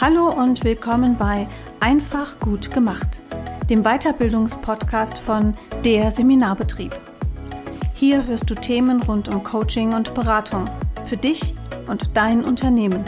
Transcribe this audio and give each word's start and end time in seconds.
Hallo 0.00 0.30
und 0.30 0.64
willkommen 0.64 1.18
bei 1.18 1.46
Einfach 1.78 2.40
gut 2.40 2.70
gemacht, 2.72 3.20
dem 3.68 3.82
Weiterbildungspodcast 3.82 5.18
von 5.18 5.52
Der 5.84 6.10
Seminarbetrieb. 6.10 6.98
Hier 7.92 8.26
hörst 8.26 8.48
du 8.48 8.54
Themen 8.54 9.02
rund 9.02 9.28
um 9.28 9.42
Coaching 9.42 9.92
und 9.92 10.14
Beratung 10.14 10.70
für 11.04 11.18
dich 11.18 11.54
und 11.86 12.16
dein 12.16 12.42
Unternehmen. 12.42 13.04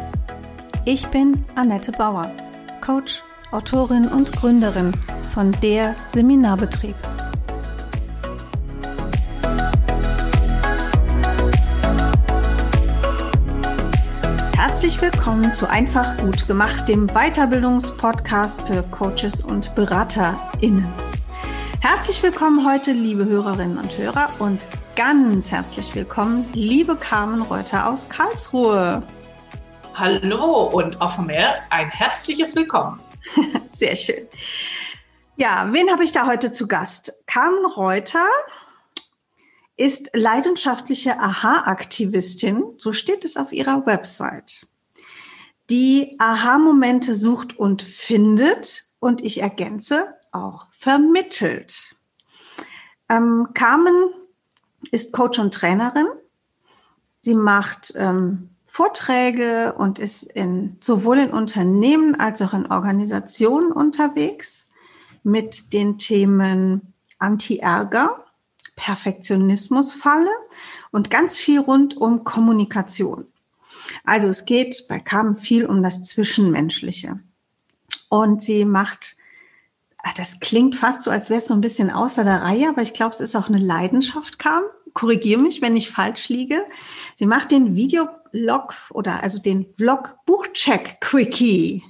Ich 0.84 1.08
bin 1.08 1.46
Annette 1.54 1.92
Bauer, 1.92 2.30
Coach, 2.82 3.22
Autorin 3.52 4.08
und 4.08 4.30
Gründerin 4.30 4.92
von 5.32 5.50
Der 5.62 5.96
Seminarbetrieb. 6.08 6.96
Herzlich 14.92 15.14
willkommen 15.14 15.54
zu 15.54 15.70
Einfach 15.70 16.18
gut 16.18 16.46
gemacht, 16.46 16.86
dem 16.86 17.06
Weiterbildungspodcast 17.06 18.60
für 18.68 18.82
Coaches 18.82 19.40
und 19.40 19.74
BeraterInnen. 19.74 20.92
Herzlich 21.80 22.22
willkommen 22.22 22.70
heute, 22.70 22.92
liebe 22.92 23.24
Hörerinnen 23.24 23.78
und 23.78 23.96
Hörer, 23.96 24.28
und 24.38 24.66
ganz 24.94 25.50
herzlich 25.50 25.94
willkommen, 25.94 26.46
liebe 26.52 26.94
Carmen 26.96 27.40
Reuter 27.40 27.86
aus 27.86 28.10
Karlsruhe. 28.10 29.02
Hallo 29.94 30.64
und 30.64 31.00
auch 31.00 31.12
von 31.12 31.24
mir 31.24 31.54
ein 31.70 31.88
herzliches 31.88 32.54
Willkommen. 32.54 33.00
Sehr 33.68 33.96
schön. 33.96 34.28
Ja, 35.36 35.68
wen 35.70 35.90
habe 35.90 36.04
ich 36.04 36.12
da 36.12 36.26
heute 36.26 36.52
zu 36.52 36.68
Gast? 36.68 37.24
Carmen 37.26 37.64
Reuter 37.64 38.28
ist 39.78 40.10
leidenschaftliche 40.12 41.18
Aha-Aktivistin, 41.18 42.62
so 42.76 42.92
steht 42.92 43.24
es 43.24 43.38
auf 43.38 43.52
ihrer 43.52 43.86
Website 43.86 44.66
die 45.72 46.16
Aha-Momente 46.18 47.14
sucht 47.14 47.58
und 47.58 47.80
findet 47.80 48.84
und 49.00 49.24
ich 49.24 49.40
ergänze 49.40 50.06
auch 50.30 50.66
vermittelt. 50.70 51.96
Ähm, 53.08 53.48
Carmen 53.54 54.12
ist 54.90 55.14
Coach 55.14 55.38
und 55.38 55.54
Trainerin. 55.54 56.08
Sie 57.22 57.34
macht 57.34 57.94
ähm, 57.96 58.50
Vorträge 58.66 59.72
und 59.78 59.98
ist 59.98 60.24
in, 60.24 60.76
sowohl 60.80 61.18
in 61.18 61.30
Unternehmen 61.30 62.20
als 62.20 62.42
auch 62.42 62.52
in 62.52 62.70
Organisationen 62.70 63.72
unterwegs 63.72 64.70
mit 65.22 65.72
den 65.72 65.96
Themen 65.96 66.92
Anti-Ärger, 67.18 68.26
Perfektionismusfalle 68.76 70.28
und 70.90 71.08
ganz 71.08 71.38
viel 71.38 71.60
rund 71.60 71.96
um 71.96 72.24
Kommunikation. 72.24 73.31
Also 74.04 74.28
es 74.28 74.44
geht 74.44 74.86
bei 74.88 74.98
Carmen 74.98 75.36
viel 75.36 75.66
um 75.66 75.82
das 75.82 76.04
Zwischenmenschliche. 76.04 77.20
Und 78.08 78.42
sie 78.42 78.64
macht, 78.64 79.16
ach, 80.02 80.14
das 80.14 80.40
klingt 80.40 80.76
fast 80.76 81.02
so, 81.02 81.10
als 81.10 81.30
wäre 81.30 81.38
es 81.38 81.46
so 81.46 81.54
ein 81.54 81.60
bisschen 81.60 81.90
außer 81.90 82.24
der 82.24 82.42
Reihe, 82.42 82.68
aber 82.68 82.82
ich 82.82 82.94
glaube, 82.94 83.12
es 83.12 83.20
ist 83.20 83.36
auch 83.36 83.48
eine 83.48 83.58
Leidenschaft, 83.58 84.38
Carmen. 84.38 84.68
Korrigiere 84.94 85.40
mich, 85.40 85.62
wenn 85.62 85.76
ich 85.76 85.90
falsch 85.90 86.28
liege. 86.28 86.66
Sie 87.14 87.24
macht 87.24 87.50
den 87.50 87.74
Videoblog 87.74 88.74
oder 88.90 89.22
also 89.22 89.38
den 89.38 89.64
Vlog 89.72 90.16
Buchcheck 90.26 91.00
Quickie. 91.00 91.82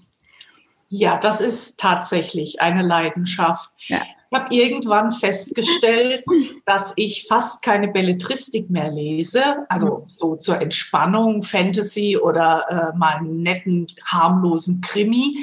Ja, 0.87 1.17
das 1.17 1.41
ist 1.41 1.81
tatsächlich 1.81 2.61
eine 2.61 2.83
Leidenschaft. 2.83 3.71
Ja. 3.89 4.03
Ich 4.33 4.39
habe 4.39 4.55
irgendwann 4.55 5.13
festgestellt, 5.13 6.25
dass 6.65 6.95
ich 6.97 7.27
fast 7.29 7.63
keine 7.63 7.89
Belletristik 7.89 8.71
mehr 8.71 8.91
lese, 8.91 9.67
also 9.69 10.07
so 10.09 10.37
zur 10.37 10.59
Entspannung, 10.59 11.43
Fantasy 11.43 12.17
oder 12.17 12.93
äh, 12.95 12.97
mal 12.97 13.17
einen 13.17 13.43
netten, 13.43 13.87
harmlosen 14.07 14.81
Krimi, 14.81 15.37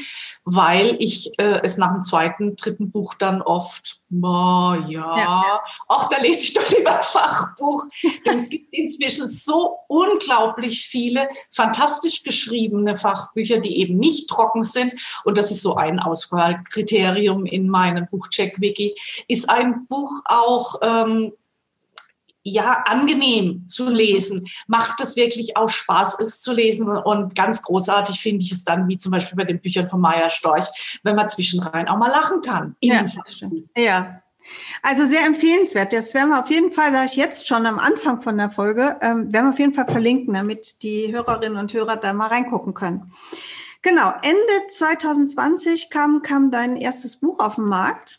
weil 0.52 0.96
ich 1.00 1.38
äh, 1.38 1.60
es 1.62 1.78
nach 1.78 1.92
dem 1.94 2.02
zweiten, 2.02 2.56
dritten 2.56 2.90
Buch 2.90 3.14
dann 3.14 3.44
oft, 3.44 4.02
oh, 4.12 4.74
ja, 4.88 5.18
ja, 5.18 5.62
ach, 5.88 6.10
da 6.10 6.18
lese 6.20 6.40
ich 6.40 6.54
doch 6.54 6.68
lieber 6.76 6.98
Fachbuch. 6.98 7.86
Denn 8.26 8.40
es 8.40 8.50
gibt 8.50 8.74
inzwischen 8.74 9.28
so 9.28 9.78
unglaublich 9.88 10.88
viele 10.88 11.30
fantastisch 11.52 12.24
geschriebene 12.24 12.98
Fachbücher, 12.98 13.60
die 13.60 13.78
eben 13.78 13.98
nicht 13.98 14.28
trocken 14.28 14.64
sind. 14.64 14.94
Und 15.24 15.38
das 15.38 15.52
ist 15.52 15.62
so 15.62 15.76
ein 15.76 16.00
Auswahlkriterium 16.00 17.46
in 17.46 17.70
meinem 17.70 18.08
Buchcheck-Wiki. 18.10 18.96
Ist 19.28 19.50
ein 19.52 19.86
Buch 19.88 20.12
auch 20.26 20.80
ähm, 20.82 21.32
ja, 22.44 22.84
angenehm 22.86 23.68
zu 23.68 23.90
lesen. 23.90 24.48
Macht 24.68 25.02
es 25.02 25.16
wirklich 25.16 25.58
auch 25.58 25.70
Spaß, 25.70 26.20
es 26.20 26.42
zu 26.42 26.54
lesen. 26.54 26.88
Und 26.90 27.36
ganz 27.36 27.62
großartig 27.62 28.20
finde 28.20 28.44
ich 28.44 28.52
es 28.52 28.64
dann, 28.64 28.88
wie 28.88 28.98
zum 28.98 29.12
Beispiel 29.12 29.38
bei 29.38 29.44
den 29.44 29.62
Büchern 29.62 29.88
von 29.88 30.02
Maya 30.02 30.30
Storch, 30.30 31.00
wenn 31.04 31.16
man 31.16 31.28
zwischenrein 31.28 31.88
auch 31.88 31.98
mal 31.98 32.10
lachen 32.10 32.42
kann. 32.42 32.76
Ja. 32.82 33.06
ja. 33.78 34.22
Also 34.82 35.06
sehr 35.06 35.26
empfehlenswert. 35.26 35.94
Das 35.94 36.14
werden 36.14 36.30
wir 36.30 36.40
auf 36.40 36.50
jeden 36.50 36.72
Fall, 36.72 36.92
sage 36.92 37.06
ich 37.06 37.16
jetzt 37.16 37.48
schon 37.48 37.66
am 37.66 37.80
Anfang 37.80 38.22
von 38.22 38.38
der 38.38 38.50
Folge, 38.50 38.98
ähm, 39.02 39.32
werden 39.32 39.46
wir 39.46 39.50
auf 39.52 39.60
jeden 39.60 39.74
Fall 39.74 39.86
verlinken, 39.86 40.34
damit 40.34 40.82
die 40.82 41.12
Hörerinnen 41.12 41.58
und 41.58 41.74
Hörer 41.74 41.98
da 41.98 42.14
mal 42.14 42.28
reingucken 42.28 42.74
können. 42.74 43.14
Genau, 43.82 44.12
Ende 44.24 44.68
2020 44.70 45.90
kam, 45.90 46.22
kam 46.22 46.52
dein 46.52 46.76
erstes 46.76 47.18
Buch 47.18 47.40
auf 47.40 47.56
den 47.56 47.66
Markt. 47.66 48.19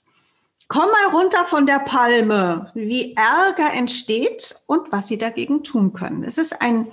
Komm 0.70 0.88
mal 0.88 1.10
runter 1.12 1.42
von 1.46 1.66
der 1.66 1.80
Palme, 1.80 2.70
wie 2.74 3.16
Ärger 3.16 3.72
entsteht 3.72 4.54
und 4.68 4.92
was 4.92 5.08
Sie 5.08 5.18
dagegen 5.18 5.64
tun 5.64 5.94
können. 5.94 6.22
Es 6.22 6.38
ist 6.38 6.62
ein 6.62 6.86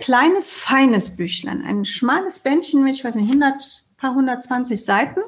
kleines, 0.00 0.56
feines 0.56 1.14
Büchlein, 1.14 1.62
ein 1.64 1.84
schmales 1.84 2.40
Bändchen 2.40 2.82
mit, 2.82 2.96
ich 2.96 3.04
weiß 3.04 3.14
nicht, 3.14 3.28
100, 3.28 3.86
paar 3.96 4.10
120 4.10 4.84
Seiten. 4.84 5.20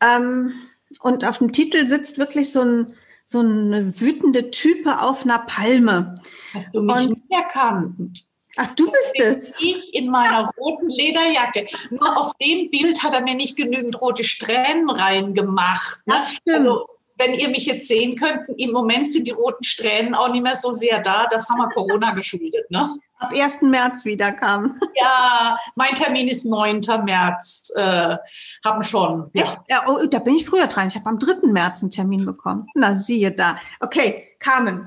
Ähm, 0.00 0.52
und 1.00 1.24
auf 1.24 1.38
dem 1.38 1.50
Titel 1.50 1.88
sitzt 1.88 2.18
wirklich 2.18 2.52
so 2.52 2.62
ein, 2.62 2.94
so 3.24 3.40
eine 3.40 4.00
wütende 4.00 4.52
Type 4.52 5.02
auf 5.02 5.24
einer 5.24 5.40
Palme. 5.40 6.14
Hast 6.54 6.76
du 6.76 6.82
mich 6.82 6.94
und, 6.94 7.08
nicht 7.08 7.32
erkannt? 7.32 8.24
Ach, 8.56 8.68
du 8.74 8.90
bist 8.90 9.18
es. 9.18 9.54
Ich 9.60 9.94
in 9.94 10.10
meiner 10.10 10.50
roten 10.58 10.88
Lederjacke. 10.88 11.66
Nur 11.90 12.18
auf 12.18 12.32
dem 12.34 12.70
Bild 12.70 13.02
hat 13.02 13.14
er 13.14 13.22
mir 13.22 13.34
nicht 13.34 13.56
genügend 13.56 14.00
rote 14.00 14.24
Strähnen 14.24 14.90
reingemacht. 14.90 16.06
Ne? 16.06 16.14
Das 16.14 16.30
stimmt. 16.30 16.58
Also, 16.58 16.86
wenn 17.16 17.34
ihr 17.34 17.48
mich 17.48 17.66
jetzt 17.66 17.88
sehen 17.88 18.16
könnt, 18.16 18.48
im 18.56 18.72
Moment 18.72 19.12
sind 19.12 19.26
die 19.26 19.32
roten 19.32 19.64
Strähnen 19.64 20.14
auch 20.14 20.30
nicht 20.30 20.42
mehr 20.42 20.56
so 20.56 20.72
sehr 20.72 20.98
da. 20.98 21.26
Das 21.30 21.48
haben 21.48 21.58
wir 21.58 21.68
Corona 21.68 22.10
geschuldet. 22.14 22.70
Ne? 22.70 22.88
Ab 23.18 23.32
1. 23.32 23.62
März 23.62 24.04
wieder 24.04 24.32
kam. 24.32 24.80
Ja, 24.94 25.56
mein 25.74 25.94
Termin 25.94 26.28
ist 26.28 26.44
9. 26.44 26.80
März. 27.04 27.72
Äh, 27.74 28.16
haben 28.64 28.82
schon. 28.82 29.30
Ja. 29.32 29.42
Echt? 29.42 29.60
Ja, 29.68 29.84
oh, 29.88 30.04
da 30.06 30.18
bin 30.18 30.34
ich 30.34 30.44
früher 30.44 30.66
dran. 30.66 30.88
Ich 30.88 30.96
habe 30.96 31.08
am 31.08 31.18
3. 31.18 31.46
März 31.46 31.82
einen 31.82 31.90
Termin 31.90 32.26
bekommen. 32.26 32.66
Na, 32.74 32.94
siehe 32.94 33.30
da. 33.30 33.58
Okay, 33.80 34.28
Carmen. 34.38 34.84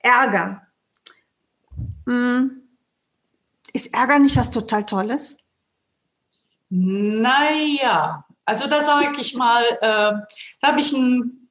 Ärger. 0.00 0.62
Hm 2.06 2.63
ist 3.74 3.92
Ärger 3.92 4.18
nicht 4.18 4.36
was 4.36 4.50
total 4.50 4.86
Tolles? 4.86 5.36
Naja, 6.70 8.24
also 8.46 8.68
da 8.68 8.82
sage 8.82 9.20
ich 9.20 9.34
mal, 9.34 9.62
äh, 9.80 10.12
da 10.60 10.68
habe 10.68 10.80
ich 10.80 10.92
ein, 10.92 11.48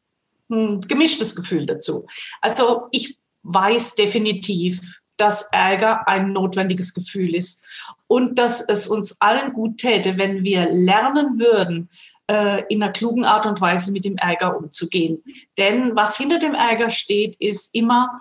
ein 0.49 0.81
gemischtes 0.81 1.35
Gefühl 1.35 1.65
dazu. 1.65 2.07
Also 2.41 2.87
ich 2.91 3.19
weiß 3.43 3.95
definitiv, 3.95 5.01
dass 5.17 5.49
Ärger 5.51 6.07
ein 6.07 6.33
notwendiges 6.33 6.93
Gefühl 6.93 7.35
ist 7.35 7.65
und 8.07 8.39
dass 8.39 8.61
es 8.61 8.87
uns 8.87 9.19
allen 9.21 9.53
gut 9.53 9.77
täte, 9.77 10.17
wenn 10.17 10.43
wir 10.43 10.71
lernen 10.71 11.39
würden, 11.39 11.89
äh, 12.27 12.63
in 12.69 12.81
einer 12.81 12.91
klugen 12.91 13.25
Art 13.25 13.45
und 13.45 13.61
Weise 13.61 13.91
mit 13.91 14.05
dem 14.05 14.17
Ärger 14.17 14.57
umzugehen. 14.57 15.23
Denn 15.57 15.95
was 15.95 16.17
hinter 16.17 16.39
dem 16.39 16.53
Ärger 16.53 16.89
steht, 16.89 17.35
ist 17.35 17.75
immer 17.75 18.17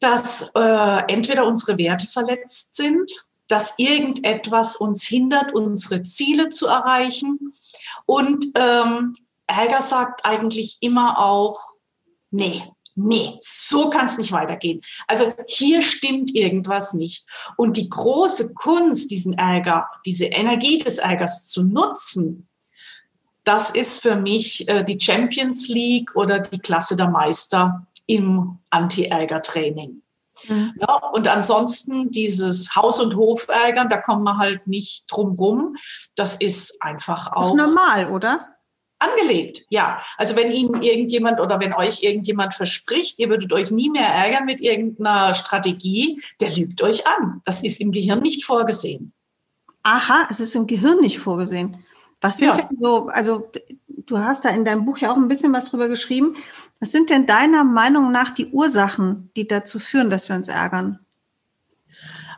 dass 0.00 0.50
äh, 0.54 1.02
entweder 1.08 1.46
unsere 1.46 1.78
Werte 1.78 2.06
verletzt 2.06 2.76
sind, 2.76 3.10
dass 3.48 3.74
irgendetwas 3.78 4.76
uns 4.76 5.04
hindert, 5.04 5.54
unsere 5.54 6.02
Ziele 6.02 6.50
zu 6.50 6.66
erreichen. 6.66 7.52
Und 8.04 8.46
ähm, 8.54 9.12
Ärger 9.46 9.82
sagt 9.82 10.24
eigentlich 10.24 10.76
immer 10.80 11.18
auch, 11.18 11.58
nee, 12.30 12.62
nee, 12.94 13.36
so 13.40 13.88
kann 13.88 14.06
es 14.06 14.18
nicht 14.18 14.32
weitergehen. 14.32 14.82
Also 15.06 15.32
hier 15.46 15.82
stimmt 15.82 16.34
irgendwas 16.34 16.92
nicht. 16.92 17.26
Und 17.56 17.76
die 17.76 17.88
große 17.88 18.52
Kunst, 18.52 19.10
diesen 19.10 19.34
Ärger, 19.34 19.88
diese 20.04 20.26
Energie 20.26 20.78
des 20.78 20.98
Ärgers 20.98 21.46
zu 21.48 21.62
nutzen, 21.62 22.48
das 23.44 23.70
ist 23.70 24.02
für 24.02 24.16
mich 24.16 24.68
äh, 24.68 24.84
die 24.84 25.00
Champions 25.00 25.68
League 25.68 26.14
oder 26.14 26.40
die 26.40 26.58
Klasse 26.58 26.96
der 26.96 27.08
Meister 27.08 27.86
im 28.08 28.58
Anti-Ärger-Training. 28.70 30.02
Mhm. 30.48 30.74
Ja, 30.80 30.94
und 31.12 31.28
ansonsten 31.28 32.10
dieses 32.10 32.74
Haus- 32.74 33.00
und 33.00 33.14
Hofärgern, 33.16 33.88
da 33.88 33.98
kommen 33.98 34.24
wir 34.24 34.38
halt 34.38 34.66
nicht 34.66 35.04
drum 35.10 35.36
rum. 35.36 35.76
Das 36.16 36.36
ist 36.36 36.82
einfach 36.82 37.32
auch. 37.32 37.54
Normal, 37.54 38.10
oder? 38.10 38.46
Angelegt, 39.00 39.64
ja. 39.70 40.00
Also 40.16 40.34
wenn 40.34 40.50
Ihnen 40.50 40.82
irgendjemand 40.82 41.38
oder 41.38 41.60
wenn 41.60 41.72
euch 41.72 42.02
irgendjemand 42.02 42.54
verspricht, 42.54 43.20
ihr 43.20 43.28
würdet 43.28 43.52
euch 43.52 43.70
nie 43.70 43.90
mehr 43.90 44.08
ärgern 44.08 44.44
mit 44.44 44.60
irgendeiner 44.60 45.34
Strategie, 45.34 46.20
der 46.40 46.50
lügt 46.50 46.82
euch 46.82 47.06
an. 47.06 47.40
Das 47.44 47.62
ist 47.62 47.80
im 47.80 47.92
Gehirn 47.92 48.20
nicht 48.20 48.44
vorgesehen. 48.44 49.12
Aha, 49.84 50.26
es 50.30 50.40
ist 50.40 50.56
im 50.56 50.66
Gehirn 50.66 51.00
nicht 51.00 51.20
vorgesehen. 51.20 51.84
Was 52.20 52.38
sind 52.38 52.48
ja. 52.48 52.54
denn 52.54 52.78
so, 52.80 53.06
also 53.06 53.52
du 54.08 54.18
hast 54.18 54.44
da 54.44 54.50
in 54.50 54.64
deinem 54.64 54.84
Buch 54.84 54.98
ja 54.98 55.12
auch 55.12 55.16
ein 55.16 55.28
bisschen 55.28 55.52
was 55.52 55.70
drüber 55.70 55.88
geschrieben. 55.88 56.36
Was 56.80 56.92
sind 56.92 57.10
denn 57.10 57.26
deiner 57.26 57.64
Meinung 57.64 58.10
nach 58.10 58.30
die 58.30 58.46
Ursachen, 58.50 59.30
die 59.36 59.46
dazu 59.46 59.78
führen, 59.78 60.10
dass 60.10 60.28
wir 60.28 60.36
uns 60.36 60.48
ärgern? 60.48 60.98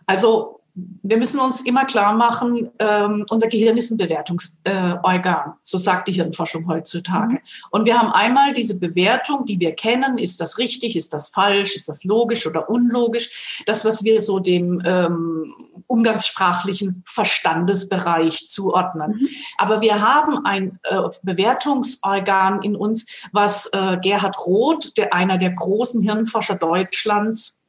Also 0.07 0.60
wir 1.03 1.17
müssen 1.17 1.41
uns 1.41 1.63
immer 1.63 1.85
klar 1.85 2.13
machen, 2.13 2.71
ähm, 2.79 3.25
unser 3.31 3.49
Gehirn 3.49 3.77
ist 3.77 3.91
ein 3.91 3.97
Bewertungsorgan, 3.97 5.51
äh, 5.51 5.53
so 5.63 5.79
sagt 5.79 6.09
die 6.09 6.13
Hirnforschung 6.13 6.67
heutzutage. 6.69 7.35
Mhm. 7.35 7.41
Und 7.71 7.87
wir 7.87 7.99
haben 7.99 8.13
einmal 8.13 8.53
diese 8.53 8.79
Bewertung, 8.79 9.45
die 9.45 9.59
wir 9.61 9.73
kennen, 9.73 10.19
ist 10.19 10.41
das 10.41 10.59
richtig, 10.59 10.97
ist 10.97 11.13
das 11.13 11.29
falsch, 11.31 11.75
ist 11.75 11.89
das 11.89 12.05
logisch 12.05 12.47
oder 12.47 12.69
unlogisch, 12.69 13.63
das, 13.67 13.85
was 13.85 14.05
wir 14.05 14.21
so 14.21 14.41
dem 14.41 14.83
ähm, 14.85 15.55
umgangssprachlichen 15.87 17.03
Verstandesbereich 17.07 18.49
zuordnen. 18.49 19.13
Mhm. 19.21 19.29
Aber 19.59 19.81
wir 19.81 20.01
haben 20.01 20.45
ein 20.45 20.79
äh, 20.85 21.01
Bewertungsorgan 21.23 22.63
in 22.63 22.77
uns, 22.77 23.07
was 23.33 23.67
äh, 23.73 23.99
Gerhard 24.01 24.39
Roth, 24.47 24.97
der 24.97 25.15
einer 25.15 25.39
der 25.39 25.51
großen 25.51 26.01
Hirnforscher 26.01 26.57
Deutschlands, 26.57 27.60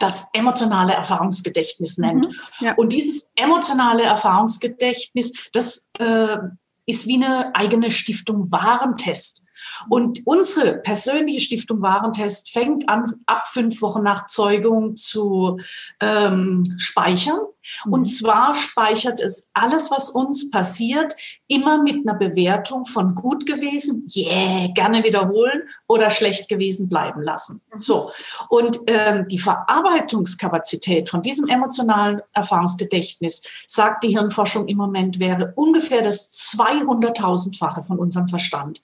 das 0.00 0.28
emotionale 0.32 0.92
Erfahrungsgedächtnis 0.92 1.98
nennt. 1.98 2.26
Mhm, 2.28 2.66
ja. 2.66 2.74
Und 2.74 2.92
dieses 2.92 3.32
emotionale 3.36 4.02
Erfahrungsgedächtnis, 4.02 5.32
das 5.52 5.90
äh, 5.98 6.38
ist 6.86 7.06
wie 7.06 7.22
eine 7.22 7.54
eigene 7.54 7.90
Stiftung 7.90 8.50
Warentest. 8.50 9.44
Und 9.88 10.20
unsere 10.24 10.74
persönliche 10.78 11.40
Stiftung 11.40 11.82
Warentest 11.82 12.50
fängt 12.50 12.88
an, 12.88 13.14
ab 13.26 13.48
fünf 13.48 13.80
Wochen 13.80 14.02
nach 14.02 14.26
Zeugung 14.26 14.96
zu 14.96 15.60
ähm, 16.00 16.64
speichern. 16.78 17.38
Und 17.86 18.00
mhm. 18.00 18.06
zwar 18.06 18.54
speichert 18.54 19.20
es 19.20 19.50
alles, 19.52 19.90
was 19.90 20.10
uns 20.10 20.50
passiert, 20.50 21.14
immer 21.48 21.82
mit 21.82 22.06
einer 22.06 22.18
Bewertung 22.18 22.84
von 22.84 23.14
gut 23.14 23.46
gewesen, 23.46 24.06
yeah, 24.14 24.68
gerne 24.74 25.04
wiederholen 25.04 25.62
oder 25.86 26.10
schlecht 26.10 26.48
gewesen 26.48 26.88
bleiben 26.88 27.22
lassen. 27.22 27.60
Mhm. 27.74 27.82
So. 27.82 28.10
Und 28.48 28.80
ähm, 28.86 29.26
die 29.28 29.38
Verarbeitungskapazität 29.38 31.08
von 31.08 31.22
diesem 31.22 31.48
emotionalen 31.48 32.22
Erfahrungsgedächtnis, 32.32 33.42
sagt 33.66 34.04
die 34.04 34.08
Hirnforschung 34.08 34.66
im 34.68 34.76
Moment, 34.76 35.18
wäre 35.18 35.52
ungefähr 35.56 36.02
das 36.02 36.32
200.000-fache 36.56 37.84
von 37.84 37.98
unserem 37.98 38.28
Verstand. 38.28 38.82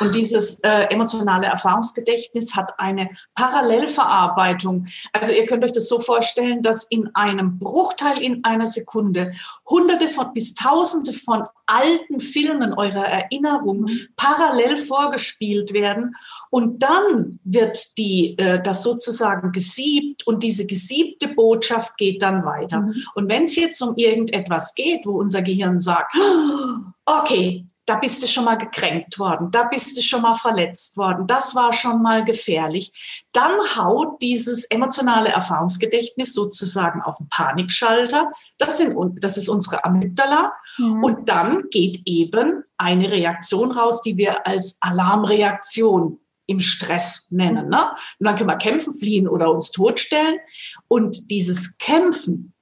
Und 0.00 0.14
dieses 0.14 0.60
äh, 0.60 0.82
emotionale 0.90 1.46
Erfahrungsgedächtnis 1.46 2.56
hat 2.56 2.78
eine 2.78 3.10
Parallelverarbeitung. 3.34 4.86
Also 5.12 5.32
ihr 5.32 5.46
könnt 5.46 5.64
euch 5.64 5.72
das 5.72 5.88
so 5.88 5.98
vorstellen, 5.98 6.62
dass 6.62 6.84
in 6.84 7.14
einem 7.14 7.58
Bruchteil 7.58 8.09
Bruchteil 8.10 8.22
in 8.22 8.44
einer 8.44 8.66
Sekunde 8.66 9.32
hunderte 9.68 10.08
von 10.08 10.32
bis 10.34 10.54
tausende 10.54 11.12
von 11.12 11.44
alten 11.66 12.20
Filmen 12.20 12.72
eurer 12.74 13.04
Erinnerung 13.04 13.82
mhm. 13.82 14.08
parallel 14.16 14.76
vorgespielt 14.76 15.72
werden 15.72 16.14
und 16.50 16.82
dann 16.82 17.38
wird 17.44 17.96
die 17.96 18.36
äh, 18.38 18.60
das 18.62 18.82
sozusagen 18.82 19.52
gesiebt 19.52 20.26
und 20.26 20.42
diese 20.42 20.66
gesiebte 20.66 21.28
Botschaft 21.28 21.96
geht 21.96 22.22
dann 22.22 22.44
weiter. 22.44 22.80
Mhm. 22.80 22.94
Und 23.14 23.28
wenn 23.28 23.44
es 23.44 23.56
jetzt 23.56 23.80
um 23.82 23.94
irgendetwas 23.96 24.74
geht, 24.74 25.06
wo 25.06 25.12
unser 25.12 25.42
Gehirn 25.42 25.78
sagt, 25.80 26.14
okay, 27.04 27.66
da 27.90 27.96
bist 27.96 28.22
du 28.22 28.28
schon 28.28 28.44
mal 28.44 28.54
gekränkt 28.54 29.18
worden, 29.18 29.50
da 29.50 29.64
bist 29.64 29.96
du 29.96 30.00
schon 30.00 30.22
mal 30.22 30.34
verletzt 30.34 30.96
worden, 30.96 31.26
das 31.26 31.56
war 31.56 31.72
schon 31.72 32.00
mal 32.00 32.22
gefährlich. 32.22 32.92
Dann 33.32 33.50
haut 33.74 34.22
dieses 34.22 34.64
emotionale 34.66 35.30
Erfahrungsgedächtnis 35.30 36.32
sozusagen 36.32 37.02
auf 37.02 37.18
den 37.18 37.28
Panikschalter. 37.28 38.30
Das, 38.58 38.78
sind, 38.78 38.96
das 39.24 39.36
ist 39.36 39.48
unsere 39.48 39.84
Amygdala. 39.84 40.52
Mhm. 40.78 41.02
Und 41.02 41.28
dann 41.28 41.64
geht 41.70 42.02
eben 42.04 42.62
eine 42.76 43.10
Reaktion 43.10 43.72
raus, 43.72 44.02
die 44.02 44.16
wir 44.16 44.46
als 44.46 44.78
Alarmreaktion 44.80 46.20
im 46.46 46.60
Stress 46.60 47.26
nennen. 47.30 47.70
Ne? 47.70 47.90
Und 48.20 48.26
dann 48.26 48.36
können 48.36 48.50
wir 48.50 48.56
kämpfen, 48.56 48.96
fliehen 48.96 49.26
oder 49.26 49.50
uns 49.50 49.72
totstellen. 49.72 50.38
Und 50.86 51.28
dieses 51.28 51.76
Kämpfen 51.76 52.54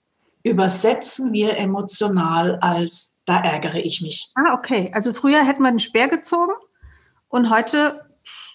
übersetzen 0.42 1.34
wir 1.34 1.58
emotional 1.58 2.58
als 2.62 3.17
da 3.28 3.40
ärgere 3.40 3.78
ich 3.78 4.00
mich. 4.00 4.30
Ah, 4.34 4.54
okay. 4.54 4.90
Also 4.94 5.12
früher 5.12 5.44
hätten 5.44 5.62
wir 5.62 5.68
einen 5.68 5.80
Speer 5.80 6.08
gezogen 6.08 6.52
und 7.28 7.50
heute 7.50 8.06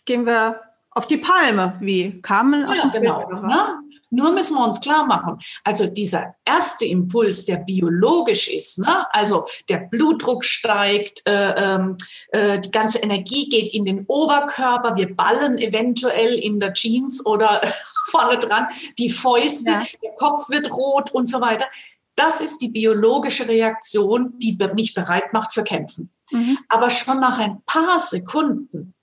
gehen 0.06 0.25
wir 0.25 0.62
auf 0.92 1.08
die 1.08 1.18
Palme, 1.18 1.78
wie 1.80 2.22
Carmen. 2.22 2.68
Ja, 2.68 2.88
genau. 2.88 3.28
Ne? 3.42 3.80
Nur 4.10 4.31
müssen 4.31 4.56
wir 4.56 4.64
uns 4.64 4.80
klar 4.80 5.08
machen, 5.08 5.40
also 5.64 5.88
dieser 5.88 6.36
erste 6.46 6.86
Impuls, 6.86 7.46
der 7.46 7.58
biologisch 7.58 8.48
ist, 8.48 8.78
ne? 8.78 9.08
also 9.12 9.48
der 9.70 9.78
Blutdruck 9.78 10.46
steigt, 10.46 11.25
äh, 11.25 11.54
ähm, 11.56 11.98
äh, 12.31 12.60
die 12.60 12.70
ganze 12.70 13.00
Energie 13.00 13.50
geht 13.50 13.74
in 13.74 13.86
den 13.86 14.06
Oberkörper, 14.06 14.96
wir 14.96 15.16
ballen 15.16 15.58
eventuell 15.58 16.36
in 16.36 16.60
der 16.60 16.74
Jeans 16.74 17.25
oder 17.25 17.62
vorne 18.12 18.38
dran, 18.38 18.68
die 19.00 19.10
Fäuste, 19.10 19.72
ja. 19.72 19.84
der 20.04 20.12
Kopf 20.12 20.48
wird 20.52 20.72
rot 20.72 21.10
und 21.10 21.25
so 21.25 21.42
weiter. 21.42 21.66
Das 22.15 22.42
ist 22.42 22.60
die 22.60 22.69
biologische 22.69 23.48
Reaktion, 23.48 24.38
die 24.39 24.57
mich 24.75 24.94
bereit 24.94 25.33
macht 25.33 25.54
für 25.54 25.63
Kämpfen. 25.63 26.12
Mhm. 26.31 26.57
Aber 26.69 26.89
schon 26.89 27.19
nach 27.19 27.39
ein 27.39 27.62
paar 27.65 28.00
Sekunden 28.00 28.94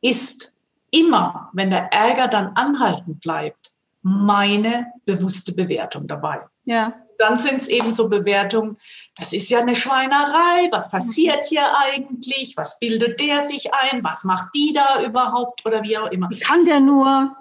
ist 0.00 0.52
immer, 0.90 1.50
wenn 1.52 1.70
der 1.70 1.92
Ärger 1.92 2.28
dann 2.28 2.48
anhalten 2.54 3.18
bleibt, 3.18 3.72
meine 4.02 4.92
bewusste 5.04 5.52
Bewertung 5.52 6.06
dabei. 6.06 6.40
Ja. 6.64 6.94
Dann 7.18 7.36
sind 7.36 7.56
es 7.56 7.68
eben 7.68 7.90
so 7.90 8.08
Bewertungen, 8.08 8.76
das 9.16 9.32
ist 9.32 9.50
ja 9.50 9.58
eine 9.58 9.74
Schweinerei, 9.74 10.68
was 10.70 10.88
passiert 10.88 11.46
hier 11.46 11.66
eigentlich, 11.76 12.56
was 12.56 12.78
bildet 12.78 13.18
der 13.18 13.44
sich 13.44 13.74
ein, 13.74 14.04
was 14.04 14.22
macht 14.22 14.54
die 14.54 14.72
da 14.72 15.02
überhaupt 15.02 15.66
oder 15.66 15.82
wie 15.82 15.98
auch 15.98 16.10
immer. 16.12 16.30
Wie 16.30 16.38
kann 16.38 16.64
der 16.64 16.78
nur? 16.78 17.36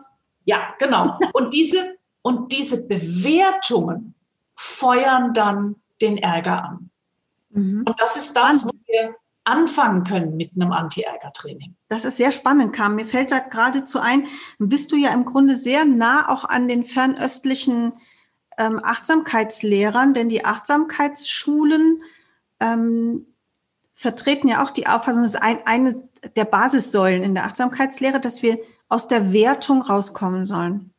Ja, 0.45 0.73
genau. 0.79 1.19
Und 1.33 1.53
diese 1.53 1.96
und 2.27 2.51
diese 2.51 2.85
Bewertungen 2.87 4.13
feuern 4.53 5.33
dann 5.33 5.77
den 6.01 6.17
Ärger 6.17 6.61
an. 6.61 6.89
Mhm. 7.51 7.85
Und 7.87 7.97
das 8.01 8.17
ist 8.17 8.35
das, 8.35 8.65
wo 8.65 8.71
wir 8.85 9.15
anfangen 9.45 10.03
können 10.03 10.35
mit 10.35 10.51
einem 10.53 10.73
Anti-Ärger-Training. 10.73 11.77
Das 11.87 12.03
ist 12.03 12.17
sehr 12.17 12.33
spannend, 12.33 12.73
Kam. 12.73 12.95
Mir 12.95 13.07
fällt 13.07 13.31
da 13.31 13.39
geradezu 13.39 14.01
ein, 14.01 14.27
bist 14.59 14.91
du 14.91 14.97
ja 14.97 15.11
im 15.11 15.23
Grunde 15.23 15.55
sehr 15.55 15.85
nah 15.85 16.27
auch 16.27 16.43
an 16.43 16.67
den 16.67 16.83
fernöstlichen 16.83 17.93
ähm, 18.57 18.81
Achtsamkeitslehrern, 18.83 20.13
denn 20.13 20.27
die 20.27 20.43
Achtsamkeitsschulen 20.43 22.03
ähm, 22.59 23.25
vertreten 23.93 24.49
ja 24.49 24.61
auch 24.61 24.71
die 24.71 24.87
Auffassung, 24.87 25.23
das 25.23 25.35
ist 25.35 25.41
ein, 25.41 25.65
eine 25.65 26.03
der 26.35 26.43
Basissäulen 26.43 27.23
in 27.23 27.35
der 27.35 27.45
Achtsamkeitslehre, 27.45 28.19
dass 28.19 28.43
wir 28.43 28.59
aus 28.89 29.07
der 29.07 29.31
Wertung 29.31 29.81
rauskommen 29.81 30.45
sollen. 30.45 30.93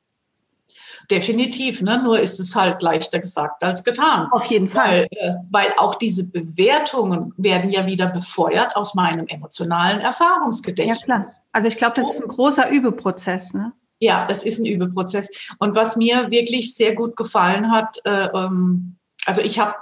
Definitiv, 1.11 1.81
ne? 1.81 2.03
nur 2.03 2.21
ist 2.21 2.39
es 2.39 2.55
halt 2.55 2.83
leichter 2.83 3.19
gesagt 3.19 3.65
als 3.65 3.83
getan. 3.83 4.29
Auf 4.31 4.45
jeden 4.45 4.69
Fall. 4.69 5.07
Weil, 5.11 5.19
äh, 5.19 5.35
weil 5.51 5.73
auch 5.79 5.95
diese 5.95 6.29
Bewertungen 6.29 7.33
werden 7.39 7.71
ja 7.71 7.87
wieder 7.87 8.09
befeuert 8.09 8.77
aus 8.77 8.95
meinem 8.95 9.27
emotionalen 9.27 10.01
Erfahrungsgedächtnis. 10.01 11.01
Ja, 11.01 11.05
klar. 11.05 11.27
Also 11.53 11.69
ich 11.69 11.79
glaube, 11.79 11.95
das 11.97 12.13
ist 12.13 12.23
ein 12.23 12.29
großer 12.29 12.69
Übeprozess. 12.69 13.55
Ne? 13.55 13.73
Ja, 14.01 14.27
es 14.31 14.43
ist 14.45 14.59
ein 14.59 14.67
Übeprozess. 14.67 15.31
Und 15.59 15.75
was 15.75 15.97
mir 15.97 16.31
wirklich 16.31 16.75
sehr 16.75 16.95
gut 16.95 17.17
gefallen 17.17 17.73
hat, 17.73 18.01
äh, 18.05 18.29
ähm, 18.35 18.97
also 19.25 19.41
ich 19.41 19.59
habe 19.59 19.75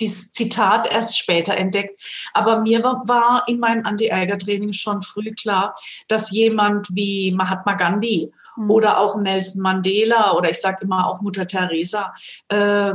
dieses 0.00 0.32
Zitat 0.32 0.90
erst 0.92 1.18
später 1.18 1.56
entdeckt. 1.56 2.00
Aber 2.34 2.60
mir 2.60 2.82
war 2.82 3.44
in 3.46 3.58
meinem 3.58 3.84
Anti-Ärger-Training 3.84 4.72
schon 4.72 5.02
früh 5.02 5.32
klar, 5.32 5.74
dass 6.08 6.30
jemand 6.30 6.88
wie 6.94 7.32
Mahatma 7.32 7.74
Gandhi 7.74 8.30
mhm. 8.58 8.70
oder 8.70 8.98
auch 8.98 9.16
Nelson 9.16 9.62
Mandela 9.62 10.34
oder 10.34 10.50
ich 10.50 10.60
sage 10.60 10.84
immer 10.84 11.08
auch 11.08 11.20
Mutter 11.20 11.46
Teresa, 11.46 12.14
äh, 12.48 12.92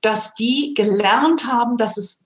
dass 0.00 0.34
die 0.34 0.74
gelernt 0.74 1.46
haben, 1.46 1.76
dass 1.76 1.96
es 1.96 2.20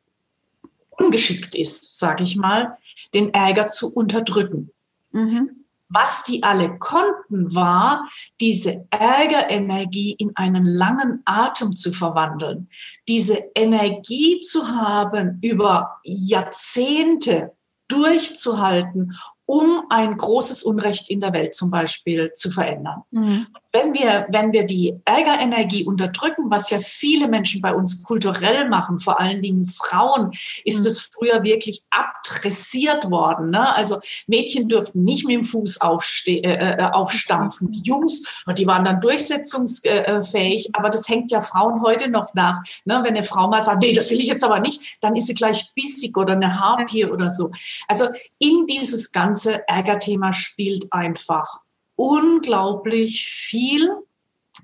ungeschickt 0.90 1.54
ist, 1.54 1.98
sage 1.98 2.24
ich 2.24 2.36
mal, 2.36 2.76
den 3.14 3.32
Ärger 3.32 3.68
zu 3.68 3.94
unterdrücken. 3.94 4.70
Mhm. 5.12 5.64
Was 5.90 6.24
die 6.24 6.42
alle 6.42 6.78
konnten, 6.78 7.54
war, 7.54 8.06
diese 8.40 8.86
Ärgerenergie 8.90 10.12
in 10.18 10.36
einen 10.36 10.66
langen 10.66 11.22
Atem 11.24 11.74
zu 11.76 11.92
verwandeln, 11.92 12.68
diese 13.06 13.42
Energie 13.54 14.40
zu 14.40 14.68
haben, 14.68 15.38
über 15.42 15.98
Jahrzehnte 16.04 17.52
durchzuhalten 17.88 19.16
um 19.48 19.84
ein 19.88 20.14
großes 20.14 20.62
Unrecht 20.62 21.08
in 21.08 21.20
der 21.20 21.32
Welt 21.32 21.54
zum 21.54 21.70
Beispiel 21.70 22.32
zu 22.34 22.50
verändern. 22.50 23.04
Mhm. 23.10 23.46
Wenn 23.72 23.92
wir, 23.92 24.26
wenn 24.30 24.52
wir 24.52 24.64
die 24.64 24.94
Ärgerenergie 25.04 25.84
unterdrücken, 25.84 26.50
was 26.50 26.70
ja 26.70 26.78
viele 26.78 27.28
Menschen 27.28 27.60
bei 27.60 27.74
uns 27.74 28.02
kulturell 28.02 28.68
machen, 28.68 28.98
vor 28.98 29.20
allen 29.20 29.42
Dingen 29.42 29.66
Frauen, 29.66 30.32
ist 30.64 30.80
mhm. 30.80 30.86
es 30.86 31.00
früher 31.00 31.42
wirklich 31.44 31.82
abdressiert 31.90 33.10
worden. 33.10 33.50
Ne? 33.50 33.74
Also 33.76 34.00
Mädchen 34.26 34.68
dürften 34.68 35.04
nicht 35.04 35.26
mit 35.26 35.36
dem 35.36 35.44
Fuß 35.44 35.80
aufste 35.80 36.30
äh, 36.30 36.78
äh 36.78 36.88
aufstampfen. 36.92 37.70
Die 37.70 37.82
Jungs, 37.82 38.22
die 38.56 38.66
waren 38.66 38.84
dann 38.84 39.00
durchsetzungsfähig, 39.00 40.70
aber 40.72 40.88
das 40.88 41.08
hängt 41.08 41.30
ja 41.30 41.42
Frauen 41.42 41.82
heute 41.82 42.08
noch 42.08 42.32
nach. 42.34 42.62
Ne? 42.84 43.00
Wenn 43.04 43.16
eine 43.16 43.22
Frau 43.22 43.48
mal 43.48 43.62
sagt, 43.62 43.82
nee, 43.82 43.92
das 43.92 44.10
will 44.10 44.20
ich 44.20 44.26
jetzt 44.26 44.44
aber 44.44 44.60
nicht, 44.60 44.98
dann 45.00 45.14
ist 45.14 45.26
sie 45.26 45.34
gleich 45.34 45.72
bissig 45.74 46.16
oder 46.16 46.32
eine 46.32 46.58
Harpie 46.58 47.04
oder 47.04 47.28
so. 47.28 47.50
Also 47.86 48.08
in 48.38 48.66
dieses 48.66 49.12
ganze 49.12 49.68
Ärgerthema 49.68 50.32
spielt 50.32 50.90
einfach 50.90 51.60
unglaublich 51.98 53.26
viel 53.26 53.90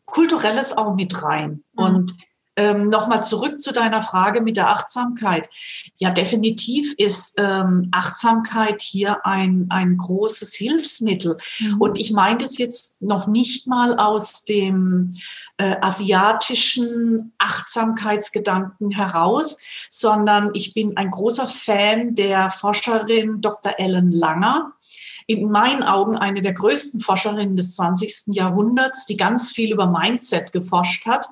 Kulturelles 0.04 0.72
auch 0.72 0.94
mit 0.94 1.22
rein. 1.22 1.64
Mhm. 1.72 1.84
Und 1.84 2.14
ähm, 2.56 2.88
Nochmal 2.88 3.22
zurück 3.24 3.60
zu 3.60 3.72
deiner 3.72 4.00
Frage 4.00 4.40
mit 4.40 4.56
der 4.56 4.68
Achtsamkeit. 4.68 5.48
Ja, 5.96 6.10
definitiv 6.10 6.94
ist 6.98 7.34
ähm, 7.36 7.88
Achtsamkeit 7.90 8.80
hier 8.80 9.26
ein, 9.26 9.66
ein 9.70 9.96
großes 9.96 10.54
Hilfsmittel. 10.54 11.38
Mhm. 11.58 11.80
Und 11.80 11.98
ich 11.98 12.12
meine 12.12 12.38
das 12.38 12.58
jetzt 12.58 13.02
noch 13.02 13.26
nicht 13.26 13.66
mal 13.66 13.98
aus 13.98 14.44
dem 14.44 15.16
äh, 15.56 15.74
asiatischen 15.80 17.32
Achtsamkeitsgedanken 17.38 18.92
heraus, 18.92 19.58
sondern 19.90 20.50
ich 20.54 20.74
bin 20.74 20.96
ein 20.96 21.10
großer 21.10 21.48
Fan 21.48 22.14
der 22.14 22.50
Forscherin 22.50 23.40
Dr. 23.40 23.74
Ellen 23.78 24.12
Langer 24.12 24.74
in 25.26 25.50
meinen 25.50 25.82
Augen 25.82 26.16
eine 26.16 26.40
der 26.40 26.52
größten 26.52 27.00
Forscherinnen 27.00 27.56
des 27.56 27.76
20. 27.76 28.34
Jahrhunderts, 28.34 29.06
die 29.06 29.16
ganz 29.16 29.52
viel 29.52 29.72
über 29.72 29.86
Mindset 29.86 30.52
geforscht 30.52 31.06
hat. 31.06 31.28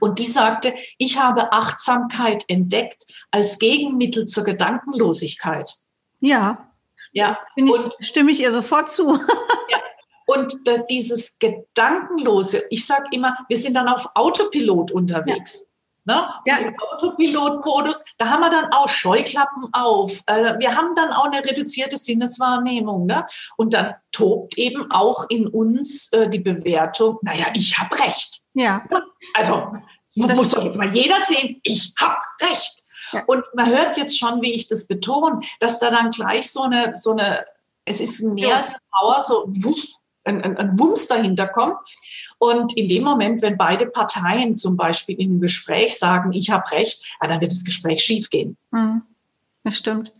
Und 0.00 0.18
die 0.18 0.26
sagte, 0.26 0.74
ich 0.98 1.18
habe 1.18 1.52
Achtsamkeit 1.52 2.44
entdeckt 2.48 3.04
als 3.30 3.58
Gegenmittel 3.58 4.26
zur 4.26 4.44
Gedankenlosigkeit. 4.44 5.74
Ja. 6.20 6.70
Ja. 7.12 7.38
Ich, 7.56 7.70
und, 7.70 7.94
stimme 8.00 8.30
ich 8.30 8.40
ihr 8.40 8.52
sofort 8.52 8.90
zu. 8.90 9.14
ja, 9.68 9.78
und 10.26 10.54
dieses 10.88 11.38
Gedankenlose, 11.38 12.64
ich 12.70 12.86
sage 12.86 13.08
immer, 13.12 13.36
wir 13.48 13.56
sind 13.56 13.74
dann 13.74 13.88
auf 13.88 14.08
Autopilot 14.14 14.92
unterwegs. 14.92 15.66
Ne? 16.10 16.28
Ja. 16.44 16.56
Im 16.58 16.74
Autopilot-Modus, 16.76 18.04
da 18.18 18.30
haben 18.30 18.40
wir 18.40 18.50
dann 18.50 18.72
auch 18.72 18.88
Scheuklappen 18.88 19.68
auf. 19.72 20.20
Äh, 20.26 20.58
wir 20.58 20.76
haben 20.76 20.96
dann 20.96 21.12
auch 21.12 21.26
eine 21.26 21.38
reduzierte 21.38 21.96
Sinneswahrnehmung. 21.96 23.06
Ne? 23.06 23.24
Und 23.56 23.74
dann 23.74 23.94
tobt 24.10 24.58
eben 24.58 24.90
auch 24.90 25.26
in 25.28 25.46
uns 25.46 26.12
äh, 26.12 26.28
die 26.28 26.40
Bewertung, 26.40 27.18
naja, 27.22 27.46
ich 27.54 27.78
habe 27.78 27.96
recht. 28.00 28.40
Ja. 28.54 28.84
Also 29.34 29.72
das 30.16 30.36
muss 30.36 30.50
doch 30.50 30.64
jetzt 30.64 30.78
mal 30.78 30.88
jeder 30.88 31.20
sehen, 31.20 31.60
ich 31.62 31.94
habe 32.00 32.16
recht. 32.42 32.82
Ja. 33.12 33.22
Und 33.26 33.44
man 33.54 33.66
hört 33.66 33.96
jetzt 33.96 34.18
schon, 34.18 34.42
wie 34.42 34.52
ich 34.52 34.66
das 34.66 34.88
betone, 34.88 35.40
dass 35.60 35.78
da 35.78 35.90
dann 35.90 36.10
gleich 36.10 36.50
so 36.50 36.62
eine, 36.62 36.94
so 36.98 37.12
eine 37.12 37.46
es 37.84 38.00
ist 38.00 38.20
mehr 38.20 38.56
als 38.56 38.74
Power, 38.90 39.22
so 39.22 39.52
ein, 40.24 40.42
ein, 40.42 40.56
ein 40.56 40.78
Wumms 40.78 41.06
dahinter 41.06 41.46
kommt. 41.46 41.76
Und 42.40 42.74
in 42.74 42.88
dem 42.88 43.04
Moment, 43.04 43.42
wenn 43.42 43.58
beide 43.58 43.84
Parteien 43.84 44.56
zum 44.56 44.74
Beispiel 44.74 45.20
in 45.20 45.28
einem 45.28 45.40
Gespräch 45.42 45.98
sagen, 45.98 46.32
ich 46.32 46.48
habe 46.48 46.70
recht, 46.72 47.04
ja, 47.20 47.28
dann 47.28 47.42
wird 47.42 47.50
das 47.50 47.64
Gespräch 47.64 48.02
schiefgehen. 48.02 48.56
Mhm. 48.70 49.02
Das 49.62 49.76
stimmt. 49.76 50.10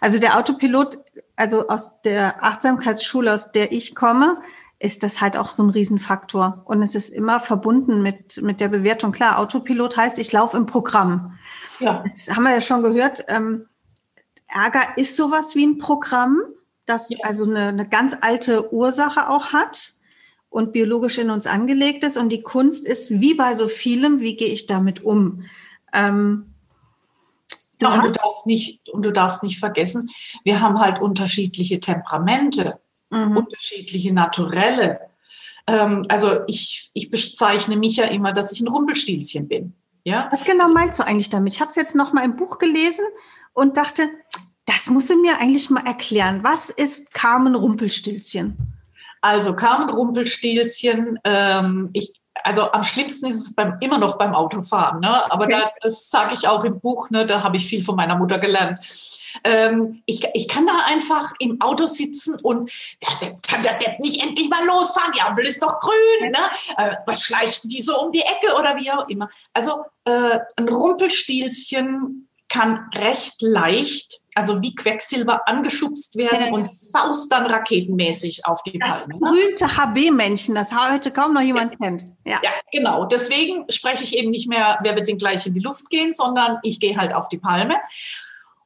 Also 0.00 0.18
der 0.18 0.36
Autopilot, 0.36 0.98
also 1.36 1.68
aus 1.68 2.02
der 2.02 2.42
Achtsamkeitsschule, 2.42 3.32
aus 3.32 3.52
der 3.52 3.70
ich 3.70 3.94
komme, 3.94 4.38
ist 4.80 5.04
das 5.04 5.20
halt 5.20 5.36
auch 5.36 5.52
so 5.52 5.62
ein 5.62 5.70
Riesenfaktor. 5.70 6.62
Und 6.64 6.82
es 6.82 6.96
ist 6.96 7.10
immer 7.10 7.38
verbunden 7.38 8.02
mit, 8.02 8.42
mit 8.42 8.60
der 8.60 8.66
Bewertung. 8.66 9.12
Klar, 9.12 9.38
Autopilot 9.38 9.96
heißt, 9.96 10.18
ich 10.18 10.32
laufe 10.32 10.56
im 10.56 10.66
Programm. 10.66 11.38
Ja. 11.78 12.02
Das 12.10 12.28
haben 12.28 12.42
wir 12.42 12.54
ja 12.54 12.60
schon 12.60 12.82
gehört. 12.82 13.24
Ähm, 13.28 13.66
Ärger 14.48 14.96
ist 14.96 15.16
sowas 15.16 15.54
wie 15.54 15.64
ein 15.64 15.78
Programm, 15.78 16.42
das 16.86 17.10
ja. 17.10 17.18
also 17.22 17.44
eine, 17.44 17.68
eine 17.68 17.88
ganz 17.88 18.16
alte 18.20 18.74
Ursache 18.74 19.30
auch 19.30 19.52
hat 19.52 19.92
und 20.48 20.72
biologisch 20.72 21.18
in 21.18 21.30
uns 21.30 21.46
angelegt 21.46 22.04
ist. 22.04 22.16
Und 22.16 22.30
die 22.30 22.42
Kunst 22.42 22.86
ist, 22.86 23.10
wie 23.20 23.34
bei 23.34 23.54
so 23.54 23.68
vielem, 23.68 24.20
wie 24.20 24.36
gehe 24.36 24.48
ich 24.48 24.66
damit 24.66 25.02
um? 25.04 25.44
Ähm, 25.92 26.54
ja, 27.80 27.94
und 27.94 28.04
du 28.04 28.12
darfst 28.12 28.46
nicht, 28.46 28.88
und 28.88 29.02
du 29.02 29.12
darfst 29.12 29.42
nicht 29.42 29.58
vergessen, 29.58 30.10
wir 30.44 30.60
haben 30.60 30.80
halt 30.80 31.00
unterschiedliche 31.00 31.78
Temperamente, 31.78 32.80
mhm. 33.10 33.36
unterschiedliche 33.36 34.12
Naturelle. 34.12 35.00
Ähm, 35.66 36.04
also 36.08 36.40
ich, 36.46 36.90
ich 36.94 37.10
bezeichne 37.10 37.76
mich 37.76 37.96
ja 37.96 38.06
immer, 38.06 38.32
dass 38.32 38.52
ich 38.52 38.60
ein 38.60 38.68
Rumpelstilzchen 38.68 39.48
bin. 39.48 39.74
Ja? 40.04 40.28
Was 40.32 40.44
genau 40.44 40.68
meinst 40.68 40.98
du 40.98 41.06
eigentlich 41.06 41.30
damit? 41.30 41.54
Ich 41.54 41.60
habe 41.60 41.70
es 41.70 41.76
jetzt 41.76 41.96
noch 41.96 42.12
mal 42.12 42.24
im 42.24 42.36
Buch 42.36 42.58
gelesen 42.58 43.04
und 43.52 43.76
dachte, 43.76 44.08
das 44.64 44.88
muss 44.88 45.08
du 45.08 45.20
mir 45.20 45.38
eigentlich 45.38 45.70
mal 45.70 45.86
erklären. 45.86 46.42
Was 46.42 46.70
ist 46.70 47.12
Carmen 47.12 47.54
Rumpelstilzchen? 47.54 48.75
Also 49.20 49.54
Carmen 49.54 49.90
Rumpelstilzchen, 49.90 51.18
ähm, 51.24 51.90
ich, 51.92 52.12
also 52.44 52.70
am 52.72 52.84
schlimmsten 52.84 53.26
ist 53.26 53.36
es 53.36 53.54
beim, 53.54 53.76
immer 53.80 53.98
noch 53.98 54.18
beim 54.18 54.34
Autofahren, 54.34 55.00
ne? 55.00 55.30
aber 55.32 55.44
okay. 55.44 55.56
da, 55.60 55.70
das 55.80 56.10
sage 56.10 56.34
ich 56.34 56.46
auch 56.46 56.64
im 56.64 56.80
Buch, 56.80 57.10
ne? 57.10 57.26
da 57.26 57.42
habe 57.42 57.56
ich 57.56 57.66
viel 57.66 57.82
von 57.82 57.96
meiner 57.96 58.16
Mutter 58.16 58.38
gelernt. 58.38 58.78
Ähm, 59.44 60.02
ich, 60.06 60.26
ich 60.34 60.48
kann 60.48 60.66
da 60.66 60.72
einfach 60.86 61.32
im 61.38 61.60
Auto 61.60 61.86
sitzen 61.86 62.36
und 62.42 62.70
ja, 63.02 63.28
kann 63.42 63.62
der 63.62 63.76
Depp 63.76 63.98
nicht 64.00 64.22
endlich 64.22 64.48
mal 64.48 64.64
losfahren, 64.66 65.12
die 65.16 65.20
Ampel 65.20 65.46
ist 65.46 65.62
doch 65.62 65.80
grün, 65.80 66.30
ne? 66.30 66.50
Äh, 66.76 66.96
was 67.06 67.22
schleichen 67.22 67.68
die 67.68 67.82
so 67.82 68.00
um 68.00 68.12
die 68.12 68.20
Ecke 68.20 68.58
oder 68.58 68.76
wie 68.76 68.90
auch 68.90 69.08
immer. 69.08 69.28
Also 69.52 69.84
äh, 70.04 70.38
ein 70.56 70.68
Rumpelstilzchen 70.68 72.28
kann 72.48 72.88
recht 72.96 73.42
leicht 73.42 74.22
also 74.36 74.60
wie 74.60 74.74
Quecksilber 74.74 75.48
angeschubst 75.48 76.14
werden 76.16 76.52
und 76.52 76.70
saust 76.70 77.32
dann 77.32 77.46
raketenmäßig 77.46 78.44
auf 78.44 78.62
die 78.62 78.78
das 78.78 79.08
Palme. 79.08 79.18
Das 79.18 79.30
berühmte 79.30 79.76
HB-Männchen, 79.76 80.54
das 80.54 80.74
heute 80.74 81.10
kaum 81.10 81.32
noch 81.32 81.40
jemand 81.40 81.72
ja. 81.72 81.78
kennt. 81.78 82.04
Ja. 82.24 82.38
ja, 82.42 82.50
genau. 82.70 83.06
Deswegen 83.06 83.64
spreche 83.70 84.04
ich 84.04 84.14
eben 84.14 84.30
nicht 84.30 84.46
mehr, 84.46 84.78
wer 84.82 84.94
wird 84.94 85.08
denn 85.08 85.16
gleich 85.16 85.46
in 85.46 85.54
die 85.54 85.60
Luft 85.60 85.88
gehen, 85.88 86.12
sondern 86.12 86.58
ich 86.62 86.80
gehe 86.80 86.98
halt 86.98 87.14
auf 87.14 87.30
die 87.30 87.38
Palme. 87.38 87.76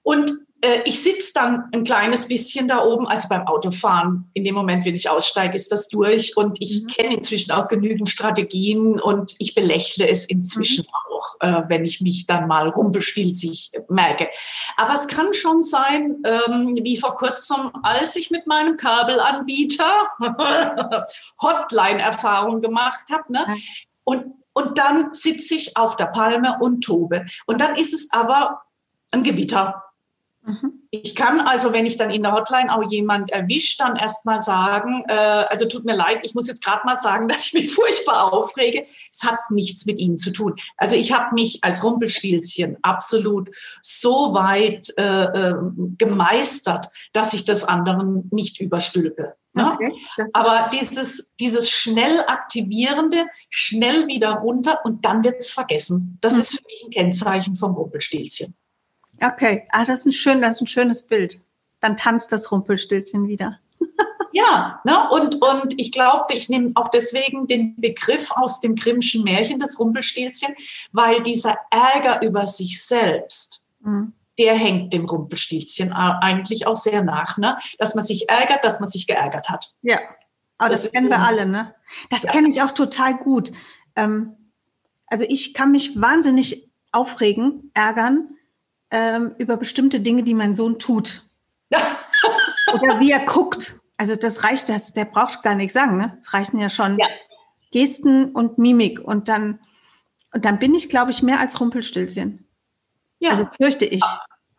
Und 0.03 0.33
äh, 0.63 0.83
ich 0.85 1.03
sitze 1.03 1.33
dann 1.35 1.69
ein 1.73 1.85
kleines 1.85 2.29
bisschen 2.29 2.69
da 2.69 2.85
oben, 2.85 3.07
also 3.07 3.29
beim 3.29 3.47
Autofahren. 3.47 4.31
In 4.35 4.45
dem 4.45 4.55
Moment, 4.55 4.85
wenn 4.85 4.95
ich 4.95 5.09
aussteige, 5.09 5.55
ist 5.55 5.73
das 5.73 5.89
durch. 5.89 6.37
Und 6.37 6.61
ich 6.61 6.83
mhm. 6.83 6.87
kenne 6.89 7.15
inzwischen 7.17 7.53
auch 7.53 7.69
genügend 7.69 8.09
Strategien 8.11 9.01
und 9.01 9.35
ich 9.39 9.55
belächle 9.55 10.09
es 10.09 10.27
inzwischen 10.27 10.85
mhm. 10.85 11.15
auch, 11.15 11.37
äh, 11.41 11.63
wenn 11.69 11.85
ich 11.85 12.01
mich 12.01 12.27
dann 12.27 12.47
mal 12.47 12.69
rumpelstilzig 12.69 13.73
merke. 13.89 14.29
Aber 14.77 14.95
es 14.95 15.09
kann 15.09 15.33
schon 15.33 15.63
sein, 15.63 16.23
ähm, 16.25 16.79
wie 16.83 16.99
vor 16.99 17.15
kurzem, 17.15 17.71
als 17.83 18.17
ich 18.17 18.31
mit 18.31 18.47
meinem 18.47 18.77
Kabelanbieter 18.77 19.85
Hotline-Erfahrung 21.43 22.61
gemacht 22.61 23.07
habe. 23.11 23.33
Ne? 23.33 23.57
Und, 24.05 24.27
und 24.53 24.77
dann 24.77 25.15
sitze 25.15 25.55
ich 25.55 25.77
auf 25.77 25.97
der 25.97 26.07
Palme 26.07 26.59
und 26.61 26.83
tobe. 26.83 27.25
Und 27.47 27.61
dann 27.61 27.77
ist 27.77 27.95
es 27.95 28.09
aber 28.13 28.63
ein 29.13 29.23
Gewitter. 29.23 29.83
Mhm. 30.43 30.81
Ich 30.93 31.15
kann 31.15 31.41
also, 31.41 31.73
wenn 31.73 31.87
ich 31.87 31.97
dann 31.99 32.11
in 32.11 32.23
der 32.23 32.33
Hotline 32.33 32.75
auch 32.75 32.83
jemand 32.91 33.31
erwischt, 33.31 33.81
dann 33.81 33.95
erstmal 33.95 34.41
sagen, 34.41 35.05
äh, 35.07 35.15
also 35.15 35.67
tut 35.67 35.85
mir 35.85 35.95
leid, 35.95 36.21
ich 36.25 36.35
muss 36.35 36.49
jetzt 36.49 36.65
gerade 36.65 36.85
mal 36.85 36.97
sagen, 36.97 37.29
dass 37.29 37.47
ich 37.47 37.53
mich 37.53 37.73
furchtbar 37.73 38.33
aufrege. 38.33 38.87
Es 39.13 39.23
hat 39.23 39.39
nichts 39.51 39.87
mit 39.87 39.99
Ihnen 39.99 40.17
zu 40.17 40.33
tun. 40.33 40.57
Also 40.77 40.97
ich 40.97 41.13
habe 41.13 41.35
mich 41.35 41.63
als 41.63 41.85
Rumpelstilzchen 41.85 42.77
absolut 42.83 43.51
so 43.83 44.35
weit 44.35 44.93
äh, 44.97 45.25
äh, 45.25 45.55
gemeistert, 45.97 46.89
dass 47.13 47.35
ich 47.35 47.45
das 47.45 47.65
anderen 47.65 48.29
nicht 48.33 48.61
überstülpe. 48.61 49.37
Ne? 49.53 49.73
Okay, 49.73 49.93
Aber 50.33 50.71
dieses, 50.73 51.35
dieses 51.39 51.71
schnell 51.71 52.21
aktivierende, 52.27 53.25
schnell 53.49 54.07
wieder 54.07 54.33
runter 54.35 54.81
und 54.85 55.05
dann 55.05 55.25
wird's 55.25 55.51
vergessen. 55.51 56.19
Das 56.21 56.35
mhm. 56.35 56.41
ist 56.41 56.51
für 56.57 56.65
mich 56.67 56.85
ein 56.85 56.91
Kennzeichen 56.91 57.57
vom 57.57 57.75
Rumpelstilzchen. 57.75 58.55
Okay, 59.23 59.67
ah, 59.71 59.85
das 59.85 60.01
ist 60.01 60.07
ein 60.07 60.13
schön, 60.13 60.41
das 60.41 60.57
ist 60.57 60.63
ein 60.63 60.67
schönes 60.67 61.07
Bild. 61.07 61.41
Dann 61.81 61.97
tanzt 61.97 62.33
das 62.33 62.51
Rumpelstilzchen 62.51 63.29
wieder. 63.29 63.59
ja, 64.33 64.81
ne? 64.85 65.09
und, 65.11 65.43
und 65.43 65.79
ich 65.79 65.93
glaube, 65.93 66.35
ich 66.35 66.49
nehme 66.49 66.73
auch 66.75 66.89
deswegen 66.89 67.47
den 67.47 67.77
Begriff 67.77 68.31
aus 68.33 68.61
dem 68.61 68.75
Grimmschen 68.75 69.25
Märchen, 69.25 69.59
das 69.59 69.79
Rumpelstilzchen, 69.79 70.55
weil 70.93 71.23
dieser 71.23 71.57
Ärger 71.71 72.23
über 72.23 72.47
sich 72.47 72.83
selbst, 72.83 73.65
mhm. 73.81 74.13
der 74.39 74.55
hängt 74.55 74.93
dem 74.93 75.05
Rumpelstilzchen 75.05 75.93
eigentlich 75.93 76.67
auch 76.67 76.77
sehr 76.77 77.03
nach, 77.03 77.39
ne? 77.39 77.59
dass 77.79 77.95
man 77.95 78.05
sich 78.05 78.29
ärgert, 78.29 78.65
dass 78.65 78.81
man 78.81 78.89
sich 78.89 79.07
geärgert 79.07 79.49
hat. 79.49 79.75
Ja, 79.83 79.99
aber 80.59 80.71
das, 80.71 80.83
das 80.83 80.93
kennen 80.93 81.09
wir 81.09 81.21
alle, 81.21 81.47
ne? 81.47 81.75
Das 82.11 82.25
ja. 82.25 82.33
kenne 82.33 82.49
ich 82.49 82.61
auch 82.61 82.73
total 82.73 83.17
gut. 83.17 83.51
Ähm, 83.97 84.37
also 85.07 85.25
ich 85.27 85.55
kann 85.55 85.73
mich 85.73 86.01
wahnsinnig 86.01 86.71
aufregen, 86.93 87.71
ärgern, 87.75 88.37
ähm, 88.91 89.35
über 89.39 89.57
bestimmte 89.57 90.01
Dinge, 90.01 90.23
die 90.23 90.35
mein 90.35 90.55
Sohn 90.55 90.79
tut. 90.79 91.25
Oder 92.73 93.01
wie 93.01 93.11
er 93.11 93.25
guckt. 93.25 93.81
also 93.97 94.17
das 94.17 94.45
reicht, 94.45 94.69
das, 94.69 94.93
der 94.93 95.05
braucht 95.05 95.43
gar 95.43 95.55
nichts 95.55 95.75
sagen, 95.75 95.97
ne? 95.97 96.17
Es 96.21 96.33
reichen 96.33 96.59
ja 96.59 96.69
schon 96.69 96.99
ja. 96.99 97.07
Gesten 97.73 98.33
und 98.33 98.59
Mimik 98.59 99.01
und 99.01 99.29
dann, 99.29 99.61
und 100.33 100.45
dann 100.45 100.59
bin 100.59 100.75
ich, 100.75 100.89
glaube 100.89 101.11
ich, 101.11 101.23
mehr 101.23 101.41
als 101.41 101.61
Rumpelstilzchen. 101.61 102.47
Ja. 103.19 103.31
Also 103.31 103.49
fürchte 103.57 103.85
ich. 103.85 104.03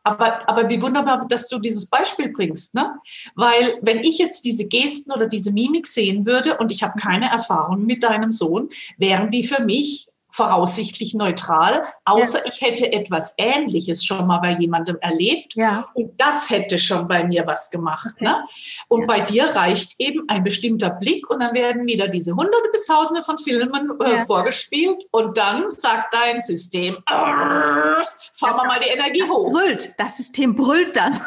Aber, 0.03 0.49
aber 0.49 0.69
wie 0.69 0.81
wunderbar, 0.81 1.27
dass 1.27 1.47
du 1.47 1.59
dieses 1.59 1.87
Beispiel 1.87 2.29
bringst, 2.29 2.73
ne? 2.73 2.95
Weil 3.35 3.77
wenn 3.81 3.99
ich 3.99 4.17
jetzt 4.17 4.45
diese 4.45 4.67
Gesten 4.67 5.11
oder 5.11 5.27
diese 5.27 5.51
Mimik 5.51 5.85
sehen 5.85 6.25
würde 6.25 6.57
und 6.57 6.71
ich 6.71 6.81
habe 6.81 6.99
keine 6.99 7.29
Erfahrung 7.29 7.85
mit 7.85 8.01
deinem 8.01 8.31
Sohn, 8.31 8.69
wären 8.97 9.29
die 9.29 9.45
für 9.45 9.63
mich 9.63 10.07
voraussichtlich 10.31 11.13
neutral, 11.13 11.83
außer 12.05 12.39
ja. 12.39 12.45
ich 12.47 12.61
hätte 12.61 12.91
etwas 12.91 13.33
Ähnliches 13.37 14.05
schon 14.05 14.25
mal 14.27 14.39
bei 14.39 14.53
jemandem 14.53 14.97
erlebt 15.01 15.55
ja. 15.55 15.85
und 15.93 16.19
das 16.19 16.49
hätte 16.49 16.79
schon 16.79 17.07
bei 17.07 17.25
mir 17.25 17.45
was 17.45 17.69
gemacht. 17.69 18.13
Okay. 18.15 18.23
Ne? 18.23 18.43
Und 18.87 19.01
ja. 19.01 19.07
bei 19.07 19.19
dir 19.19 19.45
reicht 19.55 19.95
eben 19.99 20.23
ein 20.29 20.43
bestimmter 20.43 20.89
Blick 20.89 21.29
und 21.29 21.41
dann 21.41 21.53
werden 21.53 21.85
wieder 21.85 22.07
diese 22.07 22.31
hunderte 22.31 22.69
bis 22.71 22.85
tausende 22.85 23.23
von 23.23 23.37
Filmen 23.37 23.91
äh, 23.99 24.25
vorgespielt 24.25 25.03
und 25.11 25.37
dann 25.37 25.69
sagt 25.69 26.13
dein 26.13 26.39
System, 26.39 26.97
fahren 27.05 28.05
wir 28.39 28.67
mal 28.67 28.79
die 28.79 28.89
Energie 28.89 29.19
das 29.19 29.29
hoch. 29.29 29.51
Brüllt, 29.51 29.93
das 29.97 30.15
System 30.17 30.55
brüllt 30.55 30.95
dann. 30.95 31.19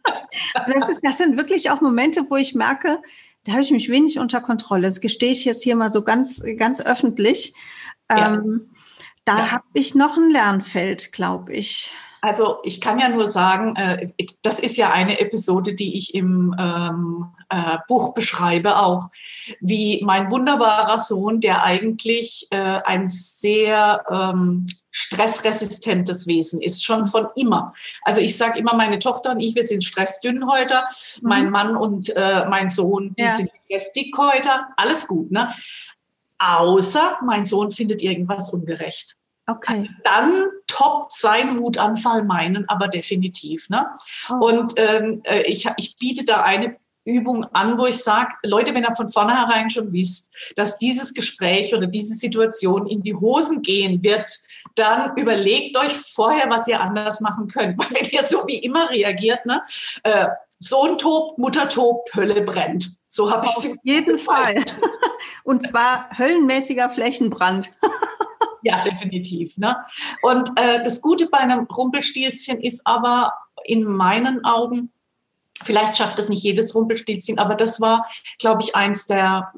das, 0.66 0.88
ist, 0.88 1.00
das 1.02 1.16
sind 1.16 1.38
wirklich 1.38 1.70
auch 1.70 1.80
Momente, 1.80 2.26
wo 2.28 2.36
ich 2.36 2.54
merke, 2.54 3.00
da 3.44 3.52
habe 3.52 3.62
ich 3.62 3.70
mich 3.70 3.88
wenig 3.88 4.18
unter 4.18 4.42
Kontrolle. 4.42 4.82
Das 4.82 5.00
gestehe 5.00 5.32
ich 5.32 5.46
jetzt 5.46 5.62
hier 5.62 5.76
mal 5.76 5.90
so 5.90 6.02
ganz, 6.02 6.42
ganz 6.58 6.82
öffentlich. 6.82 7.54
Ähm, 8.08 8.70
da 9.24 9.38
ja. 9.38 9.50
habe 9.52 9.64
ich 9.74 9.94
noch 9.94 10.16
ein 10.16 10.30
Lernfeld, 10.30 11.12
glaube 11.12 11.52
ich. 11.54 11.94
Also 12.20 12.58
ich 12.64 12.80
kann 12.80 12.98
ja 12.98 13.08
nur 13.08 13.28
sagen, 13.28 13.76
äh, 13.76 14.08
das 14.42 14.58
ist 14.58 14.76
ja 14.76 14.90
eine 14.90 15.20
Episode, 15.20 15.74
die 15.74 15.96
ich 15.96 16.14
im 16.14 16.54
ähm, 16.58 17.26
äh, 17.48 17.78
Buch 17.86 18.12
beschreibe 18.12 18.78
auch, 18.78 19.08
wie 19.60 20.02
mein 20.04 20.30
wunderbarer 20.30 20.98
Sohn, 20.98 21.40
der 21.40 21.62
eigentlich 21.62 22.48
äh, 22.50 22.80
ein 22.84 23.06
sehr 23.06 24.04
ähm, 24.10 24.66
stressresistentes 24.90 26.26
Wesen 26.26 26.60
ist, 26.60 26.84
schon 26.84 27.04
von 27.04 27.28
immer. 27.36 27.72
Also 28.02 28.20
ich 28.20 28.36
sage 28.36 28.58
immer, 28.58 28.74
meine 28.74 28.98
Tochter 28.98 29.30
und 29.30 29.40
ich, 29.40 29.54
wir 29.54 29.64
sind 29.64 29.84
Stressdünnhäuter, 29.84 30.88
mhm. 31.20 31.28
mein 31.28 31.50
Mann 31.50 31.76
und 31.76 32.14
äh, 32.16 32.46
mein 32.48 32.68
Sohn, 32.68 33.14
die 33.16 33.22
ja. 33.22 33.36
sind 33.36 33.50
Stressdickhäuter, 33.66 34.68
alles 34.76 35.06
gut. 35.06 35.30
Ne? 35.30 35.54
Außer 36.38 37.18
mein 37.24 37.44
Sohn 37.44 37.70
findet 37.70 38.02
irgendwas 38.02 38.50
ungerecht. 38.50 39.16
Okay. 39.46 39.78
Also 39.78 39.88
dann 40.04 40.44
toppt 40.66 41.12
sein 41.12 41.58
Wutanfall 41.58 42.24
meinen, 42.24 42.68
aber 42.68 42.88
definitiv. 42.88 43.68
Ne? 43.70 43.86
Oh. 44.28 44.46
Und 44.46 44.74
ähm, 44.76 45.22
äh, 45.24 45.42
ich, 45.42 45.68
ich 45.76 45.96
biete 45.96 46.24
da 46.24 46.42
eine 46.42 46.76
Übung 47.08 47.44
an, 47.54 47.78
wo 47.78 47.86
ich 47.86 47.96
sage, 47.96 48.32
Leute, 48.42 48.74
wenn 48.74 48.84
ihr 48.84 48.94
von 48.94 49.08
vornherein 49.08 49.70
schon 49.70 49.92
wisst, 49.92 50.30
dass 50.56 50.76
dieses 50.76 51.14
Gespräch 51.14 51.74
oder 51.74 51.86
diese 51.86 52.14
Situation 52.14 52.86
in 52.86 53.02
die 53.02 53.14
Hosen 53.14 53.62
gehen 53.62 54.02
wird, 54.02 54.38
dann 54.74 55.16
überlegt 55.16 55.78
euch 55.78 55.94
vorher, 55.94 56.50
was 56.50 56.68
ihr 56.68 56.80
anders 56.80 57.20
machen 57.20 57.48
könnt. 57.48 57.78
Weil 57.78 58.02
wenn 58.02 58.10
ihr 58.10 58.22
so 58.22 58.46
wie 58.46 58.58
immer 58.58 58.90
reagiert, 58.90 59.46
ne, 59.46 59.62
äh, 60.02 60.26
Sohn 60.60 60.98
tobt, 60.98 61.38
Mutter 61.38 61.68
tobt, 61.68 62.14
Hölle 62.14 62.42
brennt. 62.42 62.90
So 63.06 63.30
habe 63.30 63.46
ich 63.46 63.56
Auf 63.56 63.76
jeden 63.82 64.18
Fall. 64.20 64.64
Und 65.44 65.66
zwar 65.66 66.10
höllenmäßiger 66.18 66.90
Flächenbrand. 66.90 67.70
ja, 68.62 68.82
definitiv. 68.82 69.56
Ne? 69.58 69.76
Und 70.22 70.50
äh, 70.56 70.82
das 70.82 71.00
Gute 71.00 71.28
bei 71.28 71.38
einem 71.38 71.64
Rumpelstilzchen 71.64 72.60
ist 72.60 72.86
aber 72.86 73.32
in 73.64 73.84
meinen 73.84 74.44
Augen, 74.44 74.92
vielleicht 75.62 75.96
schafft 75.96 76.18
es 76.18 76.28
nicht 76.28 76.42
jedes 76.42 76.74
Rumpelstilzchen, 76.74 77.38
aber 77.38 77.54
das 77.54 77.80
war, 77.80 78.08
glaube 78.38 78.62
ich, 78.62 78.74
eins 78.74 79.06
der 79.06 79.52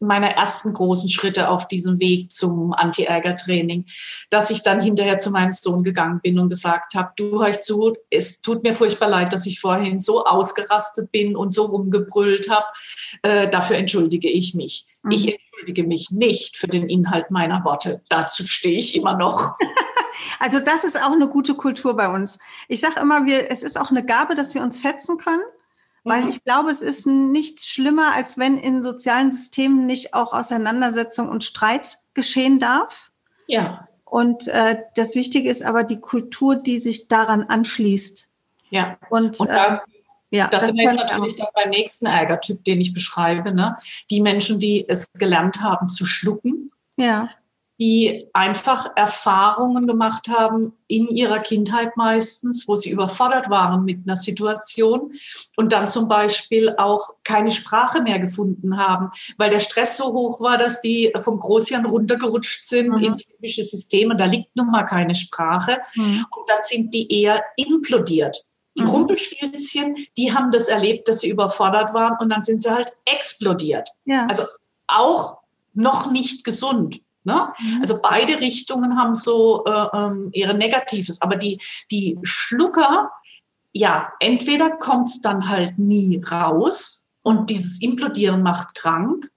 meiner 0.00 0.30
ersten 0.30 0.72
großen 0.72 1.10
Schritte 1.10 1.48
auf 1.48 1.68
diesem 1.68 2.00
Weg 2.00 2.32
zum 2.32 2.72
Anti-Ärger-Training, 2.72 3.86
dass 4.30 4.50
ich 4.50 4.62
dann 4.62 4.80
hinterher 4.80 5.18
zu 5.18 5.30
meinem 5.30 5.52
Sohn 5.52 5.84
gegangen 5.84 6.20
bin 6.22 6.38
und 6.38 6.48
gesagt 6.48 6.94
habe, 6.94 7.12
du 7.16 7.40
hör 7.40 7.50
ich 7.50 7.60
zu, 7.60 7.94
es 8.10 8.40
tut 8.40 8.62
mir 8.62 8.74
furchtbar 8.74 9.08
leid, 9.08 9.32
dass 9.32 9.46
ich 9.46 9.60
vorhin 9.60 10.00
so 10.00 10.24
ausgerastet 10.24 11.12
bin 11.12 11.36
und 11.36 11.52
so 11.52 11.66
rumgebrüllt 11.66 12.48
habe. 12.50 12.66
Äh, 13.22 13.48
dafür 13.48 13.76
entschuldige 13.76 14.28
ich 14.28 14.54
mich. 14.54 14.86
Mhm. 15.02 15.10
Ich 15.10 15.38
entschuldige 15.38 15.84
mich 15.84 16.10
nicht 16.10 16.56
für 16.56 16.66
den 16.66 16.88
Inhalt 16.88 17.30
meiner 17.30 17.64
Worte. 17.64 18.02
Dazu 18.08 18.46
stehe 18.46 18.78
ich 18.78 18.96
immer 18.96 19.16
noch. 19.16 19.56
Also 20.38 20.58
das 20.58 20.84
ist 20.84 20.96
auch 20.96 21.12
eine 21.12 21.28
gute 21.28 21.54
Kultur 21.54 21.94
bei 21.96 22.08
uns. 22.08 22.38
Ich 22.68 22.80
sage 22.80 23.00
immer, 23.00 23.26
wir, 23.26 23.50
es 23.50 23.62
ist 23.62 23.78
auch 23.78 23.90
eine 23.90 24.04
Gabe, 24.04 24.34
dass 24.34 24.54
wir 24.54 24.62
uns 24.62 24.78
fetzen 24.78 25.18
können. 25.18 25.42
Weil 26.04 26.24
mhm. 26.24 26.30
ich 26.30 26.44
glaube, 26.44 26.70
es 26.70 26.82
ist 26.82 27.06
nichts 27.06 27.68
schlimmer, 27.68 28.14
als 28.14 28.38
wenn 28.38 28.58
in 28.58 28.82
sozialen 28.82 29.30
Systemen 29.30 29.86
nicht 29.86 30.14
auch 30.14 30.32
Auseinandersetzung 30.32 31.28
und 31.28 31.44
Streit 31.44 31.98
geschehen 32.14 32.58
darf. 32.58 33.10
Ja. 33.46 33.88
Und 34.04 34.48
äh, 34.48 34.82
das 34.96 35.14
Wichtige 35.14 35.50
ist 35.50 35.62
aber 35.62 35.84
die 35.84 36.00
Kultur, 36.00 36.56
die 36.56 36.78
sich 36.78 37.08
daran 37.08 37.44
anschließt. 37.44 38.32
Ja. 38.70 38.96
Und, 39.08 39.38
und 39.40 39.48
da, 39.48 39.76
äh, 39.76 39.78
ja, 40.30 40.48
das, 40.48 40.62
das 40.62 40.68
sind 40.70 40.78
jetzt 40.78 40.96
natürlich 40.96 41.36
dann 41.36 41.48
beim 41.54 41.70
nächsten 41.70 42.06
Ärgertyp, 42.06 42.64
den 42.64 42.80
ich 42.80 42.92
beschreibe. 42.92 43.52
Ne? 43.52 43.76
Die 44.10 44.20
Menschen, 44.20 44.58
die 44.58 44.84
es 44.88 45.12
gelernt 45.12 45.60
haben 45.60 45.88
zu 45.88 46.06
schlucken. 46.06 46.70
Ja 46.96 47.30
die 47.80 48.28
einfach 48.34 48.90
Erfahrungen 48.94 49.86
gemacht 49.86 50.28
haben 50.28 50.74
in 50.86 51.08
ihrer 51.08 51.38
Kindheit 51.38 51.96
meistens, 51.96 52.68
wo 52.68 52.76
sie 52.76 52.90
überfordert 52.90 53.48
waren 53.48 53.86
mit 53.86 54.06
einer 54.06 54.16
Situation 54.16 55.14
und 55.56 55.72
dann 55.72 55.88
zum 55.88 56.06
Beispiel 56.06 56.74
auch 56.76 57.14
keine 57.24 57.50
Sprache 57.50 58.02
mehr 58.02 58.18
gefunden 58.18 58.76
haben, 58.76 59.10
weil 59.38 59.48
der 59.48 59.60
Stress 59.60 59.96
so 59.96 60.12
hoch 60.12 60.42
war, 60.42 60.58
dass 60.58 60.82
die 60.82 61.10
vom 61.20 61.40
Großhirn 61.40 61.86
runtergerutscht 61.86 62.64
sind 62.64 62.90
mhm. 62.90 63.04
ins 63.04 63.24
limbische 63.26 63.64
System 63.64 64.10
und 64.10 64.18
da 64.18 64.26
liegt 64.26 64.54
nun 64.56 64.70
mal 64.70 64.84
keine 64.84 65.14
Sprache 65.14 65.78
mhm. 65.94 66.26
und 66.36 66.48
dann 66.48 66.60
sind 66.60 66.92
die 66.92 67.10
eher 67.22 67.42
implodiert. 67.56 68.44
Die 68.76 68.82
mhm. 68.82 68.90
Rumpelstilzchen, 68.90 69.96
die 70.18 70.34
haben 70.34 70.50
das 70.50 70.68
erlebt, 70.68 71.08
dass 71.08 71.20
sie 71.20 71.30
überfordert 71.30 71.94
waren 71.94 72.18
und 72.20 72.28
dann 72.28 72.42
sind 72.42 72.62
sie 72.62 72.70
halt 72.70 72.92
explodiert. 73.06 73.88
Ja. 74.04 74.26
Also 74.26 74.44
auch 74.86 75.38
noch 75.72 76.10
nicht 76.10 76.44
gesund. 76.44 77.00
Ne? 77.24 77.52
Mhm. 77.58 77.78
Also 77.80 78.00
beide 78.00 78.40
Richtungen 78.40 78.98
haben 78.98 79.14
so 79.14 79.64
äh, 79.64 79.86
ähm, 79.92 80.30
ihre 80.32 80.54
Negatives, 80.54 81.20
aber 81.20 81.36
die, 81.36 81.60
die 81.90 82.18
Schlucker, 82.22 83.10
ja, 83.72 84.12
entweder 84.20 84.70
kommt 84.70 85.08
es 85.08 85.20
dann 85.20 85.48
halt 85.48 85.78
nie 85.78 86.22
raus 86.30 87.04
und 87.22 87.50
dieses 87.50 87.80
Implodieren 87.82 88.42
macht 88.42 88.74
krank, 88.74 89.30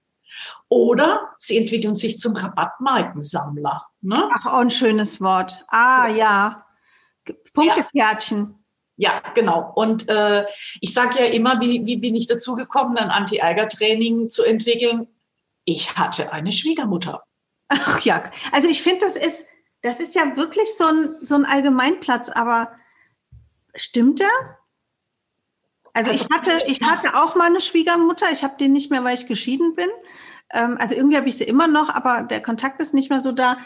oder 0.68 1.34
sie 1.38 1.58
entwickeln 1.58 1.94
sich 1.94 2.18
zum 2.18 2.34
Rabattmarkensammler. 2.34 3.86
Ne? 4.00 4.28
Ach, 4.32 4.46
auch 4.46 4.58
ein 4.58 4.70
schönes 4.70 5.20
Wort. 5.20 5.64
Ah, 5.68 6.08
ja. 6.08 6.66
Punktekärtchen. 7.52 8.64
Ja. 8.96 9.14
ja, 9.14 9.32
genau. 9.34 9.72
Und 9.74 10.08
äh, 10.08 10.46
ich 10.80 10.92
sage 10.92 11.20
ja 11.20 11.26
immer, 11.26 11.60
wie, 11.60 11.86
wie 11.86 11.96
bin 11.96 12.14
ich 12.14 12.26
dazu 12.26 12.56
gekommen, 12.56 12.96
ein 12.98 13.10
Anti-Ärger-Training 13.10 14.30
zu 14.30 14.42
entwickeln? 14.42 15.06
Ich 15.64 15.96
hatte 15.96 16.32
eine 16.32 16.52
Schwiegermutter. 16.52 17.22
Ach 17.68 18.00
ja, 18.00 18.22
also 18.52 18.68
ich 18.68 18.82
finde, 18.82 19.04
das 19.04 19.16
ist, 19.16 19.48
das 19.82 20.00
ist 20.00 20.14
ja 20.14 20.36
wirklich 20.36 20.76
so 20.76 20.84
ein, 20.84 21.14
so 21.22 21.34
ein 21.34 21.44
Allgemeinplatz, 21.44 22.30
aber 22.30 22.72
stimmt 23.74 24.20
der? 24.20 24.28
Also, 25.92 26.10
also 26.10 26.24
ich 26.24 26.30
hatte, 26.30 26.62
ich 26.66 26.82
hatte 26.82 27.22
auch 27.22 27.36
mal 27.36 27.46
eine 27.46 27.60
Schwiegermutter, 27.60 28.26
ich 28.32 28.42
habe 28.42 28.54
die 28.58 28.68
nicht 28.68 28.90
mehr, 28.90 29.04
weil 29.04 29.14
ich 29.14 29.26
geschieden 29.26 29.74
bin. 29.74 29.88
Ähm, 30.52 30.76
also 30.78 30.94
irgendwie 30.94 31.16
habe 31.16 31.28
ich 31.28 31.36
sie 31.36 31.44
immer 31.44 31.68
noch, 31.68 31.88
aber 31.88 32.22
der 32.22 32.42
Kontakt 32.42 32.80
ist 32.80 32.94
nicht 32.94 33.10
mehr 33.10 33.20
so 33.20 33.32
da. 33.32 33.58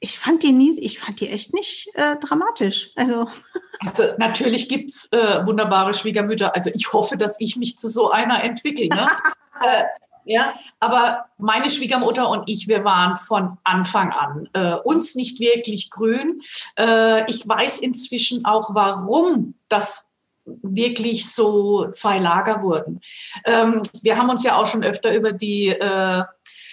Ich 0.00 0.18
fand 0.18 0.42
die 0.42 0.52
nie, 0.52 0.78
ich 0.78 0.98
fand 0.98 1.20
die 1.20 1.28
echt 1.28 1.54
nicht 1.54 1.88
äh, 1.94 2.16
dramatisch. 2.16 2.90
Also. 2.96 3.28
also 3.80 4.04
natürlich 4.18 4.68
gibt's 4.68 5.10
äh, 5.12 5.46
wunderbare 5.46 5.94
Schwiegermütter. 5.94 6.54
Also 6.54 6.70
ich 6.74 6.92
hoffe, 6.92 7.16
dass 7.16 7.40
ich 7.40 7.56
mich 7.56 7.78
zu 7.78 7.88
so 7.88 8.10
einer 8.10 8.42
entwickle. 8.42 8.88
Ne? 8.88 9.06
äh, 9.60 9.84
ja, 10.28 10.54
aber 10.78 11.24
meine 11.38 11.70
Schwiegermutter 11.70 12.28
und 12.28 12.44
ich, 12.48 12.68
wir 12.68 12.84
waren 12.84 13.16
von 13.16 13.56
Anfang 13.64 14.10
an 14.12 14.48
äh, 14.52 14.74
uns 14.74 15.14
nicht 15.14 15.40
wirklich 15.40 15.90
grün. 15.90 16.42
Äh, 16.78 17.28
ich 17.30 17.48
weiß 17.48 17.80
inzwischen 17.80 18.44
auch, 18.44 18.74
warum 18.74 19.54
das 19.68 20.12
wirklich 20.44 21.32
so 21.32 21.90
zwei 21.90 22.18
Lager 22.18 22.62
wurden. 22.62 23.00
Ähm, 23.44 23.82
wir 24.02 24.18
haben 24.18 24.28
uns 24.28 24.42
ja 24.42 24.56
auch 24.56 24.66
schon 24.66 24.84
öfter 24.84 25.14
über 25.14 25.32
die 25.32 25.68
äh, 25.68 26.24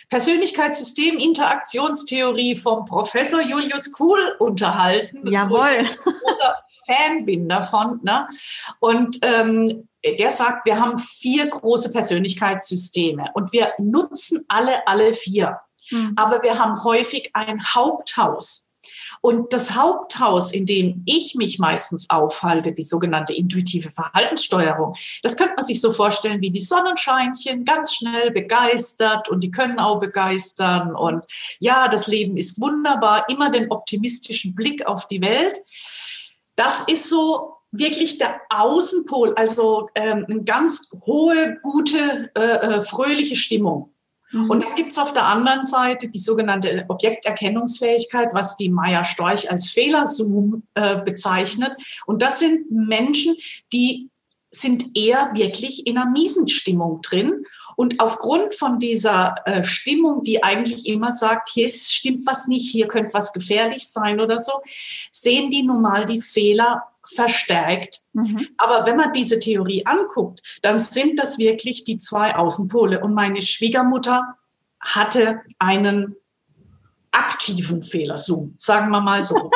Persönlichkeitssystem 0.10 1.18
Interaktionstheorie 1.18 2.56
vom 2.56 2.86
Professor 2.86 3.42
Julius 3.42 3.92
Kuhl 3.92 4.36
unterhalten. 4.40 5.28
Jawohl. 5.28 5.90
ich 5.90 5.96
großer 5.98 6.56
Fan 6.86 7.26
bin 7.26 7.50
davon. 7.50 8.00
Ne? 8.04 8.28
Und 8.80 9.20
ähm, 9.22 9.88
der 10.04 10.30
sagt, 10.32 10.66
wir 10.66 10.80
haben 10.80 11.00
vier 11.00 11.48
große 11.48 11.92
Persönlichkeitssysteme 11.92 13.32
und 13.34 13.52
wir 13.54 13.74
nutzen 13.80 14.46
alle, 14.48 14.88
alle 14.88 15.14
vier. 15.14 15.60
Mhm. 15.90 16.14
Aber 16.16 16.44
wir 16.44 16.60
haben 16.60 16.84
häufig 16.84 17.32
ein 17.34 17.64
Haupthaus. 17.64 18.65
Und 19.26 19.54
das 19.54 19.74
Haupthaus, 19.74 20.52
in 20.52 20.68
dem 20.68 21.02
ich 21.08 21.34
mich 21.34 21.58
meistens 21.58 22.12
aufhalte, 22.12 22.74
die 22.74 22.84
sogenannte 22.84 23.34
intuitive 23.34 23.90
Verhaltenssteuerung, 23.90 24.94
das 25.24 25.36
könnte 25.36 25.56
man 25.56 25.66
sich 25.66 25.82
so 25.82 25.92
vorstellen 25.92 26.42
wie 26.42 26.52
die 26.52 26.62
Sonnenscheinchen, 26.62 27.66
ganz 27.66 27.96
schnell 27.96 28.30
begeistert 28.30 29.28
und 29.28 29.44
die 29.44 29.50
können 29.50 29.80
auch 29.80 30.00
begeistern. 30.00 30.96
Und 30.96 31.26
ja, 31.58 31.88
das 31.88 32.06
Leben 32.06 32.38
ist 32.38 32.62
wunderbar, 32.62 33.26
immer 33.28 33.50
den 33.50 33.72
optimistischen 33.72 34.54
Blick 34.54 34.86
auf 34.86 35.08
die 35.08 35.22
Welt. 35.24 35.60
Das 36.56 36.82
ist 36.82 37.10
so 37.10 37.56
wirklich 37.72 38.20
der 38.20 38.40
Außenpol, 38.52 39.34
also 39.38 39.90
ähm, 39.96 40.28
eine 40.30 40.44
ganz 40.44 40.92
hohe, 41.04 41.58
gute, 41.64 42.30
äh, 42.36 42.42
äh 42.42 42.84
fröhliche 42.84 43.36
Stimmung. 43.36 43.95
Mhm. 44.36 44.50
Und 44.50 44.64
dann 44.64 44.76
gibt's 44.76 44.98
auf 44.98 45.14
der 45.14 45.26
anderen 45.26 45.64
Seite 45.64 46.10
die 46.10 46.20
sogenannte 46.20 46.86
Objekterkennungsfähigkeit, 46.90 48.30
was 48.34 48.58
die 48.58 48.70
Maya 48.70 49.06
Storch 49.06 49.50
als 49.50 49.70
Fehlerzoom 49.70 50.64
äh, 50.74 50.98
bezeichnet. 50.98 51.72
Und 52.06 52.22
das 52.22 52.40
sind 52.40 52.70
Menschen, 52.70 53.38
die 53.72 54.10
sind 54.52 54.96
eher 54.96 55.32
wirklich 55.34 55.86
in 55.86 55.98
einer 55.98 56.10
miesen 56.10 56.48
Stimmung 56.48 57.02
drin. 57.02 57.46
Und 57.76 58.00
aufgrund 58.00 58.54
von 58.54 58.80
dieser 58.80 59.36
äh, 59.46 59.64
Stimmung, 59.64 60.24
die 60.24 60.44
eigentlich 60.44 60.88
immer 60.88 61.12
sagt, 61.12 61.50
hier 61.54 61.68
ist, 61.68 61.94
stimmt 61.94 62.26
was 62.26 62.48
nicht, 62.48 62.70
hier 62.72 62.88
könnte 62.88 63.14
was 63.14 63.34
gefährlich 63.34 63.88
sein 63.88 64.20
oder 64.22 64.40
so, 64.40 64.54
sehen 65.12 65.50
die 65.50 65.64
nun 65.64 65.82
mal 65.82 66.06
die 66.06 66.22
Fehler 66.22 66.84
verstärkt. 67.14 68.02
Mhm. 68.14 68.48
Aber 68.58 68.86
wenn 68.86 68.98
man 68.98 69.14
diese 69.14 69.40
Theorie 69.40 69.86
anguckt, 69.86 70.42
dann 70.62 70.80
sind 70.80 71.20
das 71.20 71.38
wirklich 71.38 71.84
die 71.84 71.98
zwei 71.98 72.36
Außenpole. 72.36 73.02
Und 73.02 73.14
meine 73.14 73.42
Schwiegermutter 73.42 74.36
hatte 74.80 75.42
einen 75.60 76.16
aktiven 77.12 77.84
Fehlerzoom, 77.84 78.56
sagen 78.58 78.90
wir 78.90 79.02
mal 79.02 79.24
so. 79.24 79.52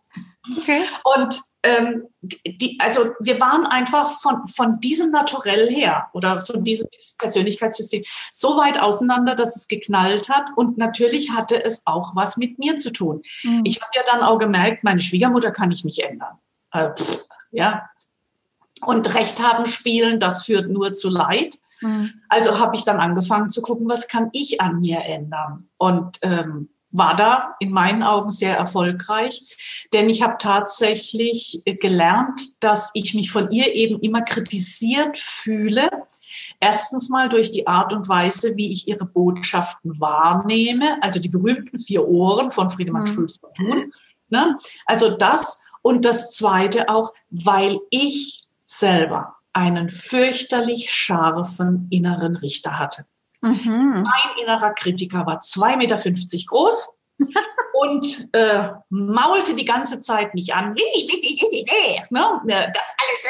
okay. 0.58 0.82
Und 1.16 1.40
ähm, 1.62 2.04
die, 2.22 2.78
also 2.80 3.10
wir 3.20 3.38
waren 3.40 3.66
einfach 3.66 4.18
von, 4.20 4.46
von 4.46 4.80
diesem 4.80 5.10
Naturell 5.10 5.68
her 5.68 6.08
oder 6.14 6.40
von 6.40 6.64
diesem 6.64 6.88
Persönlichkeitssystem 7.18 8.04
so 8.30 8.56
weit 8.56 8.80
auseinander, 8.80 9.34
dass 9.34 9.56
es 9.56 9.68
geknallt 9.68 10.28
hat. 10.28 10.46
Und 10.56 10.78
natürlich 10.78 11.32
hatte 11.32 11.62
es 11.62 11.82
auch 11.86 12.14
was 12.14 12.36
mit 12.36 12.58
mir 12.58 12.76
zu 12.76 12.92
tun. 12.92 13.22
Mhm. 13.42 13.62
Ich 13.64 13.80
habe 13.80 13.90
ja 13.94 14.02
dann 14.06 14.22
auch 14.22 14.38
gemerkt, 14.38 14.84
meine 14.84 15.00
Schwiegermutter 15.00 15.50
kann 15.50 15.70
ich 15.70 15.84
nicht 15.84 15.98
ändern 15.98 16.38
äh, 16.72 16.90
pff, 16.90 17.24
ja. 17.50 17.88
Und 18.82 19.14
Recht 19.14 19.40
haben 19.40 19.66
spielen, 19.66 20.20
das 20.20 20.44
führt 20.44 20.70
nur 20.70 20.92
zu 20.92 21.08
Leid. 21.10 21.58
Mhm. 21.80 22.12
Also 22.28 22.58
habe 22.58 22.76
ich 22.76 22.84
dann 22.84 22.98
angefangen 22.98 23.50
zu 23.50 23.62
gucken, 23.62 23.88
was 23.88 24.08
kann 24.08 24.30
ich 24.32 24.60
an 24.60 24.80
mir 24.80 25.00
ändern? 25.00 25.68
Und 25.76 26.18
ähm, 26.22 26.70
war 26.92 27.14
da 27.14 27.54
in 27.60 27.70
meinen 27.70 28.02
Augen 28.02 28.30
sehr 28.30 28.56
erfolgreich, 28.56 29.56
denn 29.92 30.10
ich 30.10 30.22
habe 30.22 30.36
tatsächlich 30.38 31.62
gelernt, 31.64 32.40
dass 32.60 32.90
ich 32.94 33.14
mich 33.14 33.30
von 33.30 33.50
ihr 33.50 33.74
eben 33.74 34.00
immer 34.00 34.22
kritisiert 34.22 35.16
fühle. 35.16 35.88
Erstens 36.58 37.08
mal 37.08 37.28
durch 37.28 37.50
die 37.50 37.66
Art 37.66 37.92
und 37.92 38.08
Weise, 38.08 38.56
wie 38.56 38.72
ich 38.72 38.88
ihre 38.88 39.04
Botschaften 39.04 40.00
wahrnehme, 40.00 41.00
also 41.02 41.20
die 41.20 41.28
berühmten 41.28 41.78
vier 41.78 42.08
Ohren 42.08 42.50
von 42.50 42.70
Friedemann 42.70 43.02
mhm. 43.02 43.14
Schulz 43.14 43.36
von 43.38 43.54
Thun. 43.54 43.92
Ne? 44.28 44.56
Also 44.86 45.10
das 45.10 45.62
und 45.82 46.04
das 46.04 46.32
Zweite 46.32 46.88
auch, 46.88 47.12
weil 47.30 47.78
ich 47.90 48.44
selber 48.64 49.36
einen 49.52 49.90
fürchterlich 49.90 50.92
scharfen 50.92 51.88
inneren 51.90 52.36
Richter 52.36 52.78
hatte. 52.78 53.06
Mhm. 53.40 54.02
Mein 54.04 54.42
innerer 54.42 54.72
Kritiker 54.74 55.26
war 55.26 55.40
2,50 55.40 55.76
Meter 55.76 55.96
groß 56.46 56.96
und 57.72 58.28
äh, 58.32 58.70
maulte 58.90 59.54
die 59.54 59.64
ganze 59.64 60.00
Zeit 60.00 60.34
mich 60.34 60.54
an. 60.54 60.74
Das 62.72 62.84
alles. 62.98 63.24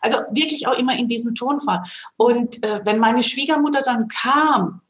Also 0.00 0.18
wirklich 0.30 0.66
auch 0.66 0.78
immer 0.78 0.96
in 0.96 1.08
diesem 1.08 1.34
Tonfall. 1.34 1.82
Und 2.16 2.62
äh, 2.64 2.80
wenn 2.84 2.98
meine 2.98 3.22
Schwiegermutter 3.22 3.82
dann 3.82 4.08
kam 4.08 4.82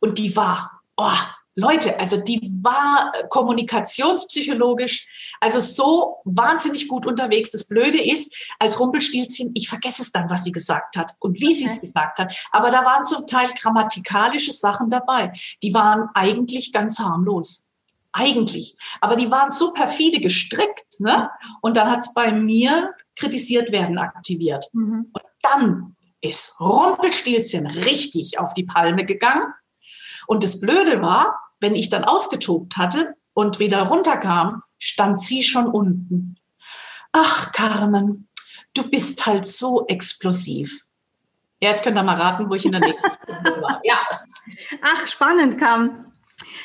und 0.00 0.18
die 0.18 0.36
war, 0.36 0.82
oh, 0.96 1.10
Leute, 1.54 1.98
also 2.00 2.16
die 2.16 2.40
war 2.62 3.12
kommunikationspsychologisch 3.28 5.06
also 5.42 5.58
so 5.58 6.18
wahnsinnig 6.24 6.86
gut 6.86 7.04
unterwegs. 7.04 7.50
Das 7.50 7.66
Blöde 7.66 8.00
ist, 8.00 8.32
als 8.60 8.78
Rumpelstilzchen, 8.78 9.50
ich 9.54 9.68
vergesse 9.68 10.02
es 10.02 10.12
dann, 10.12 10.30
was 10.30 10.44
sie 10.44 10.52
gesagt 10.52 10.96
hat 10.96 11.16
und 11.18 11.40
wie 11.40 11.46
okay. 11.46 11.54
sie 11.54 11.64
es 11.64 11.80
gesagt 11.80 12.20
hat. 12.20 12.34
Aber 12.52 12.70
da 12.70 12.84
waren 12.84 13.02
zum 13.02 13.26
Teil 13.26 13.48
grammatikalische 13.48 14.52
Sachen 14.52 14.88
dabei. 14.88 15.32
Die 15.62 15.74
waren 15.74 16.08
eigentlich 16.14 16.72
ganz 16.72 17.00
harmlos. 17.00 17.64
Eigentlich. 18.12 18.76
Aber 19.00 19.16
die 19.16 19.32
waren 19.32 19.50
so 19.50 19.72
perfide 19.72 20.20
gestrickt. 20.20 21.00
Ne? 21.00 21.28
Und 21.60 21.76
dann 21.76 21.90
hat 21.90 22.00
es 22.00 22.14
bei 22.14 22.30
mir 22.30 22.94
kritisiert 23.16 23.72
werden 23.72 23.98
aktiviert. 23.98 24.70
Mhm. 24.72 25.10
Und 25.12 25.24
dann 25.42 25.96
ist 26.20 26.60
Rumpelstilzchen 26.60 27.66
richtig 27.66 28.38
auf 28.38 28.54
die 28.54 28.64
Palme 28.64 29.04
gegangen. 29.04 29.52
Und 30.28 30.44
das 30.44 30.60
Blöde 30.60 31.02
war, 31.02 31.41
wenn 31.62 31.74
ich 31.74 31.88
dann 31.88 32.04
ausgetobt 32.04 32.76
hatte 32.76 33.14
und 33.32 33.58
wieder 33.58 33.82
runterkam, 33.84 34.62
stand 34.78 35.20
sie 35.20 35.42
schon 35.42 35.66
unten. 35.66 36.36
Ach, 37.12 37.52
Carmen, 37.52 38.28
du 38.74 38.88
bist 38.88 39.24
halt 39.24 39.46
so 39.46 39.86
explosiv. 39.86 40.84
Ja, 41.60 41.70
jetzt 41.70 41.84
könnt 41.84 41.96
ihr 41.96 42.02
mal 42.02 42.20
raten, 42.20 42.50
wo 42.50 42.54
ich 42.54 42.66
in 42.66 42.72
der 42.72 42.80
nächsten 42.80 43.08
war. 43.28 43.80
Ja. 43.84 44.00
Ach, 44.82 45.06
spannend, 45.06 45.58
Carmen. 45.58 46.04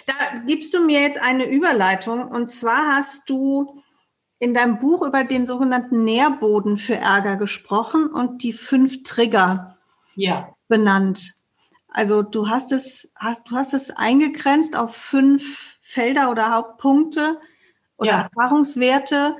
Da 0.07 0.13
gibst 0.47 0.73
du 0.73 0.83
mir 0.83 1.01
jetzt 1.01 1.21
eine 1.21 1.45
Überleitung. 1.45 2.27
Und 2.29 2.49
zwar 2.49 2.95
hast 2.95 3.29
du 3.29 3.83
in 4.39 4.55
deinem 4.55 4.79
Buch 4.79 5.03
über 5.03 5.23
den 5.23 5.45
sogenannten 5.45 6.03
Nährboden 6.03 6.77
für 6.77 6.95
Ärger 6.95 7.35
gesprochen 7.35 8.07
und 8.07 8.41
die 8.41 8.53
fünf 8.53 9.03
Trigger 9.03 9.77
ja. 10.15 10.55
benannt. 10.67 11.33
Also 11.97 12.21
du 12.21 12.47
hast 12.47 12.71
es, 12.71 13.11
hast, 13.15 13.49
du 13.49 13.55
hast 13.55 13.73
es 13.73 13.89
eingegrenzt 13.89 14.75
auf 14.75 14.95
fünf 14.95 15.77
Felder 15.81 16.29
oder 16.29 16.51
Hauptpunkte, 16.53 17.39
oder 17.97 18.11
ja. 18.11 18.21
Erfahrungswerte. 18.21 19.35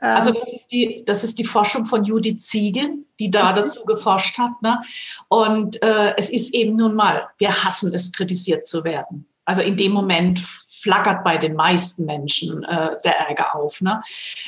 Ähm, 0.00 0.16
also 0.16 0.30
das 0.30 0.52
ist, 0.52 0.68
die, 0.68 1.02
das 1.04 1.24
ist 1.24 1.40
die 1.40 1.44
Forschung 1.44 1.86
von 1.86 2.04
Judith 2.04 2.38
Ziegel, 2.38 2.90
die 3.18 3.28
da 3.28 3.50
mhm. 3.50 3.56
dazu 3.56 3.84
geforscht 3.84 4.38
hat. 4.38 4.62
Ne? 4.62 4.80
Und 5.26 5.82
äh, 5.82 6.14
es 6.16 6.30
ist 6.30 6.54
eben 6.54 6.76
nun 6.76 6.94
mal, 6.94 7.28
wir 7.38 7.64
hassen 7.64 7.92
es, 7.92 8.12
kritisiert 8.12 8.64
zu 8.64 8.84
werden. 8.84 9.26
Also 9.44 9.62
in 9.62 9.76
dem 9.76 9.90
Moment 9.90 10.38
flackert 10.38 11.24
bei 11.24 11.38
den 11.38 11.56
meisten 11.56 12.04
Menschen 12.04 12.62
äh, 12.62 12.96
der 13.04 13.18
Ärger 13.18 13.56
auf. 13.56 13.80
Ne? 13.80 14.00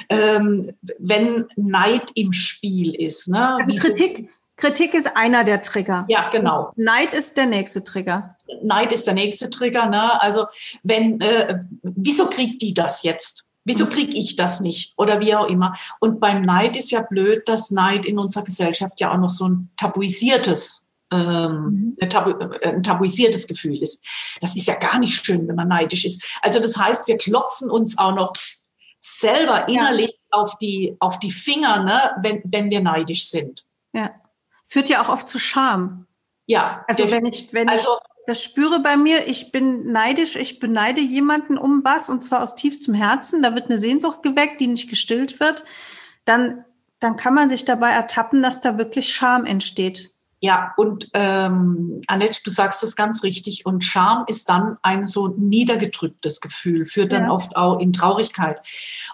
Ähm, 0.08 0.76
wenn 1.00 1.46
Neid 1.56 2.12
im 2.14 2.32
Spiel 2.32 2.94
ist. 2.94 3.26
Ne? 3.26 3.56
Also 3.56 3.88
Kritik, 3.88 4.30
Kritik 4.62 4.94
ist 4.94 5.16
einer 5.16 5.42
der 5.42 5.60
Trigger. 5.60 6.04
Ja, 6.08 6.28
genau. 6.28 6.70
Neid 6.76 7.14
ist 7.14 7.36
der 7.36 7.46
nächste 7.46 7.82
Trigger. 7.82 8.36
Neid 8.62 8.92
ist 8.92 9.08
der 9.08 9.14
nächste 9.14 9.50
Trigger. 9.50 9.86
Ne? 9.86 10.22
Also 10.22 10.46
wenn, 10.84 11.20
äh, 11.20 11.64
wieso 11.82 12.30
kriegt 12.30 12.62
die 12.62 12.72
das 12.72 13.02
jetzt? 13.02 13.44
Wieso 13.64 13.86
kriege 13.86 14.16
ich 14.16 14.36
das 14.36 14.60
nicht? 14.60 14.92
Oder 14.96 15.18
wie 15.18 15.34
auch 15.34 15.48
immer. 15.48 15.74
Und 15.98 16.20
beim 16.20 16.42
Neid 16.42 16.76
ist 16.76 16.92
ja 16.92 17.02
blöd, 17.02 17.48
dass 17.48 17.72
Neid 17.72 18.06
in 18.06 18.20
unserer 18.20 18.44
Gesellschaft 18.44 19.00
ja 19.00 19.12
auch 19.12 19.18
noch 19.18 19.30
so 19.30 19.48
ein 19.48 19.70
tabuisiertes, 19.76 20.86
ähm, 21.10 21.96
mhm. 22.00 22.08
tabu, 22.08 22.30
äh, 22.30 22.68
ein 22.68 22.84
tabuisiertes 22.84 23.48
Gefühl 23.48 23.82
ist. 23.82 24.06
Das 24.40 24.54
ist 24.54 24.68
ja 24.68 24.76
gar 24.76 25.00
nicht 25.00 25.26
schön, 25.26 25.48
wenn 25.48 25.56
man 25.56 25.66
neidisch 25.66 26.04
ist. 26.04 26.38
Also 26.40 26.60
das 26.60 26.76
heißt, 26.76 27.08
wir 27.08 27.16
klopfen 27.16 27.68
uns 27.68 27.98
auch 27.98 28.14
noch 28.14 28.32
selber 29.00 29.68
innerlich 29.68 30.12
ja. 30.12 30.38
auf, 30.38 30.56
die, 30.58 30.94
auf 31.00 31.18
die 31.18 31.32
Finger, 31.32 31.82
ne, 31.82 32.12
wenn, 32.22 32.42
wenn 32.44 32.70
wir 32.70 32.80
neidisch 32.80 33.28
sind. 33.28 33.64
Ja. 33.92 34.12
Führt 34.72 34.88
ja 34.88 35.04
auch 35.04 35.10
oft 35.10 35.28
zu 35.28 35.38
Scham. 35.38 36.06
Ja. 36.46 36.82
Also 36.88 37.10
wenn 37.10 37.26
ich, 37.26 37.52
wenn 37.52 37.68
also, 37.68 37.90
ich 37.90 38.26
das 38.26 38.42
spüre 38.42 38.80
bei 38.80 38.96
mir, 38.96 39.26
ich 39.26 39.52
bin 39.52 39.92
neidisch, 39.92 40.34
ich 40.34 40.60
beneide 40.60 41.02
jemanden 41.02 41.58
um 41.58 41.84
was 41.84 42.08
und 42.08 42.24
zwar 42.24 42.42
aus 42.42 42.54
tiefstem 42.54 42.94
Herzen, 42.94 43.42
da 43.42 43.54
wird 43.54 43.66
eine 43.66 43.76
Sehnsucht 43.76 44.22
geweckt, 44.22 44.62
die 44.62 44.68
nicht 44.68 44.88
gestillt 44.88 45.40
wird, 45.40 45.64
dann, 46.24 46.64
dann 47.00 47.16
kann 47.16 47.34
man 47.34 47.50
sich 47.50 47.66
dabei 47.66 47.90
ertappen, 47.90 48.42
dass 48.42 48.62
da 48.62 48.78
wirklich 48.78 49.14
Scham 49.14 49.44
entsteht. 49.44 50.14
Ja, 50.40 50.72
und 50.78 51.10
ähm, 51.12 52.00
Annette, 52.06 52.40
du 52.42 52.50
sagst 52.50 52.82
das 52.82 52.96
ganz 52.96 53.22
richtig. 53.24 53.66
Und 53.66 53.84
Scham 53.84 54.24
ist 54.26 54.48
dann 54.48 54.78
ein 54.80 55.04
so 55.04 55.28
niedergedrücktes 55.28 56.40
Gefühl, 56.40 56.86
führt 56.86 57.12
dann 57.12 57.24
ja. 57.24 57.30
oft 57.30 57.56
auch 57.56 57.78
in 57.78 57.92
Traurigkeit. 57.92 58.62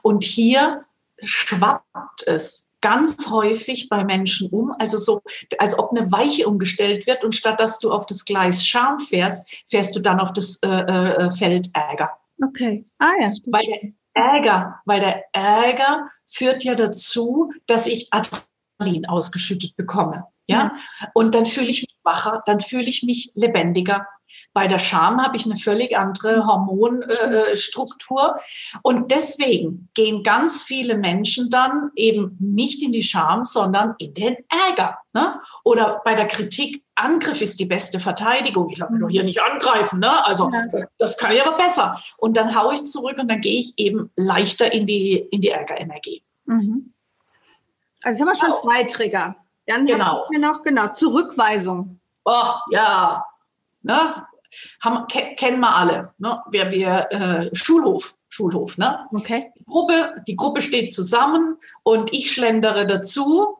Und 0.03 0.23
hier 0.23 0.85
schwappt 1.21 2.23
es 2.29 2.68
ganz 2.81 3.31
häufig 3.31 3.89
bei 3.89 4.05
Menschen 4.05 4.49
um, 4.51 4.73
also 4.79 4.99
so, 4.99 5.23
als 5.59 5.79
ob 5.79 5.91
eine 5.91 6.11
Weiche 6.13 6.47
umgestellt 6.47 7.07
wird 7.07 7.25
und 7.25 7.35
statt 7.35 7.61
dass 7.61 7.79
du 7.79 7.91
auf 7.91 8.07
das 8.07 8.25
Gleis 8.25 8.67
Scham 8.67 8.99
fährst, 8.99 9.49
fährst 9.67 9.97
du 9.97 10.01
dann 10.01 10.21
auf 10.21 10.33
das 10.33 10.59
äh, 10.63 10.69
äh, 10.69 11.31
Feld 11.31 11.69
Ärger. 11.75 12.11
Okay. 12.43 12.85
Ah 12.99 13.13
ja. 13.21 13.33
weil 13.47 13.67
der 13.67 13.93
Ärger, 14.15 14.81
weil 14.85 15.01
der 15.01 15.25
Ärger 15.33 16.09
führt 16.27 16.65
ja 16.65 16.75
dazu, 16.75 17.53
dass 17.67 17.87
ich 17.87 18.09
Adrenalin 18.13 19.07
ausgeschüttet 19.07 19.77
bekomme. 19.77 20.25
Ja? 20.47 20.59
ja. 21.01 21.11
Und 21.15 21.35
dann 21.35 21.47
fühle 21.47 21.69
ich 21.69 21.83
mich 21.83 21.97
wacher, 22.03 22.43
dann 22.47 22.61
fühle 22.61 22.87
ich 22.87 23.03
mich 23.03 23.33
lebendiger. 23.35 24.07
Bei 24.59 24.67
der 24.67 24.81
Scham 24.81 25.23
habe 25.23 25.37
ich 25.37 25.47
eine 25.47 25.57
völlig 25.57 25.97
andere 25.97 26.45
Hormonstruktur. 26.45 28.35
Äh, 28.37 28.79
und 28.83 29.13
deswegen 29.13 29.89
gehen 29.95 30.25
ganz 30.25 30.65
viele 30.65 30.99
Menschen 30.99 31.49
dann 31.49 31.93
eben 31.95 32.37
nicht 32.41 32.83
in 32.83 32.91
die 32.91 33.05
Scham, 33.05 33.45
sondern 33.45 33.95
in 33.99 34.15
den 34.15 34.37
Ärger. 34.67 34.99
Ne? 35.13 35.41
Oder 35.63 36.03
bei 36.05 36.17
der 36.17 36.27
Kritik, 36.27 36.83
Angriff 36.97 37.41
ist 37.41 37.61
die 37.61 37.67
beste 37.67 38.01
Verteidigung. 38.01 38.69
Ich 38.71 38.79
lasse 38.79 38.95
mich 38.95 39.01
doch 39.01 39.09
hier 39.09 39.23
nicht 39.23 39.41
angreifen. 39.41 40.01
Ne? 40.01 40.27
Also 40.27 40.51
das 40.99 41.17
kann 41.17 41.31
ich 41.31 41.41
aber 41.41 41.57
besser. 41.57 42.03
Und 42.17 42.37
dann 42.37 42.61
haue 42.61 42.75
ich 42.75 42.85
zurück 42.85 43.17
und 43.17 43.29
dann 43.29 43.41
gehe 43.41 43.61
ich 43.61 43.75
eben 43.77 44.11
leichter 44.17 44.73
in 44.73 44.89
die, 44.89 45.19
in 45.31 45.41
die 45.41 45.51
Ärgerenergie. 45.51 46.25
Mhm. 46.47 46.95
Also 48.03 48.23
haben 48.23 48.29
wir 48.29 48.35
schon 48.35 48.57
zwei 48.57 48.83
Trigger. 48.83 49.37
Dann 49.69 49.87
genau. 49.87 50.05
haben 50.05 50.31
wir 50.31 50.41
noch, 50.41 50.65
genau, 50.65 50.89
Zurückweisung. 50.95 52.01
Oh, 52.25 52.55
ja. 52.73 53.25
Ne? 53.83 54.27
Haben, 54.83 55.07
ke 55.09 55.35
kennen 55.37 55.61
wir 55.61 55.75
alle. 55.75 56.15
Ne? 56.19 56.41
Wir, 56.51 56.71
wir, 56.71 57.13
äh, 57.13 57.55
Schulhof. 57.55 58.15
Schulhof, 58.31 58.77
ne? 58.77 59.07
Okay. 59.11 59.53
Die 59.59 59.65
Gruppe, 59.65 60.23
die 60.27 60.37
Gruppe 60.37 60.61
steht 60.61 60.93
zusammen 60.93 61.57
und 61.83 62.13
ich 62.13 62.31
schlendere 62.31 62.87
dazu 62.87 63.57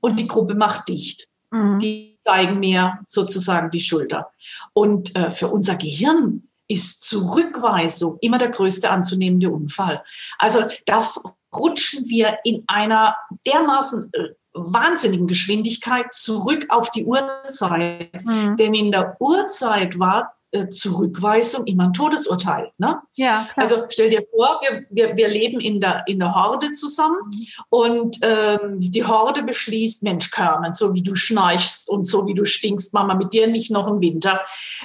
und 0.00 0.18
die 0.18 0.26
Gruppe 0.26 0.54
macht 0.54 0.88
dicht. 0.88 1.28
Mhm. 1.50 1.78
Die 1.80 2.18
zeigen 2.24 2.58
mir 2.58 2.98
sozusagen 3.06 3.70
die 3.70 3.80
Schulter. 3.80 4.30
Und 4.72 5.14
äh, 5.16 5.30
für 5.30 5.48
unser 5.48 5.76
Gehirn 5.76 6.48
ist 6.68 7.04
Zurückweisung 7.04 8.18
immer 8.20 8.38
der 8.38 8.48
größte 8.48 8.90
anzunehmende 8.90 9.50
Unfall. 9.50 10.02
Also 10.38 10.64
da 10.86 11.08
rutschen 11.54 12.08
wir 12.08 12.38
in 12.44 12.64
einer 12.66 13.16
dermaßen 13.46 14.10
äh, 14.12 14.28
wahnsinnigen 14.56 15.26
Geschwindigkeit 15.26 16.12
zurück 16.12 16.66
auf 16.68 16.90
die 16.90 17.04
Uhrzeit. 17.04 18.10
Mhm. 18.24 18.56
Denn 18.56 18.74
in 18.74 18.90
der 18.90 19.16
Uhrzeit 19.20 19.98
war 19.98 20.36
äh, 20.52 20.68
Zurückweisung 20.68 21.66
immer 21.66 21.84
ein 21.84 21.92
Todesurteil. 21.92 22.72
Ne? 22.78 23.00
Ja, 23.14 23.48
Also 23.56 23.84
stell 23.88 24.10
dir 24.10 24.24
vor, 24.30 24.60
wir, 24.62 24.86
wir, 24.90 25.16
wir 25.16 25.28
leben 25.28 25.60
in 25.60 25.80
der, 25.80 26.04
in 26.06 26.20
der 26.20 26.34
Horde 26.34 26.72
zusammen 26.72 27.18
mhm. 27.26 27.46
und 27.68 28.18
ähm, 28.22 28.80
die 28.80 29.04
Horde 29.04 29.42
beschließt, 29.42 30.02
Mensch, 30.02 30.30
Carmen, 30.30 30.72
so 30.72 30.94
wie 30.94 31.02
du 31.02 31.14
schnarchst 31.14 31.88
und 31.90 32.04
so 32.04 32.26
wie 32.26 32.34
du 32.34 32.44
stinkst, 32.44 32.94
Mama, 32.94 33.14
mit 33.14 33.32
dir 33.32 33.48
nicht 33.48 33.70
noch 33.70 33.88
im 33.88 34.00
Winter. 34.00 34.40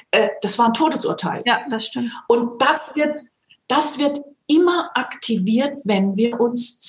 Äh, 0.09 0.29
das 0.41 0.57
war 0.59 0.67
ein 0.67 0.73
Todesurteil. 0.73 1.43
Ja, 1.45 1.61
das 1.69 1.85
stimmt. 1.85 2.11
Und 2.27 2.61
das 2.61 2.95
wird, 2.95 3.15
das 3.67 3.99
wird 3.99 4.19
immer 4.47 4.89
aktiviert, 4.95 5.79
wenn 5.85 6.17
wir 6.17 6.39
uns 6.39 6.81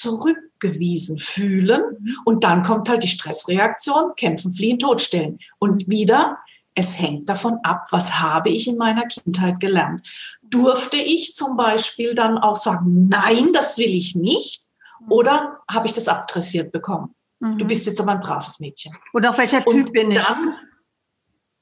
zurückgewiesen 0.62 1.18
fühlen. 1.18 1.82
Mhm. 1.98 2.16
Und 2.24 2.44
dann 2.44 2.62
kommt 2.62 2.88
halt 2.88 3.02
die 3.02 3.08
Stressreaktion, 3.08 4.14
kämpfen, 4.16 4.52
fliehen, 4.52 4.78
totstellen. 4.78 5.38
Und 5.58 5.88
wieder, 5.88 6.38
es 6.74 6.98
hängt 6.98 7.28
davon 7.28 7.58
ab, 7.62 7.88
was 7.90 8.20
habe 8.20 8.50
ich 8.50 8.68
in 8.68 8.76
meiner 8.76 9.06
Kindheit 9.06 9.60
gelernt. 9.60 10.08
Durfte 10.42 10.96
ich 10.96 11.34
zum 11.34 11.56
Beispiel 11.56 12.14
dann 12.14 12.38
auch 12.38 12.56
sagen, 12.56 13.08
nein, 13.08 13.52
das 13.52 13.78
will 13.78 13.94
ich 13.94 14.14
nicht? 14.14 14.64
Mhm. 15.00 15.12
Oder 15.12 15.60
habe 15.70 15.86
ich 15.86 15.92
das 15.92 16.08
abdressiert 16.08 16.72
bekommen? 16.72 17.14
Mhm. 17.40 17.58
Du 17.58 17.66
bist 17.66 17.86
jetzt 17.86 18.00
aber 18.00 18.12
ein 18.12 18.20
braves 18.20 18.60
Mädchen. 18.60 18.96
Oder 19.12 19.30
auf 19.30 19.38
welcher 19.38 19.64
Typ 19.64 19.74
Und 19.74 19.92
bin 19.92 20.12
ich? 20.12 20.18
Dann, 20.18 20.54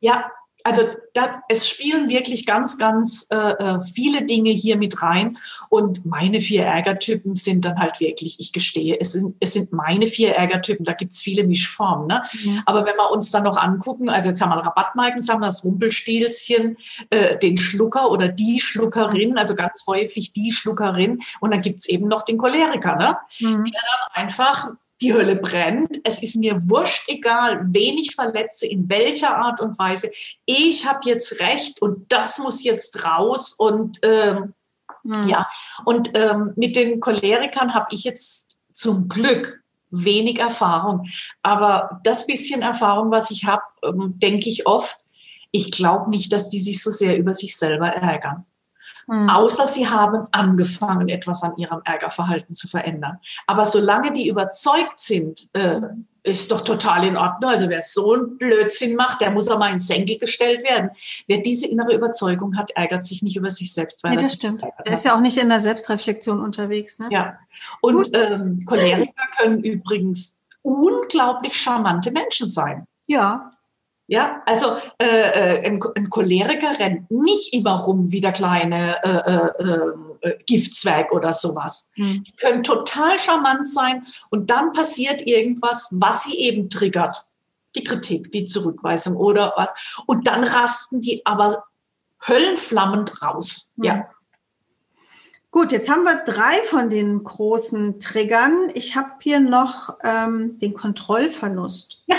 ja, 0.00 0.30
also 0.64 0.82
da, 1.14 1.42
es 1.48 1.68
spielen 1.68 2.08
wirklich 2.08 2.46
ganz, 2.46 2.78
ganz 2.78 3.26
äh, 3.30 3.36
äh, 3.36 3.82
viele 3.82 4.24
Dinge 4.24 4.50
hier 4.50 4.76
mit 4.76 5.02
rein. 5.02 5.38
Und 5.68 6.06
meine 6.06 6.40
vier 6.40 6.64
Ärgertypen 6.64 7.36
sind 7.36 7.64
dann 7.64 7.78
halt 7.78 8.00
wirklich, 8.00 8.38
ich 8.38 8.52
gestehe, 8.52 8.98
es 9.00 9.12
sind, 9.12 9.34
es 9.40 9.52
sind 9.52 9.72
meine 9.72 10.06
vier 10.06 10.34
Ärgertypen, 10.34 10.84
da 10.84 10.92
gibt's 10.92 11.20
viele 11.20 11.44
Mischformen. 11.44 12.06
Ne? 12.06 12.22
Mhm. 12.44 12.62
Aber 12.66 12.86
wenn 12.86 12.96
wir 12.96 13.10
uns 13.10 13.30
dann 13.30 13.44
noch 13.44 13.56
angucken, 13.56 14.08
also 14.08 14.28
jetzt 14.28 14.40
haben 14.40 14.50
wir 14.50 14.56
Rabattmarken, 14.56 15.26
haben 15.28 15.40
wir 15.40 15.46
das 15.46 15.64
Rumpelstilzchen, 15.64 16.76
äh, 17.10 17.38
den 17.38 17.56
Schlucker 17.56 18.10
oder 18.10 18.28
die 18.28 18.60
Schluckerin, 18.60 19.38
also 19.38 19.54
ganz 19.54 19.84
häufig 19.86 20.32
die 20.32 20.52
Schluckerin. 20.52 21.20
Und 21.40 21.52
dann 21.52 21.60
gibt's 21.60 21.86
eben 21.86 22.08
noch 22.08 22.22
den 22.22 22.38
Choleriker, 22.38 22.96
ne? 22.96 23.16
Mhm. 23.40 23.64
der 23.64 23.80
dann 23.82 24.24
einfach 24.24 24.70
die 25.00 25.14
Hölle 25.14 25.36
brennt. 25.36 26.00
Es 26.04 26.22
ist 26.22 26.36
mir 26.36 26.60
wurscht 26.68 27.08
egal, 27.08 27.60
wen 27.68 27.98
ich 27.98 28.14
verletze, 28.14 28.66
in 28.66 28.88
welcher 28.88 29.36
Art 29.36 29.60
und 29.60 29.78
Weise. 29.78 30.10
Ich 30.44 30.86
habe 30.86 31.00
jetzt 31.04 31.40
recht 31.40 31.80
und 31.80 32.12
das 32.12 32.38
muss 32.38 32.62
jetzt 32.62 33.04
raus. 33.04 33.54
Und 33.56 33.98
ähm, 34.02 34.54
mhm. 35.02 35.28
ja, 35.28 35.48
und 35.84 36.10
ähm, 36.14 36.52
mit 36.56 36.76
den 36.76 37.00
Cholerikern 37.00 37.74
habe 37.74 37.88
ich 37.90 38.04
jetzt 38.04 38.58
zum 38.72 39.08
Glück 39.08 39.62
wenig 39.90 40.38
Erfahrung. 40.38 41.06
Aber 41.42 42.00
das 42.04 42.26
bisschen 42.26 42.62
Erfahrung, 42.62 43.10
was 43.10 43.30
ich 43.30 43.44
habe, 43.44 43.62
ähm, 43.82 44.14
denke 44.18 44.48
ich 44.48 44.66
oft, 44.66 44.96
ich 45.50 45.72
glaube 45.72 46.10
nicht, 46.10 46.32
dass 46.32 46.48
die 46.48 46.60
sich 46.60 46.82
so 46.82 46.90
sehr 46.90 47.16
über 47.16 47.34
sich 47.34 47.56
selber 47.56 47.88
ärgern. 47.88 48.46
Mhm. 49.10 49.28
Außer 49.28 49.66
sie 49.66 49.88
haben 49.88 50.28
angefangen, 50.30 51.08
etwas 51.08 51.42
an 51.42 51.56
ihrem 51.56 51.80
Ärgerverhalten 51.84 52.54
zu 52.54 52.68
verändern. 52.68 53.18
Aber 53.48 53.64
solange 53.64 54.12
die 54.12 54.28
überzeugt 54.28 55.00
sind, 55.00 55.48
äh, 55.52 55.80
ist 56.22 56.52
doch 56.52 56.60
total 56.60 57.04
in 57.04 57.16
Ordnung. 57.16 57.50
Also 57.50 57.68
wer 57.68 57.82
so 57.82 58.12
einen 58.14 58.38
Blödsinn 58.38 58.94
macht, 58.94 59.20
der 59.20 59.32
muss 59.32 59.48
auch 59.48 59.58
mal 59.58 59.72
ins 59.72 59.88
Senkel 59.88 60.18
gestellt 60.18 60.62
werden. 60.62 60.90
Wer 61.26 61.38
diese 61.38 61.66
innere 61.66 61.92
Überzeugung 61.92 62.56
hat, 62.56 62.70
ärgert 62.76 63.04
sich 63.04 63.22
nicht 63.22 63.36
über 63.36 63.50
sich 63.50 63.72
selbst. 63.72 64.04
Weil 64.04 64.14
nee, 64.14 64.22
das 64.22 64.34
stimmt. 64.34 64.62
Er 64.62 64.92
ist 64.92 65.04
ja 65.04 65.16
auch 65.16 65.20
nicht 65.20 65.38
in 65.38 65.48
der 65.48 65.58
Selbstreflexion 65.58 66.40
unterwegs. 66.40 67.00
Ne? 67.00 67.08
Ja. 67.10 67.38
Und 67.80 68.16
ähm, 68.16 68.64
Choleriker 68.64 69.26
können 69.38 69.64
übrigens 69.64 70.38
unglaublich 70.62 71.56
charmante 71.56 72.12
Menschen 72.12 72.46
sein. 72.46 72.86
Ja. 73.08 73.50
Ja, 74.10 74.42
also 74.44 74.76
äh, 74.98 75.06
äh, 75.06 75.64
ein, 75.64 75.80
ein 75.94 76.10
Choleriker 76.10 76.80
rennt 76.80 77.08
nicht 77.12 77.54
immer 77.54 77.78
rum 77.78 78.10
wie 78.10 78.20
der 78.20 78.32
kleine 78.32 79.00
äh, 79.04 79.62
äh, 79.62 80.28
äh, 80.28 80.38
Giftzwerg 80.46 81.12
oder 81.12 81.32
sowas. 81.32 81.92
Mhm. 81.94 82.24
Die 82.24 82.32
können 82.32 82.64
total 82.64 83.20
charmant 83.20 83.68
sein 83.68 84.04
und 84.28 84.50
dann 84.50 84.72
passiert 84.72 85.24
irgendwas, 85.28 85.90
was 85.92 86.24
sie 86.24 86.36
eben 86.40 86.68
triggert. 86.68 87.24
Die 87.76 87.84
Kritik, 87.84 88.32
die 88.32 88.46
Zurückweisung 88.46 89.14
oder 89.14 89.52
was. 89.56 90.02
Und 90.06 90.26
dann 90.26 90.42
rasten 90.42 91.00
die 91.00 91.24
aber 91.24 91.66
höllenflammend 92.26 93.22
raus. 93.22 93.70
Mhm. 93.76 93.84
Ja. 93.84 94.10
Gut, 95.52 95.70
jetzt 95.70 95.88
haben 95.88 96.02
wir 96.02 96.24
drei 96.24 96.60
von 96.64 96.90
den 96.90 97.22
großen 97.22 98.00
Triggern. 98.00 98.72
Ich 98.74 98.96
habe 98.96 99.10
hier 99.20 99.38
noch 99.38 99.98
ähm, 100.02 100.58
den 100.58 100.74
Kontrollverlust. 100.74 102.04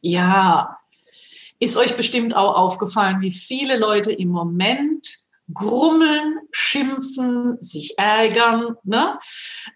Ja, 0.00 0.77
ist 1.58 1.76
euch 1.76 1.96
bestimmt 1.96 2.34
auch 2.36 2.54
aufgefallen, 2.54 3.20
wie 3.20 3.30
viele 3.30 3.78
Leute 3.78 4.12
im 4.12 4.28
Moment 4.28 5.28
grummeln, 5.52 6.38
schimpfen, 6.50 7.56
sich 7.60 7.98
ärgern, 7.98 8.76
ne? 8.84 9.18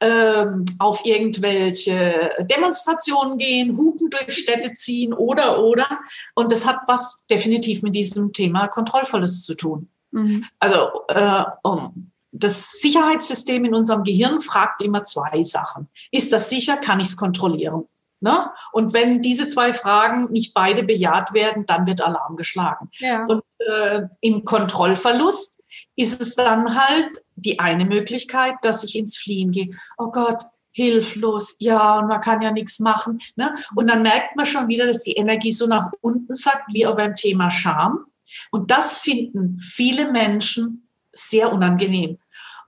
ähm, 0.00 0.64
auf 0.78 1.04
irgendwelche 1.06 2.30
Demonstrationen 2.40 3.38
gehen, 3.38 3.76
Hupen 3.76 4.10
durch 4.10 4.36
Städte 4.36 4.74
ziehen 4.74 5.14
oder 5.14 5.62
oder. 5.64 6.00
Und 6.34 6.52
das 6.52 6.66
hat 6.66 6.80
was 6.86 7.22
definitiv 7.30 7.82
mit 7.82 7.94
diesem 7.94 8.32
Thema 8.32 8.68
Kontrollverlust 8.68 9.46
zu 9.46 9.54
tun. 9.54 9.88
Mhm. 10.10 10.44
Also 10.58 10.90
äh, 11.08 11.44
um, 11.62 12.12
das 12.32 12.72
Sicherheitssystem 12.72 13.64
in 13.64 13.74
unserem 13.74 14.04
Gehirn 14.04 14.40
fragt 14.40 14.82
immer 14.82 15.04
zwei 15.04 15.42
Sachen. 15.42 15.88
Ist 16.10 16.32
das 16.32 16.50
sicher? 16.50 16.76
Kann 16.76 17.00
ich 17.00 17.08
es 17.08 17.16
kontrollieren? 17.16 17.84
Ne? 18.22 18.50
Und 18.70 18.92
wenn 18.92 19.20
diese 19.20 19.48
zwei 19.48 19.72
Fragen 19.72 20.30
nicht 20.30 20.54
beide 20.54 20.84
bejaht 20.84 21.34
werden, 21.34 21.66
dann 21.66 21.86
wird 21.86 22.00
Alarm 22.00 22.36
geschlagen. 22.36 22.88
Ja. 22.98 23.26
Und 23.26 23.42
äh, 23.58 24.02
im 24.20 24.44
Kontrollverlust 24.44 25.60
ist 25.96 26.22
es 26.22 26.36
dann 26.36 26.80
halt 26.80 27.22
die 27.34 27.58
eine 27.58 27.84
Möglichkeit, 27.84 28.54
dass 28.62 28.84
ich 28.84 28.96
ins 28.96 29.18
Fliehen 29.18 29.50
gehe. 29.50 29.76
Oh 29.98 30.12
Gott, 30.12 30.44
hilflos, 30.70 31.56
ja, 31.58 31.98
und 31.98 32.06
man 32.06 32.20
kann 32.20 32.42
ja 32.42 32.52
nichts 32.52 32.78
machen. 32.78 33.20
Ne? 33.34 33.52
Und 33.74 33.88
dann 33.88 34.02
merkt 34.02 34.36
man 34.36 34.46
schon 34.46 34.68
wieder, 34.68 34.86
dass 34.86 35.02
die 35.02 35.14
Energie 35.14 35.52
so 35.52 35.66
nach 35.66 35.90
unten 36.00 36.32
sackt, 36.32 36.72
wie 36.72 36.86
auch 36.86 36.96
beim 36.96 37.16
Thema 37.16 37.50
Scham. 37.50 38.06
Und 38.52 38.70
das 38.70 38.98
finden 38.98 39.58
viele 39.58 40.12
Menschen 40.12 40.88
sehr 41.12 41.52
unangenehm. 41.52 42.18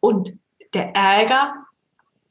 Und 0.00 0.36
der 0.74 0.96
Ärger 0.96 1.54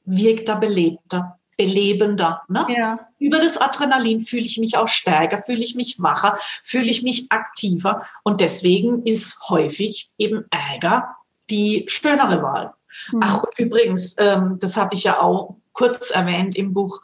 wirkt 0.04 0.50
da 0.50 0.56
belebter 0.56 1.40
belebender. 1.58 2.44
Ne? 2.48 2.66
Ja. 2.70 3.00
Über 3.20 3.40
das 3.40 3.58
Adrenalin 3.58 4.22
fühle 4.22 4.44
ich 4.44 4.58
mich 4.58 4.78
auch 4.78 4.88
stärker, 4.88 5.38
fühle 5.38 5.62
ich 5.62 5.76
mich 5.76 6.02
wacher, 6.02 6.38
fühle 6.64 6.90
ich 6.90 7.04
mich 7.04 7.32
aktiver. 7.32 8.06
Und 8.24 8.42
deswegen 8.42 9.04
ist 9.04 9.50
häufig 9.50 10.10
eben 10.18 10.46
Ärger 10.50 11.16
die 11.50 11.86
schönere 11.88 12.42
Wahl. 12.42 12.74
Mhm. 13.12 13.20
Ach, 13.24 13.44
übrigens, 13.58 14.16
ähm, 14.18 14.58
das 14.60 14.78
habe 14.78 14.96
ich 14.96 15.04
ja 15.04 15.20
auch 15.20 15.58
kurz 15.74 16.12
erwähnt 16.12 16.56
im 16.56 16.74
Buch 16.74 17.02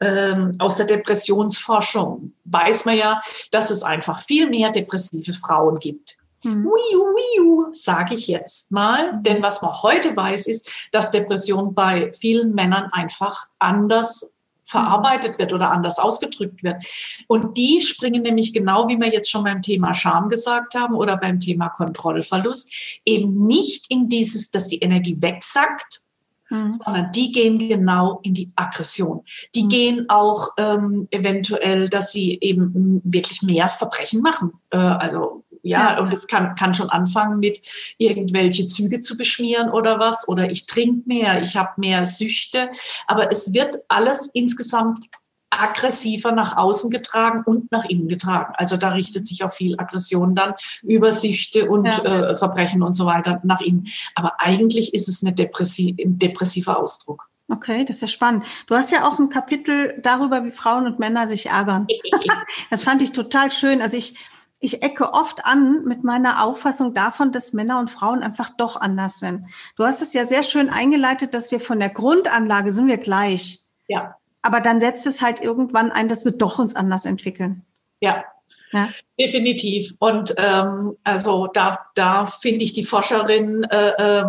ähm, 0.00 0.56
aus 0.58 0.76
der 0.76 0.86
Depressionsforschung. 0.86 2.34
Weiß 2.44 2.84
man 2.84 2.96
ja, 2.96 3.22
dass 3.50 3.70
es 3.70 3.82
einfach 3.82 4.20
viel 4.20 4.50
mehr 4.50 4.70
depressive 4.70 5.32
Frauen 5.32 5.78
gibt. 5.78 6.17
Mhm. 6.44 6.64
Wiu, 6.64 7.72
sage 7.72 8.14
ich 8.14 8.28
jetzt 8.28 8.70
mal. 8.70 9.12
Mhm. 9.12 9.22
Denn 9.22 9.42
was 9.42 9.62
man 9.62 9.82
heute 9.82 10.16
weiß, 10.16 10.46
ist, 10.46 10.70
dass 10.92 11.10
Depression 11.10 11.74
bei 11.74 12.12
vielen 12.12 12.54
Männern 12.54 12.90
einfach 12.92 13.46
anders 13.58 14.32
verarbeitet 14.68 15.38
wird 15.38 15.54
oder 15.54 15.70
anders 15.70 15.98
ausgedrückt 15.98 16.62
wird. 16.62 16.84
Und 17.26 17.56
die 17.56 17.80
springen 17.80 18.22
nämlich 18.22 18.52
genau, 18.52 18.86
wie 18.86 18.98
wir 18.98 19.08
jetzt 19.08 19.30
schon 19.30 19.44
beim 19.44 19.62
Thema 19.62 19.94
Scham 19.94 20.28
gesagt 20.28 20.74
haben 20.74 20.94
oder 20.94 21.16
beim 21.16 21.40
Thema 21.40 21.70
Kontrollverlust, 21.70 23.00
eben 23.06 23.46
nicht 23.46 23.86
in 23.88 24.10
dieses, 24.10 24.50
dass 24.50 24.68
die 24.68 24.80
Energie 24.80 25.16
wegsackt, 25.18 26.02
mhm. 26.50 26.70
sondern 26.70 27.12
die 27.12 27.32
gehen 27.32 27.58
genau 27.58 28.20
in 28.22 28.34
die 28.34 28.50
Aggression. 28.56 29.22
Die 29.54 29.64
mhm. 29.64 29.68
gehen 29.70 30.10
auch 30.10 30.50
ähm, 30.58 31.08
eventuell, 31.10 31.88
dass 31.88 32.12
sie 32.12 32.38
eben 32.38 33.00
wirklich 33.04 33.40
mehr 33.40 33.70
Verbrechen 33.70 34.20
machen. 34.20 34.52
Äh, 34.68 34.76
also 34.76 35.44
ja, 35.62 35.92
ja, 35.92 36.00
und 36.00 36.12
es 36.12 36.26
kann, 36.26 36.54
kann 36.54 36.74
schon 36.74 36.90
anfangen 36.90 37.38
mit 37.38 37.60
irgendwelche 37.98 38.66
Züge 38.66 39.00
zu 39.00 39.16
beschmieren 39.16 39.70
oder 39.70 39.98
was. 39.98 40.28
Oder 40.28 40.50
ich 40.50 40.66
trinke 40.66 41.08
mehr, 41.08 41.42
ich 41.42 41.56
habe 41.56 41.70
mehr 41.76 42.06
Süchte. 42.06 42.70
Aber 43.06 43.30
es 43.30 43.52
wird 43.52 43.78
alles 43.88 44.30
insgesamt 44.32 45.06
aggressiver 45.50 46.32
nach 46.32 46.56
außen 46.56 46.90
getragen 46.90 47.42
und 47.44 47.72
nach 47.72 47.84
innen 47.86 48.08
getragen. 48.08 48.54
Also 48.56 48.76
da 48.76 48.90
richtet 48.90 49.26
sich 49.26 49.44
auch 49.44 49.52
viel 49.52 49.78
Aggression 49.78 50.34
dann 50.34 50.54
über 50.82 51.12
Süchte 51.12 51.68
und 51.68 51.86
ja. 51.86 52.30
äh, 52.30 52.36
Verbrechen 52.36 52.82
und 52.82 52.94
so 52.94 53.06
weiter 53.06 53.40
nach 53.44 53.60
innen. 53.60 53.88
Aber 54.14 54.34
eigentlich 54.38 54.94
ist 54.94 55.08
es 55.08 55.22
eine 55.22 55.32
depressi 55.32 55.96
ein 55.98 56.18
depressiver 56.18 56.78
Ausdruck. 56.78 57.28
Okay, 57.50 57.84
das 57.86 57.96
ist 57.96 58.02
ja 58.02 58.08
spannend. 58.08 58.44
Du 58.66 58.74
hast 58.74 58.90
ja 58.90 59.08
auch 59.08 59.18
ein 59.18 59.30
Kapitel 59.30 59.98
darüber, 60.02 60.44
wie 60.44 60.50
Frauen 60.50 60.86
und 60.86 60.98
Männer 60.98 61.26
sich 61.26 61.46
ärgern. 61.46 61.86
das 62.70 62.82
fand 62.82 63.00
ich 63.00 63.12
total 63.12 63.50
schön. 63.52 63.80
Also 63.80 63.96
ich, 63.96 64.16
ich 64.60 64.82
ecke 64.82 65.12
oft 65.12 65.44
an 65.44 65.84
mit 65.84 66.02
meiner 66.04 66.44
Auffassung 66.44 66.94
davon, 66.94 67.32
dass 67.32 67.52
Männer 67.52 67.78
und 67.78 67.90
Frauen 67.90 68.22
einfach 68.22 68.50
doch 68.56 68.76
anders 68.76 69.20
sind. 69.20 69.46
Du 69.76 69.84
hast 69.84 70.02
es 70.02 70.12
ja 70.12 70.24
sehr 70.24 70.42
schön 70.42 70.68
eingeleitet, 70.68 71.34
dass 71.34 71.52
wir 71.52 71.60
von 71.60 71.78
der 71.78 71.90
Grundanlage 71.90 72.72
sind 72.72 72.88
wir 72.88 72.98
gleich. 72.98 73.60
Ja. 73.86 74.16
Aber 74.42 74.60
dann 74.60 74.80
setzt 74.80 75.06
es 75.06 75.22
halt 75.22 75.40
irgendwann 75.40 75.92
ein, 75.92 76.08
dass 76.08 76.24
wir 76.24 76.32
doch 76.32 76.58
uns 76.58 76.74
anders 76.74 77.04
entwickeln. 77.04 77.64
Ja, 78.00 78.24
ja. 78.72 78.88
Definitiv. 79.18 79.94
Und 79.98 80.34
ähm, 80.36 80.96
also 81.04 81.46
da, 81.48 81.78
da 81.94 82.26
finde 82.26 82.64
ich 82.64 82.72
die 82.72 82.84
Forscherin 82.84 83.64
äh, 83.64 84.22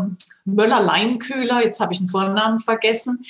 Möller-Leinkühler, 0.56 1.64
jetzt 1.64 1.80
habe 1.80 1.94
ich 1.94 2.00
den 2.00 2.08
Vornamen 2.08 2.60
vergessen, 2.60 3.24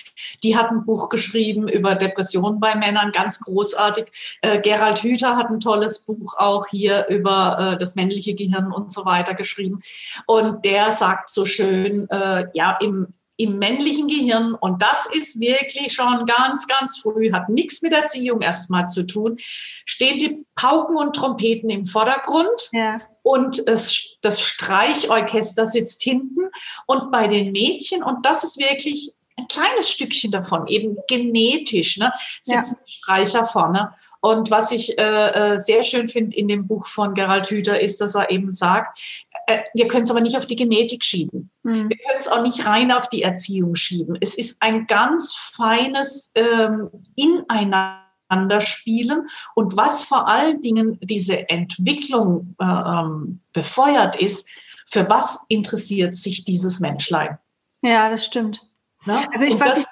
die 0.43 0.57
hat 0.57 0.71
ein 0.71 0.85
Buch 0.85 1.09
geschrieben 1.09 1.67
über 1.67 1.95
Depressionen 1.95 2.59
bei 2.59 2.75
Männern, 2.75 3.11
ganz 3.11 3.39
großartig. 3.41 4.05
Äh, 4.41 4.59
Gerald 4.61 4.99
Hüther 4.99 5.35
hat 5.35 5.49
ein 5.49 5.59
tolles 5.59 5.99
Buch 5.99 6.35
auch 6.37 6.67
hier 6.67 7.07
über 7.07 7.73
äh, 7.73 7.77
das 7.77 7.95
männliche 7.95 8.35
Gehirn 8.35 8.71
und 8.71 8.91
so 8.91 9.05
weiter 9.05 9.33
geschrieben. 9.33 9.81
Und 10.25 10.65
der 10.65 10.91
sagt 10.91 11.29
so 11.29 11.45
schön, 11.45 12.09
äh, 12.09 12.47
ja, 12.53 12.77
im, 12.81 13.13
im 13.39 13.57
männlichen 13.57 14.09
Gehirn, 14.09 14.53
und 14.53 14.81
das 14.81 15.05
ist 15.05 15.39
wirklich 15.39 15.93
schon 15.93 16.25
ganz, 16.25 16.67
ganz 16.67 16.99
früh, 16.99 17.31
hat 17.31 17.47
nichts 17.47 17.81
mit 17.81 17.93
Erziehung 17.93 18.41
erstmal 18.41 18.85
zu 18.85 19.07
tun, 19.07 19.37
stehen 19.85 20.17
die 20.17 20.45
Pauken 20.55 20.97
und 20.97 21.15
Trompeten 21.15 21.69
im 21.69 21.85
Vordergrund 21.85 22.69
ja. 22.73 22.95
und 23.23 23.65
es, 23.65 24.17
das 24.21 24.41
Streichorchester 24.41 25.65
sitzt 25.65 26.03
hinten. 26.03 26.49
Und 26.85 27.11
bei 27.11 27.27
den 27.27 27.53
Mädchen, 27.53 28.03
und 28.03 28.25
das 28.25 28.43
ist 28.43 28.59
wirklich 28.59 29.13
ein 29.37 29.47
kleines 29.47 29.89
Stückchen 29.89 30.31
davon, 30.31 30.67
eben 30.67 30.97
genetisch, 31.07 31.95
ne, 31.95 32.11
sitzen 32.43 32.75
ja. 32.77 32.91
Streicher 32.91 33.45
vorne. 33.45 33.93
Und 34.19 34.51
was 34.51 34.73
ich 34.73 34.99
äh, 34.99 35.53
äh 35.53 35.59
sehr 35.59 35.83
schön 35.83 36.09
finde 36.09 36.35
in 36.35 36.49
dem 36.49 36.67
Buch 36.67 36.87
von 36.87 37.13
Gerald 37.13 37.49
Hüther 37.49 37.79
ist, 37.79 38.01
dass 38.01 38.15
er 38.15 38.31
eben 38.31 38.51
sagt, 38.51 38.99
äh, 39.49 39.63
wir 39.73 39.87
können 39.87 40.03
es 40.03 40.11
aber 40.11 40.21
nicht 40.21 40.37
auf 40.37 40.45
die 40.45 40.55
Genetik 40.55 41.03
schieben. 41.03 41.49
Mhm. 41.63 41.89
Wir 41.89 41.97
können 41.97 42.19
es 42.19 42.27
auch 42.27 42.43
nicht 42.43 42.65
rein 42.65 42.91
auf 42.91 43.09
die 43.09 43.23
Erziehung 43.23 43.73
schieben. 43.75 44.15
Es 44.21 44.35
ist 44.35 44.61
ein 44.61 44.85
ganz 44.85 45.33
feines 45.33 46.31
ähm, 46.35 46.91
Ineinanderspielen 47.15 49.25
und 49.55 49.75
was 49.75 50.03
vor 50.03 50.27
allen 50.27 50.61
Dingen 50.61 50.99
diese 51.01 51.49
Entwicklung 51.49 52.53
äh, 52.59 52.65
ähm, 52.65 53.39
befeuert 53.53 54.15
ist, 54.15 54.47
für 54.85 55.09
was 55.09 55.39
interessiert 55.49 56.13
sich 56.15 56.45
dieses 56.45 56.79
Menschlein? 56.79 57.37
Ja, 57.81 58.09
das 58.09 58.25
stimmt. 58.25 58.61
Na? 59.05 59.25
Also 59.31 59.45
ich, 59.45 59.59
weiß, 59.59 59.77
hm, 59.77 59.83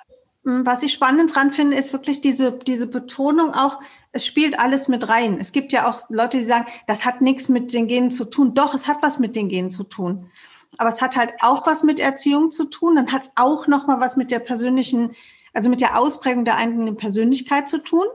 was 0.47 0.81
ich 0.81 0.93
spannend 0.93 1.35
dran 1.35 1.51
finde, 1.51 1.75
ist 1.75 1.91
wirklich 1.91 2.21
diese, 2.21 2.53
diese 2.53 2.87
Betonung 2.87 3.53
auch, 3.53 3.79
es 4.13 4.25
spielt 4.25 4.59
alles 4.59 4.87
mit 4.87 5.09
rein. 5.09 5.39
Es 5.41 5.51
gibt 5.51 5.73
ja 5.73 5.89
auch 5.89 5.99
Leute, 6.09 6.37
die 6.37 6.45
sagen, 6.45 6.67
das 6.87 7.05
hat 7.05 7.19
nichts 7.19 7.49
mit 7.49 7.73
den 7.73 7.87
Genen 7.87 8.11
zu 8.11 8.23
tun. 8.23 8.53
Doch, 8.53 8.73
es 8.73 8.87
hat 8.87 8.99
was 9.01 9.19
mit 9.19 9.35
den 9.35 9.49
Genen 9.49 9.69
zu 9.69 9.83
tun. 9.83 10.31
Aber 10.77 10.87
es 10.87 11.01
hat 11.01 11.17
halt 11.17 11.33
auch 11.41 11.67
was 11.67 11.83
mit 11.83 11.99
Erziehung 11.99 12.51
zu 12.51 12.65
tun. 12.65 12.95
Dann 12.95 13.11
hat 13.11 13.23
es 13.23 13.31
auch 13.35 13.67
noch 13.67 13.87
mal 13.87 13.99
was 13.99 14.15
mit 14.15 14.31
der 14.31 14.39
persönlichen, 14.39 15.15
also 15.53 15.69
mit 15.69 15.81
der 15.81 15.99
Ausprägung 15.99 16.45
der 16.45 16.55
eigenen 16.55 16.95
Persönlichkeit 16.95 17.67
zu 17.67 17.79
tun. 17.79 18.05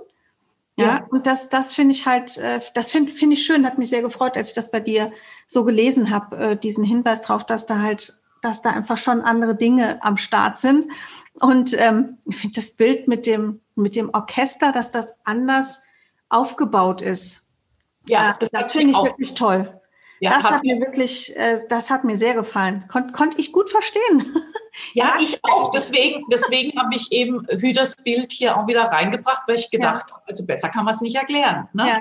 Ja, 0.77 0.87
ja. 0.87 1.07
und 1.11 1.27
das, 1.27 1.51
das 1.51 1.75
finde 1.75 1.95
ich 1.95 2.07
halt, 2.07 2.39
äh, 2.39 2.61
das 2.73 2.91
finde 2.91 3.13
finde 3.13 3.35
ich 3.35 3.45
schön, 3.45 3.67
hat 3.67 3.77
mich 3.77 3.91
sehr 3.91 4.01
gefreut, 4.01 4.39
als 4.39 4.49
ich 4.49 4.55
das 4.55 4.71
bei 4.71 4.81
dir 4.81 5.13
so 5.47 5.65
gelesen 5.65 6.09
habe, 6.09 6.37
äh, 6.37 6.57
diesen 6.57 6.83
Hinweis 6.83 7.21
drauf, 7.21 7.45
dass 7.45 7.67
da 7.67 7.81
halt, 7.81 8.15
dass 8.41 8.63
da 8.63 8.71
einfach 8.71 8.97
schon 8.97 9.21
andere 9.21 9.55
Dinge 9.55 10.03
am 10.03 10.17
Start 10.17 10.59
sind. 10.59 10.87
Und 11.41 11.79
ähm, 11.79 12.19
ich 12.27 12.37
finde 12.37 12.55
das 12.57 12.77
Bild 12.77 13.09
mit 13.09 13.27
dem, 13.27 13.61
mit 13.75 13.97
dem 13.97 14.11
Orchester, 14.13 14.73
dass 14.73 14.93
das 14.93 15.15
anders 15.25 15.85
aufgebaut 16.29 17.03
ist. 17.03 17.49
Ja, 18.09 18.31
äh, 18.31 18.35
das, 18.41 18.51
das 18.51 18.73
finde 18.73 18.91
ich 18.91 18.97
auch. 18.97 19.07
wirklich 19.07 19.35
toll. 19.35 19.81
Ja, 20.21 20.41
das 20.41 20.45
hat 20.45 20.63
mir 20.63 20.79
wirklich, 20.79 21.37
äh, 21.37 21.59
das 21.69 21.91
hat 21.91 22.05
mir 22.05 22.17
sehr 22.17 22.35
gefallen. 22.35 22.87
Kon 22.87 23.11
konnte 23.13 23.41
ich 23.41 23.53
gut 23.53 23.71
verstehen. 23.71 24.37
Ja, 24.95 25.17
ich 25.21 25.39
auch. 25.45 25.71
Deswegen, 25.71 26.25
deswegen 26.33 26.81
habe 26.81 26.97
ich 26.97 27.13
eben 27.13 27.47
Hüders 27.51 27.95
Bild 27.95 28.33
hier 28.33 28.57
auch 28.57 28.67
wieder 28.67 28.85
reingebracht, 28.85 29.43
weil 29.47 29.57
ich 29.57 29.71
gedacht 29.71 30.07
ja. 30.09 30.17
habe, 30.17 30.25
also 30.27 30.47
besser 30.47 30.71
kann 30.71 30.87
man 30.87 30.95
es 30.95 31.03
nicht 31.03 31.15
erklären. 31.15 31.69
Ne? 31.75 31.89
Ja. 31.89 32.01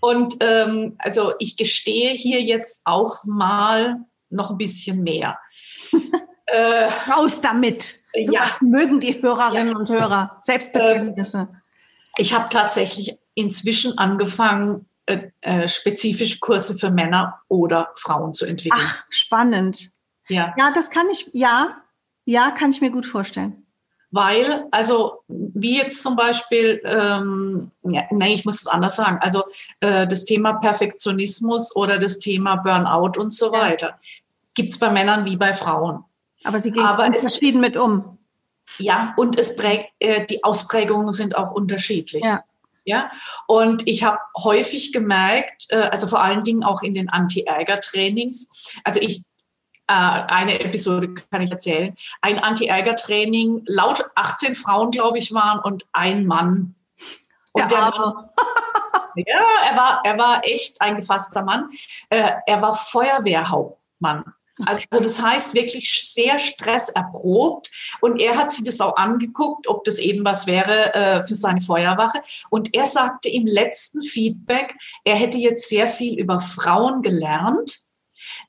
Und 0.00 0.36
ähm, 0.38 0.94
also 0.98 1.32
ich 1.40 1.56
gestehe 1.56 2.10
hier 2.10 2.40
jetzt 2.42 2.82
auch 2.84 3.24
mal 3.24 4.04
noch 4.30 4.52
ein 4.52 4.56
bisschen 4.56 5.02
mehr. 5.02 5.36
äh, 6.46 6.88
Raus 7.10 7.40
damit. 7.40 8.00
So 8.20 8.32
ja. 8.32 8.40
was 8.40 8.60
mögen 8.60 9.00
die 9.00 9.20
Hörerinnen 9.20 9.72
ja. 9.72 9.76
und 9.76 9.88
Hörer. 9.88 10.36
Selbstbekenntnisse. 10.40 11.48
Ähm, 11.50 11.62
ich 12.16 12.34
habe 12.34 12.48
tatsächlich 12.48 13.18
inzwischen 13.34 13.98
angefangen, 13.98 14.86
äh, 15.06 15.30
äh, 15.40 15.68
spezifische 15.68 16.38
Kurse 16.40 16.76
für 16.76 16.90
Männer 16.90 17.40
oder 17.48 17.92
Frauen 17.96 18.34
zu 18.34 18.46
entwickeln. 18.46 18.82
Ach, 18.82 19.04
spannend. 19.10 19.90
Ja. 20.28 20.54
Ja, 20.56 20.72
das 20.72 20.90
kann 20.90 21.08
ich, 21.10 21.30
ja, 21.32 21.76
ja, 22.24 22.50
kann 22.50 22.70
ich 22.70 22.80
mir 22.80 22.90
gut 22.90 23.06
vorstellen. 23.06 23.66
Weil, 24.10 24.66
also, 24.70 25.24
wie 25.28 25.76
jetzt 25.76 26.02
zum 26.02 26.16
Beispiel, 26.16 26.80
ähm, 26.84 27.70
ja, 27.82 28.04
nee, 28.10 28.34
ich 28.34 28.44
muss 28.44 28.60
es 28.60 28.66
anders 28.66 28.96
sagen, 28.96 29.18
also 29.20 29.44
äh, 29.80 30.06
das 30.06 30.24
Thema 30.24 30.54
Perfektionismus 30.54 31.74
oder 31.76 31.98
das 31.98 32.18
Thema 32.18 32.56
Burnout 32.56 33.20
und 33.20 33.32
so 33.32 33.52
weiter, 33.52 33.98
gibt 34.54 34.70
es 34.70 34.78
bei 34.78 34.90
Männern 34.90 35.24
wie 35.24 35.36
bei 35.36 35.54
Frauen. 35.54 36.04
Aber 36.46 36.60
sie 36.60 36.70
gehen 36.70 36.84
Aber 36.84 37.12
verschieden 37.12 37.60
mit 37.60 37.76
um. 37.76 38.18
Ja, 38.78 39.14
und 39.16 39.38
es 39.38 39.56
prägt, 39.56 39.90
äh, 39.98 40.24
die 40.26 40.44
Ausprägungen 40.44 41.12
sind 41.12 41.36
auch 41.36 41.52
unterschiedlich. 41.52 42.24
Ja. 42.24 42.42
Ja, 42.88 43.10
und 43.48 43.88
ich 43.88 44.04
habe 44.04 44.20
häufig 44.38 44.92
gemerkt, 44.92 45.66
äh, 45.70 45.88
also 45.90 46.06
vor 46.06 46.22
allen 46.22 46.44
Dingen 46.44 46.62
auch 46.62 46.82
in 46.82 46.94
den 46.94 47.08
Anti-Ärger-Trainings, 47.08 48.78
also 48.84 49.00
ich, 49.00 49.22
äh, 49.88 49.92
eine 49.92 50.60
Episode 50.60 51.14
kann 51.32 51.42
ich 51.42 51.50
erzählen, 51.50 51.96
ein 52.20 52.38
Anti-Ärger-Training, 52.38 53.62
laut 53.66 54.04
18 54.14 54.54
Frauen, 54.54 54.92
glaube 54.92 55.18
ich, 55.18 55.34
waren 55.34 55.58
und 55.58 55.84
ein 55.92 56.26
Mann. 56.26 56.76
Und 57.50 57.68
der, 57.72 57.90
der 57.90 57.90
Mann, 57.90 58.28
ja, 59.16 59.42
er 59.68 59.76
war, 59.76 60.00
er 60.04 60.16
war 60.16 60.44
echt 60.44 60.80
ein 60.80 60.94
gefasster 60.94 61.42
Mann. 61.42 61.70
Äh, 62.08 62.34
er 62.46 62.62
war 62.62 62.76
Feuerwehrhauptmann. 62.76 64.32
Also 64.64 64.82
das 64.90 65.20
heißt 65.20 65.54
wirklich 65.54 66.02
sehr 66.10 66.38
stresserprobt. 66.38 67.70
Und 68.00 68.20
er 68.20 68.36
hat 68.36 68.50
sich 68.50 68.64
das 68.64 68.80
auch 68.80 68.96
angeguckt, 68.96 69.68
ob 69.68 69.84
das 69.84 69.98
eben 69.98 70.24
was 70.24 70.46
wäre 70.46 70.94
äh, 70.94 71.22
für 71.24 71.34
seine 71.34 71.60
Feuerwache. 71.60 72.22
Und 72.48 72.74
er 72.74 72.86
sagte 72.86 73.28
im 73.28 73.46
letzten 73.46 74.02
Feedback, 74.02 74.74
er 75.04 75.16
hätte 75.16 75.38
jetzt 75.38 75.68
sehr 75.68 75.88
viel 75.88 76.18
über 76.18 76.40
Frauen 76.40 77.02
gelernt. 77.02 77.82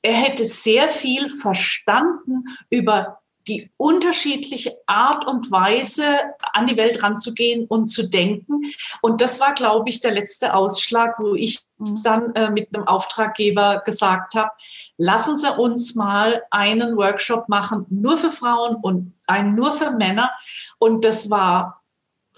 Er 0.02 0.14
hätte 0.14 0.44
sehr 0.44 0.88
viel 0.88 1.28
verstanden 1.28 2.44
über 2.70 3.20
die 3.48 3.70
unterschiedliche 3.76 4.76
Art 4.86 5.26
und 5.26 5.50
Weise 5.50 6.04
an 6.52 6.66
die 6.66 6.76
Welt 6.76 7.02
ranzugehen 7.02 7.66
und 7.66 7.86
zu 7.86 8.08
denken. 8.08 8.62
Und 9.00 9.20
das 9.20 9.40
war, 9.40 9.54
glaube 9.54 9.88
ich, 9.88 10.00
der 10.00 10.12
letzte 10.12 10.54
Ausschlag, 10.54 11.18
wo 11.18 11.34
ich 11.34 11.60
mhm. 11.78 12.02
dann 12.02 12.34
äh, 12.34 12.50
mit 12.50 12.74
einem 12.74 12.86
Auftraggeber 12.86 13.82
gesagt 13.84 14.34
habe, 14.34 14.50
lassen 14.96 15.36
Sie 15.36 15.50
uns 15.50 15.94
mal 15.94 16.42
einen 16.50 16.96
Workshop 16.96 17.48
machen, 17.48 17.86
nur 17.88 18.18
für 18.18 18.30
Frauen 18.30 18.76
und 18.76 19.14
einen 19.26 19.54
nur 19.54 19.72
für 19.72 19.90
Männer. 19.90 20.30
Und 20.78 21.04
das 21.04 21.30
war 21.30 21.77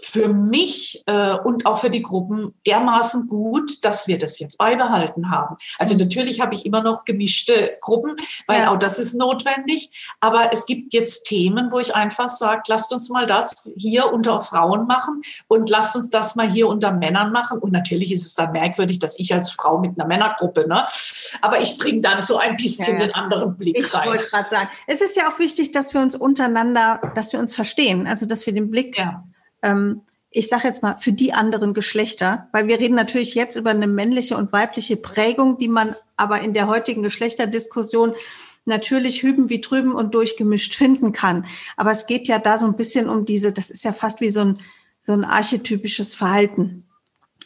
für 0.02 0.28
mich 0.28 1.02
äh, 1.06 1.34
und 1.34 1.66
auch 1.66 1.78
für 1.78 1.90
die 1.90 2.02
Gruppen 2.02 2.54
dermaßen 2.66 3.26
gut, 3.26 3.84
dass 3.84 4.06
wir 4.08 4.18
das 4.18 4.38
jetzt 4.38 4.58
beibehalten 4.58 5.30
haben. 5.30 5.56
Also 5.78 5.94
mhm. 5.94 6.00
natürlich 6.00 6.40
habe 6.40 6.54
ich 6.54 6.66
immer 6.66 6.82
noch 6.82 7.04
gemischte 7.04 7.78
Gruppen, 7.80 8.16
weil 8.46 8.62
ja. 8.62 8.70
auch 8.70 8.78
das 8.78 8.98
ist 8.98 9.14
notwendig. 9.14 9.90
Aber 10.20 10.52
es 10.52 10.66
gibt 10.66 10.92
jetzt 10.92 11.24
Themen, 11.24 11.70
wo 11.70 11.78
ich 11.78 11.94
einfach 11.94 12.28
sage, 12.28 12.62
lasst 12.68 12.92
uns 12.92 13.10
mal 13.10 13.26
das 13.26 13.72
hier 13.76 14.12
unter 14.12 14.40
Frauen 14.40 14.86
machen 14.86 15.22
und 15.48 15.68
lasst 15.70 15.96
uns 15.96 16.10
das 16.10 16.36
mal 16.36 16.50
hier 16.50 16.68
unter 16.68 16.92
Männern 16.92 17.32
machen. 17.32 17.58
Und 17.58 17.72
natürlich 17.72 18.12
ist 18.12 18.26
es 18.26 18.34
dann 18.34 18.52
merkwürdig, 18.52 18.98
dass 18.98 19.18
ich 19.18 19.32
als 19.32 19.50
Frau 19.50 19.78
mit 19.78 19.98
einer 19.98 20.06
Männergruppe, 20.06 20.66
ne? 20.66 20.86
Aber 21.40 21.60
ich 21.60 21.78
bringe 21.78 22.00
dann 22.00 22.22
so 22.22 22.38
ein 22.38 22.56
bisschen 22.56 22.94
ja, 22.94 23.00
ja. 23.00 23.06
den 23.06 23.14
anderen 23.14 23.56
Blick 23.56 23.78
ich 23.78 23.94
rein. 23.94 24.02
Ich 24.04 24.08
wollte 24.08 24.26
gerade 24.26 24.50
sagen, 24.50 24.68
es 24.86 25.00
ist 25.00 25.16
ja 25.16 25.28
auch 25.28 25.38
wichtig, 25.38 25.72
dass 25.72 25.94
wir 25.94 26.00
uns 26.00 26.16
untereinander, 26.16 27.00
dass 27.14 27.32
wir 27.32 27.40
uns 27.40 27.54
verstehen, 27.54 28.06
also 28.06 28.26
dass 28.26 28.46
wir 28.46 28.52
den 28.52 28.70
Blick 28.70 28.98
ja 28.98 29.24
ähm, 29.62 30.02
ich 30.30 30.48
sage 30.48 30.68
jetzt 30.68 30.82
mal, 30.82 30.94
für 30.94 31.12
die 31.12 31.32
anderen 31.32 31.74
Geschlechter, 31.74 32.48
weil 32.52 32.68
wir 32.68 32.78
reden 32.78 32.94
natürlich 32.94 33.34
jetzt 33.34 33.56
über 33.56 33.70
eine 33.70 33.88
männliche 33.88 34.36
und 34.36 34.52
weibliche 34.52 34.96
Prägung, 34.96 35.58
die 35.58 35.68
man 35.68 35.94
aber 36.16 36.40
in 36.40 36.54
der 36.54 36.68
heutigen 36.68 37.02
Geschlechterdiskussion 37.02 38.14
natürlich 38.64 39.22
hüben 39.22 39.48
wie 39.48 39.60
drüben 39.60 39.92
und 39.92 40.14
durchgemischt 40.14 40.74
finden 40.74 41.12
kann. 41.12 41.46
Aber 41.76 41.90
es 41.90 42.06
geht 42.06 42.28
ja 42.28 42.38
da 42.38 42.58
so 42.58 42.66
ein 42.66 42.76
bisschen 42.76 43.08
um 43.08 43.24
diese, 43.24 43.52
das 43.52 43.70
ist 43.70 43.84
ja 43.84 43.92
fast 43.92 44.20
wie 44.20 44.30
so 44.30 44.40
ein, 44.40 44.58
so 45.00 45.12
ein 45.12 45.24
archetypisches 45.24 46.14
Verhalten. 46.14 46.84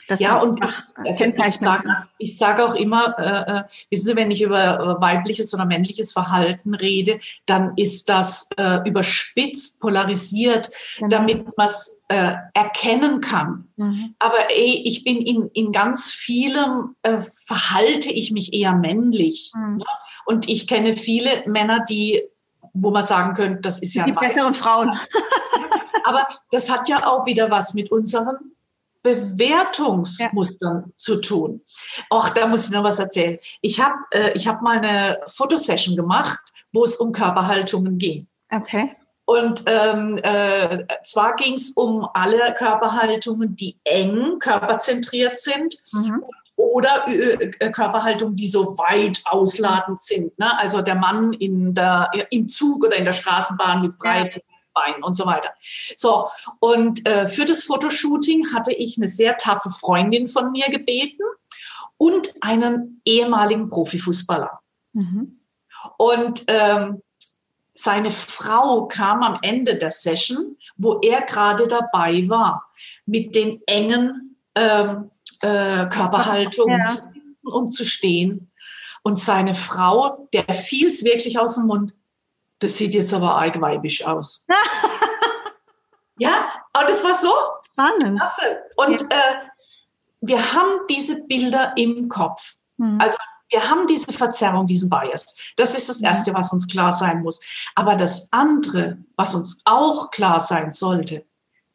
Das 0.09 0.21
ja, 0.21 0.37
und 0.37 0.63
ich, 0.63 0.75
also 0.97 1.25
ich 1.25 1.59
sage 1.59 1.89
sag 2.27 2.61
auch 2.61 2.75
immer, 2.75 3.19
äh, 3.19 3.59
äh, 3.59 3.63
wissen 3.91 4.07
Sie, 4.07 4.17
wenn 4.17 4.31
ich 4.31 4.43
über 4.43 4.79
äh, 4.79 5.01
weibliches 5.01 5.53
oder 5.55 5.65
männliches 5.65 6.13
Verhalten 6.13 6.75
rede, 6.75 7.21
dann 7.47 7.73
ist 7.77 8.09
das 8.09 8.49
äh, 8.57 8.87
überspitzt, 8.89 9.81
polarisiert, 9.81 10.71
genau. 10.97 11.09
damit 11.09 11.57
man 11.57 11.67
es 11.67 12.01
äh, 12.09 12.35
erkennen 12.53 13.21
kann. 13.21 13.69
Mhm. 13.77 14.15
Aber 14.19 14.51
ey, 14.51 14.83
ich 14.85 15.05
bin 15.05 15.23
in, 15.23 15.49
in 15.55 15.73
ganz 15.73 16.11
vielem, 16.11 16.97
äh, 17.03 17.21
verhalte 17.21 18.11
ich 18.11 18.31
mich 18.31 18.53
eher 18.53 18.73
männlich. 18.73 19.53
Mhm. 19.55 19.77
Ne? 19.79 19.85
Und 20.27 20.49
ich 20.49 20.67
kenne 20.67 20.95
viele 20.97 21.45
Männer, 21.47 21.85
die, 21.89 22.23
wo 22.73 22.91
man 22.91 23.03
sagen 23.03 23.35
könnte, 23.35 23.61
das 23.63 23.79
ist 23.79 23.95
ja... 23.95 24.05
Die 24.05 24.13
besseren 24.13 24.55
Frauen. 24.55 24.99
Aber 26.05 26.29
das 26.51 26.69
hat 26.69 26.89
ja 26.89 27.07
auch 27.07 27.25
wieder 27.25 27.51
was 27.51 27.73
mit 27.73 27.91
unseren 27.91 28.54
Bewertungsmustern 29.05 30.85
ja. 30.87 30.93
zu 30.97 31.21
tun. 31.21 31.61
Auch 32.09 32.31
da 32.31 32.47
muss 32.47 32.65
ich 32.65 32.71
noch 32.71 32.83
was 32.83 32.99
erzählen. 32.99 33.39
Ich 33.61 33.79
habe 33.79 33.95
äh, 34.11 34.33
ich 34.33 34.49
hab 34.49 34.63
mal 34.63 34.79
eine 34.79 35.21
Fotosession 35.29 35.95
gemacht, 35.95 36.41
wo 36.73 36.85
es 36.85 36.97
um 36.97 37.13
Körperhaltungen 37.13 37.99
ging. 37.99 38.27
Okay. 38.51 38.97
Und 39.27 39.65
ähm, 39.67 40.19
äh, 40.23 40.85
zwar 41.05 41.37
ging 41.37 41.55
es 41.55 41.71
um 41.71 42.09
alle 42.15 42.55
Körperhaltungen, 42.55 43.55
die 43.55 43.77
eng 43.85 44.39
körperzentriert 44.39 45.39
sind. 45.39 45.77
Mhm. 45.93 46.25
Oder 46.57 47.07
äh, 47.09 47.71
Körperhaltungen, 47.71 48.37
die 48.37 48.47
so 48.49 48.79
weit 48.79 49.21
ausladend 49.25 50.01
sind. 50.01 50.39
Ne? 50.39 50.59
Also 50.59 50.83
der 50.83 50.95
Mann 50.95 51.33
in 51.35 51.75
der, 51.75 52.11
im 52.31 52.49
Zug 52.49 52.85
oder 52.85 52.97
in 52.97 53.05
der 53.05 53.13
Straßenbahn 53.13 53.83
mit 53.83 53.99
breiten 53.99 54.39
ja 54.39 54.54
Beinen 54.75 55.03
und 55.03 55.15
so 55.15 55.25
weiter. 55.27 55.51
So, 55.97 56.29
und 56.59 57.07
äh, 57.09 57.29
für 57.29 57.45
das 57.45 57.63
Fotoshooting 57.63 58.53
hatte 58.53 58.73
ich 58.73 58.99
eine 58.99 59.09
sehr 59.09 59.37
taffe 59.37 59.71
Freundin 59.71 60.29
von 60.29 60.51
mir 60.53 60.69
gebeten 60.69 61.23
und 61.97 62.35
einen 62.41 63.01
ehemaligen 63.05 63.69
Profifußballer. 63.69 64.61
Mhm. 64.93 65.41
Und 65.97 66.45
ähm, 66.49 67.03
seine 67.75 68.11
Frau 68.11 68.87
kam 68.87 69.23
am 69.23 69.39
Ende 69.43 69.77
der 69.77 69.91
Session, 69.91 70.57
wo 70.77 71.01
er 71.01 71.23
gerade 71.23 71.67
dabei 71.67 72.29
war, 72.29 72.71
mit 73.05 73.35
den 73.35 73.61
engen 73.67 74.37
ähm, 74.55 75.11
äh, 75.41 75.87
Körperhaltungen 75.87 76.81
ja. 76.81 77.53
und 77.53 77.69
zu 77.69 77.85
stehen. 77.85 78.51
Und 79.03 79.19
seine 79.19 79.55
Frau, 79.55 80.29
der 80.33 80.55
fiel 80.55 80.89
es 80.89 81.05
wirklich 81.05 81.39
aus 81.39 81.57
dem 81.57 81.67
Mund, 81.67 81.93
das 82.59 82.77
sieht 82.77 82.95
jetzt 82.95 83.13
aber 83.13 83.37
eigweibisch 83.37 84.05
aus. 84.05 84.47
ja, 86.19 86.53
und 86.79 86.89
das 86.89 87.03
war 87.05 87.15
so 87.15 87.33
spannend. 87.73 88.19
Klasse. 88.19 88.63
Und 88.77 89.01
ja. 89.01 89.09
äh, 89.09 89.35
wir 90.21 90.53
haben 90.53 90.87
diese 90.89 91.23
Bilder 91.25 91.73
im 91.77 92.09
Kopf. 92.09 92.55
Mhm. 92.77 93.01
Also 93.01 93.17
wir 93.51 93.71
haben 93.71 93.87
diese 93.87 94.13
Verzerrung, 94.13 94.67
diesen 94.67 94.91
Bias. 94.91 95.39
Das 95.57 95.77
ist 95.77 95.89
das. 95.89 96.03
Erste, 96.03 96.35
was 96.35 96.53
uns 96.53 96.67
klar 96.67 96.93
sein 96.93 97.23
muss. 97.23 97.41
Aber 97.75 97.95
das 97.95 98.29
andere, 98.33 98.99
was 99.17 99.35
uns 99.35 99.63
auch 99.65 100.11
klar 100.11 100.41
sein 100.41 100.71
sollte, 100.71 101.25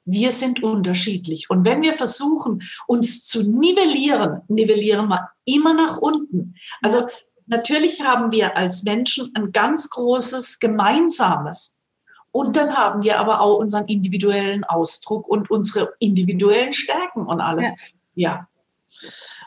wir 0.06 0.32
sind 0.32 0.64
unterschiedlich. 0.64 1.50
Und 1.50 1.66
wenn 1.66 1.84
wir 1.84 1.94
versuchen, 1.94 2.64
uns 2.88 3.26
zu 3.26 3.44
nivellieren, 3.44 4.42
nivellieren 4.48 5.08
wir 5.08 5.30
immer 5.46 5.74
nach 5.74 5.98
unten. 5.98 6.56
Also 6.82 7.08
natürlich 7.50 8.02
haben 8.02 8.32
wir 8.32 8.56
als 8.56 8.84
Menschen 8.84 9.32
ein 9.36 9.52
ganz 9.52 9.90
großes 9.90 10.60
Gemeinsames. 10.60 11.76
Und 12.32 12.56
dann 12.56 12.78
haben 12.78 13.04
wir 13.04 13.20
aber 13.20 13.42
auch 13.42 13.58
unseren 13.58 13.88
individuellen 13.88 14.64
Ausdruck 14.64 15.28
und 15.28 15.50
unsere 15.50 15.94
individuellen 16.00 16.74
Stärken 16.74 17.26
und 17.26 17.42
alles. 17.42 17.68
Ja. 18.14 18.32
ja. 18.32 18.48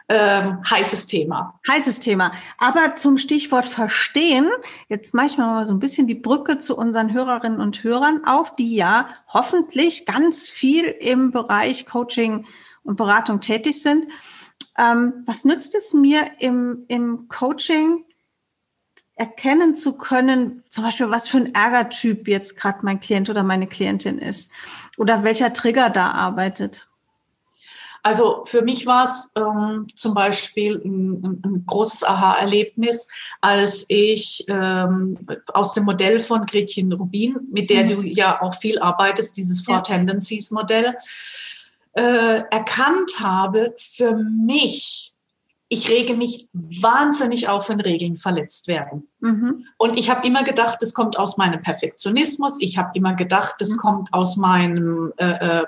Ähm, 0.08 0.58
heißes 0.68 1.06
Thema. 1.06 1.58
Heißes 1.66 2.00
Thema. 2.00 2.32
Aber 2.58 2.96
zum 2.96 3.18
Stichwort 3.18 3.66
Verstehen, 3.66 4.50
jetzt 4.88 5.14
mache 5.14 5.26
ich 5.26 5.38
mal 5.38 5.64
so 5.64 5.72
ein 5.72 5.78
bisschen 5.78 6.06
die 6.06 6.16
Brücke 6.16 6.58
zu 6.58 6.76
unseren 6.76 7.12
Hörerinnen 7.12 7.60
und 7.60 7.82
Hörern 7.84 8.24
auf, 8.24 8.56
die 8.56 8.74
ja 8.74 9.08
hoffentlich 9.28 10.04
ganz 10.04 10.48
viel 10.48 10.84
im 10.84 11.30
Bereich 11.30 11.86
Coaching 11.86 12.46
und 12.82 12.96
Beratung 12.96 13.40
tätig 13.40 13.80
sind. 13.82 14.06
Ähm, 14.82 15.22
was 15.26 15.44
nützt 15.44 15.74
es 15.74 15.94
mir 15.94 16.32
im, 16.40 16.84
im 16.88 17.28
Coaching 17.28 18.04
erkennen 19.14 19.76
zu 19.76 19.96
können, 19.96 20.62
zum 20.70 20.84
Beispiel, 20.84 21.10
was 21.10 21.28
für 21.28 21.36
ein 21.36 21.54
Ärgertyp 21.54 22.26
jetzt 22.26 22.56
gerade 22.56 22.80
mein 22.82 22.98
Klient 22.98 23.30
oder 23.30 23.44
meine 23.44 23.68
Klientin 23.68 24.18
ist 24.18 24.50
oder 24.96 25.22
welcher 25.22 25.52
Trigger 25.52 25.90
da 25.90 26.10
arbeitet? 26.10 26.88
Also 28.04 28.42
für 28.46 28.62
mich 28.62 28.84
war 28.84 29.04
es 29.04 29.32
ähm, 29.36 29.86
zum 29.94 30.14
Beispiel 30.14 30.82
ein, 30.84 31.40
ein 31.44 31.64
großes 31.64 32.02
Aha-Erlebnis, 32.02 33.06
als 33.40 33.84
ich 33.88 34.44
ähm, 34.48 35.16
aus 35.54 35.74
dem 35.74 35.84
Modell 35.84 36.18
von 36.18 36.44
Gretchen 36.44 36.92
Rubin, 36.92 37.36
mit 37.52 37.70
der 37.70 37.84
mhm. 37.84 37.88
du 37.88 38.02
ja 38.02 38.42
auch 38.42 38.54
viel 38.54 38.80
arbeitest, 38.80 39.36
dieses 39.36 39.60
Four 39.60 39.76
ja. 39.76 39.80
Tendencies 39.82 40.50
Modell, 40.50 40.96
äh, 41.94 42.42
erkannt 42.50 43.20
habe, 43.20 43.74
für 43.78 44.14
mich, 44.14 45.14
ich 45.68 45.88
rege 45.88 46.14
mich 46.14 46.48
wahnsinnig 46.52 47.48
auf, 47.48 47.68
wenn 47.68 47.80
Regeln 47.80 48.18
verletzt 48.18 48.68
werden. 48.68 49.08
Mhm. 49.20 49.66
Und 49.78 49.96
ich 49.96 50.10
habe 50.10 50.26
immer 50.26 50.44
gedacht, 50.44 50.78
das 50.80 50.94
kommt 50.94 51.18
aus 51.18 51.36
meinem 51.36 51.62
Perfektionismus. 51.62 52.58
Ich 52.60 52.78
habe 52.78 52.90
immer 52.94 53.14
gedacht, 53.14 53.56
das 53.58 53.70
mhm. 53.70 53.76
kommt 53.78 54.12
aus 54.12 54.36
meinem 54.36 55.12
äh, 55.16 55.60
äh, 55.60 55.66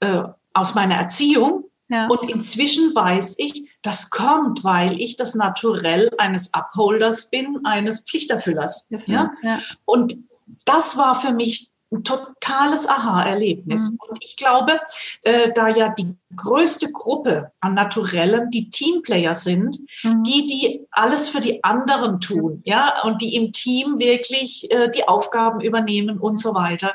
äh, 0.00 0.24
aus 0.52 0.74
meiner 0.74 0.96
Erziehung. 0.96 1.64
Ja. 1.88 2.08
Und 2.08 2.28
inzwischen 2.28 2.94
weiß 2.94 3.36
ich, 3.38 3.68
das 3.82 4.10
kommt, 4.10 4.64
weil 4.64 5.00
ich 5.00 5.16
das 5.16 5.34
Naturell 5.34 6.10
eines 6.18 6.52
Upholders 6.52 7.30
bin, 7.30 7.64
eines 7.64 8.00
Pflichterfüllers. 8.00 8.88
Ja, 9.06 9.32
ja. 9.42 9.60
Und 9.84 10.16
das 10.64 10.96
war 10.96 11.14
für 11.14 11.32
mich 11.32 11.70
ein 11.96 12.04
totales 12.04 12.88
Aha-Erlebnis. 12.88 13.90
Mhm. 13.90 13.98
Und 14.08 14.18
ich 14.24 14.36
glaube, 14.36 14.80
äh, 15.22 15.52
da 15.52 15.68
ja 15.68 15.88
die 15.88 16.14
größte 16.34 16.90
Gruppe 16.92 17.52
an 17.60 17.74
Naturellen 17.74 18.50
die 18.50 18.70
Teamplayer 18.70 19.34
sind, 19.34 19.78
mhm. 20.02 20.22
die, 20.22 20.46
die 20.46 20.86
alles 20.90 21.28
für 21.28 21.40
die 21.40 21.62
anderen 21.64 22.20
tun, 22.20 22.62
ja, 22.64 23.02
und 23.02 23.20
die 23.20 23.34
im 23.34 23.52
Team 23.52 23.98
wirklich 23.98 24.70
äh, 24.70 24.90
die 24.90 25.08
Aufgaben 25.08 25.60
übernehmen 25.60 26.18
und 26.18 26.38
so 26.38 26.54
weiter. 26.54 26.94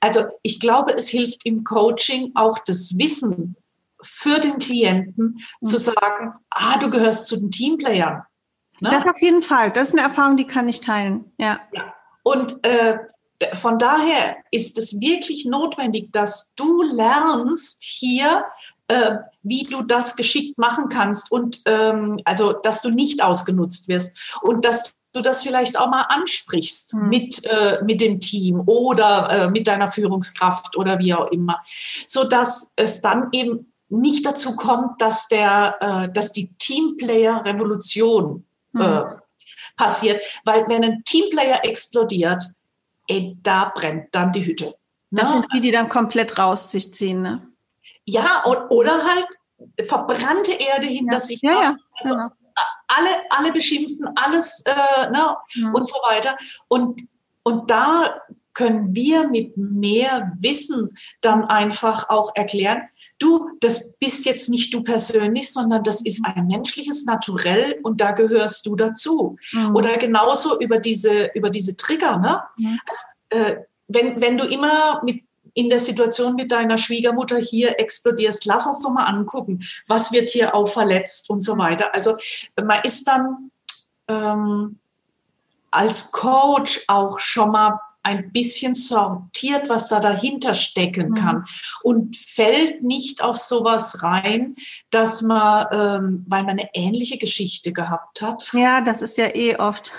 Also 0.00 0.24
ich 0.42 0.60
glaube, 0.60 0.94
es 0.94 1.08
hilft 1.08 1.44
im 1.44 1.64
Coaching 1.64 2.32
auch 2.34 2.58
das 2.60 2.96
Wissen 2.98 3.56
für 4.02 4.38
den 4.38 4.58
Klienten 4.58 5.40
mhm. 5.60 5.66
zu 5.66 5.78
sagen, 5.78 6.34
ah, 6.50 6.78
du 6.78 6.90
gehörst 6.90 7.28
zu 7.28 7.36
den 7.36 7.50
Teamplayern. 7.50 8.22
Ne? 8.80 8.90
Das 8.90 9.06
auf 9.06 9.20
jeden 9.20 9.42
Fall. 9.42 9.70
Das 9.70 9.88
ist 9.88 9.94
eine 9.94 10.06
Erfahrung, 10.06 10.36
die 10.36 10.46
kann 10.46 10.68
ich 10.68 10.80
teilen. 10.80 11.32
Ja. 11.38 11.60
ja. 11.72 11.94
Und 12.22 12.64
äh, 12.64 12.98
von 13.54 13.78
daher 13.78 14.36
ist 14.50 14.78
es 14.78 15.00
wirklich 15.00 15.44
notwendig, 15.44 16.12
dass 16.12 16.54
du 16.54 16.82
lernst 16.82 17.82
hier, 17.82 18.44
äh, 18.88 19.16
wie 19.42 19.64
du 19.64 19.82
das 19.82 20.16
geschickt 20.16 20.58
machen 20.58 20.88
kannst 20.88 21.30
und 21.30 21.60
ähm, 21.66 22.20
also, 22.24 22.52
dass 22.52 22.82
du 22.82 22.90
nicht 22.90 23.22
ausgenutzt 23.22 23.88
wirst 23.88 24.16
und 24.42 24.64
dass 24.64 24.94
du 25.12 25.22
das 25.22 25.42
vielleicht 25.42 25.78
auch 25.78 25.88
mal 25.88 26.06
ansprichst 26.08 26.94
mhm. 26.94 27.08
mit, 27.08 27.44
äh, 27.44 27.80
mit 27.82 28.00
dem 28.00 28.20
Team 28.20 28.62
oder 28.66 29.30
äh, 29.30 29.50
mit 29.50 29.66
deiner 29.66 29.88
Führungskraft 29.88 30.76
oder 30.76 30.98
wie 30.98 31.14
auch 31.14 31.30
immer, 31.30 31.60
so 32.06 32.24
dass 32.24 32.70
es 32.76 33.00
dann 33.00 33.28
eben 33.32 33.72
nicht 33.88 34.26
dazu 34.26 34.56
kommt, 34.56 35.00
dass 35.00 35.28
der, 35.28 35.76
äh, 35.80 36.12
dass 36.12 36.32
die 36.32 36.52
Teamplayer-Revolution 36.58 38.44
mhm. 38.72 39.04
passiert, 39.76 40.20
weil 40.44 40.68
wenn 40.68 40.84
ein 40.84 41.02
Teamplayer 41.04 41.64
explodiert, 41.64 42.42
ey, 43.06 43.38
da 43.42 43.72
brennt 43.74 44.14
dann 44.14 44.32
die 44.32 44.44
Hütte. 44.44 44.74
Das 45.10 45.28
ne? 45.28 45.34
sind 45.34 45.46
die, 45.54 45.60
die 45.60 45.70
dann 45.70 45.88
komplett 45.88 46.38
raus 46.38 46.70
sich 46.70 46.92
ziehen, 46.94 47.22
ne? 47.22 47.46
Ja, 48.04 48.44
oder 48.44 49.04
halt 49.04 49.26
verbrannte 49.88 50.52
Erde 50.52 50.86
hinter 50.86 51.14
ja. 51.14 51.20
sich. 51.20 51.40
Ja, 51.42 51.62
ja, 51.62 51.76
also 52.00 52.14
genau. 52.14 52.28
alle, 52.88 53.10
alle 53.30 53.52
beschimpfen, 53.52 54.08
alles 54.14 54.62
äh, 54.64 55.10
ne? 55.10 55.36
Mhm. 55.54 55.74
und 55.74 55.88
so 55.88 55.96
weiter. 56.06 56.36
Und, 56.68 57.02
und 57.42 57.70
da 57.70 58.20
können 58.52 58.94
wir 58.94 59.28
mit 59.28 59.56
mehr 59.56 60.32
Wissen 60.38 60.96
dann 61.20 61.44
einfach 61.44 62.08
auch 62.08 62.32
erklären, 62.34 62.88
du, 63.18 63.50
das 63.60 63.92
bist 63.94 64.24
jetzt 64.26 64.48
nicht 64.48 64.72
du 64.74 64.82
persönlich, 64.82 65.52
sondern 65.52 65.82
das 65.82 66.02
ist 66.02 66.24
ein 66.24 66.46
menschliches 66.46 67.04
Naturell 67.04 67.78
und 67.82 68.00
da 68.00 68.12
gehörst 68.12 68.66
du 68.66 68.76
dazu. 68.76 69.36
Mhm. 69.52 69.74
Oder 69.74 69.96
genauso 69.96 70.58
über 70.60 70.78
diese, 70.78 71.30
über 71.34 71.50
diese 71.50 71.76
Trigger, 71.76 72.18
ne? 72.18 72.42
Mhm. 72.58 72.80
Äh, 73.30 73.56
wenn, 73.88 74.20
wenn 74.20 74.36
du 74.36 74.44
immer 74.44 75.02
mit 75.04 75.22
in 75.54 75.70
der 75.70 75.78
Situation 75.78 76.34
mit 76.34 76.52
deiner 76.52 76.76
Schwiegermutter 76.76 77.38
hier 77.38 77.80
explodierst, 77.80 78.44
lass 78.44 78.66
uns 78.66 78.82
doch 78.82 78.90
mal 78.90 79.06
angucken, 79.06 79.62
was 79.86 80.12
wird 80.12 80.28
hier 80.28 80.54
auch 80.54 80.68
verletzt 80.68 81.30
und 81.30 81.40
so 81.40 81.56
weiter. 81.56 81.94
Also 81.94 82.16
man 82.62 82.82
ist 82.82 83.08
dann 83.08 83.50
ähm, 84.06 84.78
als 85.70 86.12
Coach 86.12 86.84
auch 86.88 87.18
schon 87.20 87.52
mal 87.52 87.80
ein 88.06 88.30
bisschen 88.30 88.74
sortiert, 88.74 89.68
was 89.68 89.88
da 89.88 89.98
dahinter 89.98 90.54
stecken 90.54 91.10
mhm. 91.10 91.14
kann 91.14 91.44
und 91.82 92.16
fällt 92.16 92.82
nicht 92.82 93.20
auf 93.20 93.36
sowas 93.36 94.00
rein, 94.02 94.54
dass 94.90 95.22
man, 95.22 95.66
ähm, 95.72 96.24
weil 96.28 96.44
man 96.44 96.50
eine 96.50 96.70
ähnliche 96.72 97.18
Geschichte 97.18 97.72
gehabt 97.72 98.22
hat. 98.22 98.48
Ja, 98.52 98.80
das 98.80 99.02
ist 99.02 99.18
ja 99.18 99.34
eh 99.34 99.56
oft. 99.56 99.92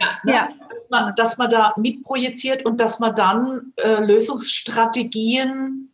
ja, 0.00 0.08
ne? 0.24 0.32
ja. 0.32 0.48
Dass, 0.70 0.88
man, 0.88 1.14
dass 1.14 1.36
man 1.36 1.50
da 1.50 1.74
mitprojiziert 1.76 2.64
und 2.64 2.80
dass 2.80 2.98
man 2.98 3.14
dann 3.14 3.74
äh, 3.76 4.02
Lösungsstrategien, 4.02 5.92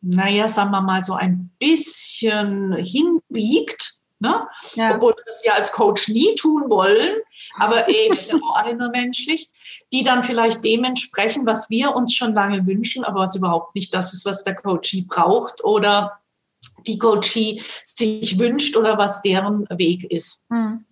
naja, 0.00 0.48
sagen 0.48 0.70
wir 0.70 0.80
mal, 0.80 1.02
so 1.02 1.14
ein 1.14 1.50
bisschen 1.58 2.76
hinbiegt 2.76 4.03
Ne? 4.24 4.48
Ja. 4.74 4.94
Obwohl 4.94 5.12
wir 5.12 5.22
das 5.26 5.44
ja 5.44 5.52
als 5.52 5.70
Coach 5.70 6.08
nie 6.08 6.34
tun 6.34 6.70
wollen, 6.70 7.18
aber 7.58 7.90
eben 7.90 8.14
ist 8.14 8.32
ja 8.32 8.36
auch 8.36 8.56
alle 8.56 8.74
nur 8.74 8.88
menschlich, 8.88 9.50
die 9.92 10.02
dann 10.02 10.24
vielleicht 10.24 10.64
dementsprechend, 10.64 11.44
was 11.44 11.68
wir 11.68 11.94
uns 11.94 12.14
schon 12.14 12.32
lange 12.32 12.66
wünschen, 12.66 13.04
aber 13.04 13.20
was 13.20 13.36
überhaupt 13.36 13.74
nicht 13.74 13.92
das 13.92 14.14
ist, 14.14 14.24
was 14.24 14.42
der 14.42 14.54
Coachie 14.54 15.02
braucht 15.02 15.62
oder 15.62 16.22
die 16.86 16.98
Coachie 16.98 17.62
sich 17.84 18.38
wünscht 18.38 18.78
oder 18.78 18.96
was 18.96 19.20
deren 19.20 19.68
Weg 19.76 20.10
ist. 20.10 20.46
Hm. 20.48 20.86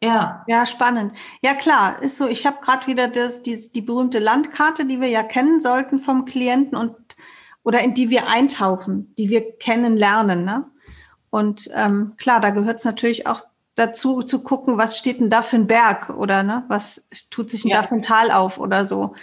Ja. 0.00 0.44
Ja, 0.46 0.64
spannend. 0.64 1.16
Ja, 1.42 1.54
klar, 1.54 2.00
ist 2.02 2.18
so. 2.18 2.28
Ich 2.28 2.46
habe 2.46 2.58
gerade 2.60 2.86
wieder 2.86 3.08
das, 3.08 3.42
die, 3.42 3.58
die 3.72 3.82
berühmte 3.82 4.20
Landkarte, 4.20 4.84
die 4.84 5.00
wir 5.00 5.08
ja 5.08 5.24
kennen 5.24 5.60
sollten 5.60 5.98
vom 6.00 6.24
Klienten 6.24 6.76
und 6.76 6.94
oder 7.64 7.80
in 7.80 7.94
die 7.94 8.10
wir 8.10 8.28
eintauchen, 8.28 9.12
die 9.18 9.28
wir 9.30 9.56
kennenlernen. 9.58 10.44
Ne? 10.44 10.71
Und 11.32 11.70
ähm, 11.74 12.12
klar, 12.18 12.40
da 12.40 12.50
gehört 12.50 12.80
es 12.80 12.84
natürlich 12.84 13.26
auch 13.26 13.40
dazu 13.74 14.22
zu 14.22 14.42
gucken, 14.42 14.76
was 14.76 14.98
steht 14.98 15.18
denn 15.18 15.30
da 15.30 15.40
für 15.40 15.56
ein 15.56 15.66
Berg 15.66 16.10
oder 16.10 16.42
ne, 16.42 16.64
was 16.68 17.08
tut 17.30 17.50
sich 17.50 17.62
denn 17.62 17.70
ja. 17.70 17.80
da 17.80 17.88
für 17.88 17.94
ein 17.94 18.02
Tal 18.02 18.30
auf 18.30 18.58
oder 18.58 18.84
so, 18.84 19.14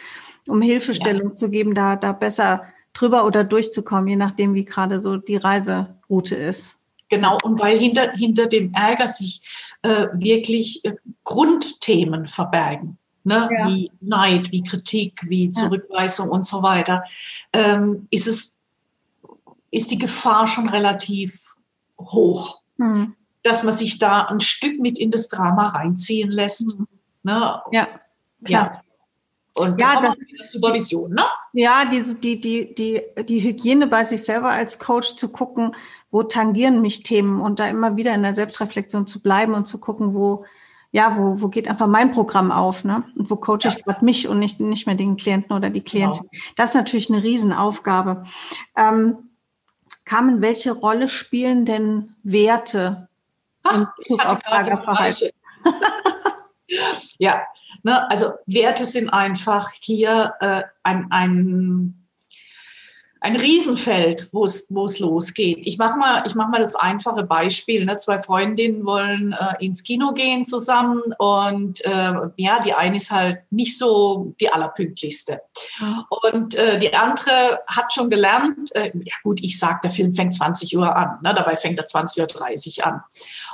um 0.48 0.60
Hilfestellung 0.60 1.30
ja. 1.30 1.36
zu 1.36 1.52
geben, 1.52 1.76
da, 1.76 1.96
da 1.96 2.12
besser 2.14 2.64
drüber 2.94 3.28
oder 3.28 3.44
durchzukommen, 3.44 4.08
je 4.08 4.16
nachdem, 4.16 4.56
wie 4.56 4.66
gerade 4.66 5.00
so 5.00 5.18
die 5.18 5.36
Reiseroute 5.36 6.36
ist. 6.36 6.80
Genau, 7.10 7.38
und 7.44 7.60
weil 7.60 7.78
hinter, 7.78 8.12
hinter 8.14 8.48
dem 8.48 8.74
Ärger 8.74 9.08
sich 9.08 9.48
äh, 9.84 10.08
wirklich 10.14 10.84
äh, 10.86 10.96
Grundthemen 11.24 12.28
verbergen, 12.28 12.98
ne? 13.24 13.50
Ja. 13.56 13.68
wie 13.68 13.92
Neid, 14.02 14.52
wie 14.52 14.64
Kritik, 14.64 15.22
wie 15.28 15.52
Zurückweisung 15.52 16.30
und 16.30 16.48
so 16.48 16.64
weiter, 16.64 17.04
ähm, 17.54 18.08
ist 18.10 18.26
es, 18.26 18.58
ist 19.70 19.92
die 19.92 20.00
Gefahr 20.00 20.48
schon 20.48 20.70
relativ 20.70 21.49
hoch, 22.00 22.62
mhm. 22.78 23.16
dass 23.44 23.64
man 23.64 23.74
sich 23.74 24.00
da 24.00 24.24
ein 24.24 24.40
Stück 24.40 24.80
mit 24.80 25.00
in 25.00 25.12
das 25.12 25.28
Drama 25.28 25.68
reinziehen 25.68 26.32
lässt. 26.32 26.78
Mhm. 26.78 26.88
Ne? 27.24 27.62
Ja, 27.72 27.88
klar. 28.44 28.72
Ja. 28.74 28.82
Und 29.56 29.82
ja, 29.82 30.00
das 30.00 30.16
ist 30.16 30.54
Supervision, 30.54 31.12
ne? 31.12 31.24
Ja, 31.52 31.84
diese, 31.84 32.16
die, 32.16 32.40
die, 32.40 32.74
die, 32.74 33.02
die 33.26 33.42
Hygiene 33.42 33.88
bei 33.88 34.06
sich 34.06 34.24
selber 34.24 34.52
als 34.52 34.80
Coach 34.80 35.16
zu 35.16 35.30
gucken, 35.30 35.76
wo 36.12 36.24
tangieren 36.24 36.82
mich 36.82 37.04
Themen 37.04 37.42
und 37.42 37.60
da 37.60 37.68
immer 37.68 37.98
wieder 37.98 38.16
in 38.16 38.24
der 38.24 38.34
Selbstreflexion 38.34 39.06
zu 39.06 39.22
bleiben 39.22 39.54
und 39.54 39.68
zu 39.68 39.80
gucken, 39.80 40.14
wo, 40.14 40.46
ja, 40.92 41.18
wo, 41.18 41.42
wo 41.42 41.50
geht 41.50 41.68
einfach 41.68 41.88
mein 41.88 42.14
Programm 42.14 42.52
auf, 42.52 42.86
ne? 42.86 43.04
Und 43.18 43.30
wo 43.30 43.36
coache 43.36 43.60
ja. 43.64 43.72
ich 43.72 43.84
gerade 43.84 44.06
mich 44.06 44.30
und 44.30 44.40
nicht, 44.40 44.62
nicht 44.62 44.88
mehr 44.88 44.96
den 44.96 45.18
Klienten 45.18 45.56
oder 45.56 45.70
die 45.70 45.84
Klientin. 45.84 46.28
Genau. 46.32 46.44
Das 46.56 46.70
ist 46.70 46.76
natürlich 46.76 47.12
eine 47.12 47.22
Riesenaufgabe. 47.22 48.24
Ähm, 48.78 49.29
Carmen, 50.10 50.42
welche 50.42 50.72
Rolle 50.72 51.08
spielen 51.08 51.66
denn 51.66 52.16
Werte 52.24 53.08
im 53.72 53.88
Bezug 53.96 54.26
auf 54.26 54.40
Lagerverhalten? 54.50 55.30
ja, 57.20 57.44
ne, 57.84 58.10
also 58.10 58.32
Werte 58.48 58.86
sind 58.86 59.10
einfach 59.10 59.70
hier 59.72 60.34
äh, 60.40 60.64
ein, 60.82 61.12
ein 61.12 61.99
ein 63.22 63.36
Riesenfeld, 63.36 64.30
wo 64.32 64.46
es 64.46 65.00
losgeht. 65.00 65.60
Ich 65.64 65.78
mache 65.78 65.98
mal 65.98 66.24
ich 66.26 66.36
mach 66.36 66.50
mal 66.50 66.60
das 66.60 66.76
einfache 66.76 67.24
Beispiel. 67.24 67.86
Ne? 67.86 67.98
Zwei 67.98 68.22
Freundinnen 68.22 68.86
wollen 68.86 69.34
äh, 69.34 69.66
ins 69.66 69.84
Kino 69.84 70.14
gehen 70.14 70.46
zusammen 70.46 71.02
und 71.18 71.84
äh, 71.86 72.14
ja, 72.38 72.62
die 72.62 72.74
eine 72.74 72.98
ist 72.98 73.12
halt 73.12 73.40
nicht 73.50 73.78
so 73.78 74.34
die 74.40 74.52
allerpünktlichste. 74.52 75.42
Mhm. 75.80 76.06
Und 76.10 76.56
äh, 76.56 76.80
die 76.80 76.94
andere 76.94 77.60
hat 77.68 77.94
schon 77.94 78.10
gelernt, 78.10 78.74
äh, 78.76 78.92
ja 78.94 79.16
gut, 79.24 79.42
ich 79.42 79.60
sage, 79.60 79.80
der 79.84 79.92
Film 79.92 80.14
fängt 80.14 80.34
20 80.34 80.78
Uhr 80.78 80.96
an, 80.96 81.20
ne? 81.22 81.34
dabei 81.34 81.58
fängt 81.58 81.80
er 81.80 81.86
20.30 81.86 82.80
Uhr 82.80 82.88
an. 82.88 83.02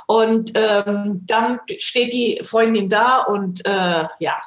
Und 0.06 0.52
ähm, 0.54 1.22
dann 1.26 1.60
steht 1.78 2.12
die 2.12 2.40
Freundin 2.44 2.88
da 2.88 3.18
und 3.18 3.66
äh, 3.66 4.04
ja, 4.20 4.40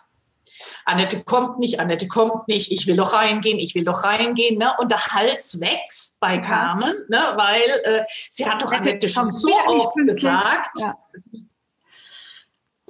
Annette 0.90 1.24
kommt 1.24 1.60
nicht, 1.60 1.80
Annette 1.80 2.08
kommt 2.08 2.48
nicht, 2.48 2.72
ich 2.72 2.88
will 2.88 2.98
doch 2.98 3.14
reingehen, 3.14 3.60
ich 3.60 3.76
will 3.76 3.84
doch 3.84 4.04
reingehen. 4.04 4.58
Ne? 4.58 4.74
Und 4.80 4.90
der 4.90 5.06
Hals 5.06 5.60
wächst 5.62 6.20
bei 6.20 6.40
Carmen, 6.40 6.96
ne? 7.10 7.22
weil 7.36 7.70
äh, 7.84 8.04
sie 8.32 8.48
hat 8.48 8.62
doch 8.62 8.72
Annette, 8.72 9.08
schon 9.08 9.30
so 9.30 9.52
oft 9.68 9.96
gesagt. 9.96 10.80
Ja. 10.80 10.98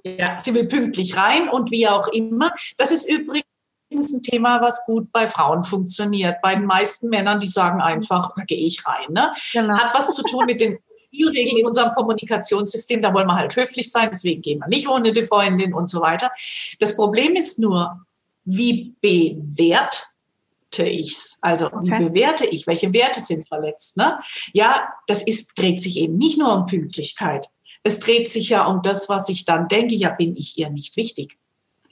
ja, 0.04 0.40
sie 0.40 0.54
will 0.54 0.66
pünktlich 0.66 1.18
rein 1.18 1.50
und 1.50 1.72
wie 1.72 1.90
auch 1.90 2.08
immer. 2.08 2.54
Das 2.78 2.92
ist 2.92 3.10
übrigens 3.10 3.44
ein 3.92 4.24
Thema, 4.24 4.62
was 4.62 4.86
gut 4.86 5.12
bei 5.12 5.28
Frauen 5.28 5.64
funktioniert. 5.64 6.42
Bei 6.42 6.56
den 6.56 6.66
meisten 6.66 7.10
Männern, 7.10 7.42
die 7.42 7.48
sagen 7.48 7.82
einfach, 7.82 8.34
da 8.36 8.44
gehe 8.44 8.66
ich 8.66 8.86
rein. 8.86 9.08
Ne? 9.10 9.34
Genau. 9.52 9.78
Hat 9.78 9.94
was 9.94 10.14
zu 10.14 10.24
tun 10.24 10.46
mit 10.46 10.62
den 10.62 10.80
Spielregeln 11.10 11.58
in 11.58 11.66
unserem 11.66 11.92
Kommunikationssystem, 11.92 13.02
da 13.02 13.14
wollen 13.14 13.28
wir 13.28 13.36
halt 13.36 13.56
höflich 13.56 13.92
sein, 13.92 14.10
deswegen 14.12 14.42
gehen 14.42 14.60
wir 14.60 14.68
nicht 14.68 14.88
ohne 14.88 15.12
die 15.12 15.24
Freundin 15.24 15.74
und 15.74 15.88
so 15.88 16.02
weiter. 16.02 16.32
Das 16.80 16.96
Problem 16.96 17.36
ist 17.36 17.60
nur, 17.60 18.06
wie 18.46 18.96
bewerte 19.02 20.84
ich's? 20.84 21.38
Also 21.42 21.68
okay. 21.68 21.84
wie 21.84 22.10
bewerte 22.10 22.46
ich? 22.46 22.68
Welche 22.68 22.94
Werte 22.94 23.22
sind 23.22 23.48
verletzt? 23.48 23.98
Ne? 23.98 24.20
Ja, 24.54 24.94
das 25.08 25.24
ist, 25.24 25.58
dreht 25.58 25.82
sich 25.82 25.98
eben 25.98 26.18
nicht 26.18 26.38
nur 26.38 26.54
um 26.54 26.66
Pünktlichkeit. 26.66 27.50
Es 27.84 28.00
dreht 28.00 28.28
sich 28.28 28.50
ja 28.50 28.66
um 28.66 28.82
das, 28.82 29.10
was 29.10 29.30
ich 29.30 29.46
dann 29.46 29.68
denke, 29.68 29.96
ja, 29.96 30.10
bin 30.10 30.36
ich 30.36 30.58
ihr 30.58 30.70
nicht 30.70 30.98
wichtig. 30.98 31.38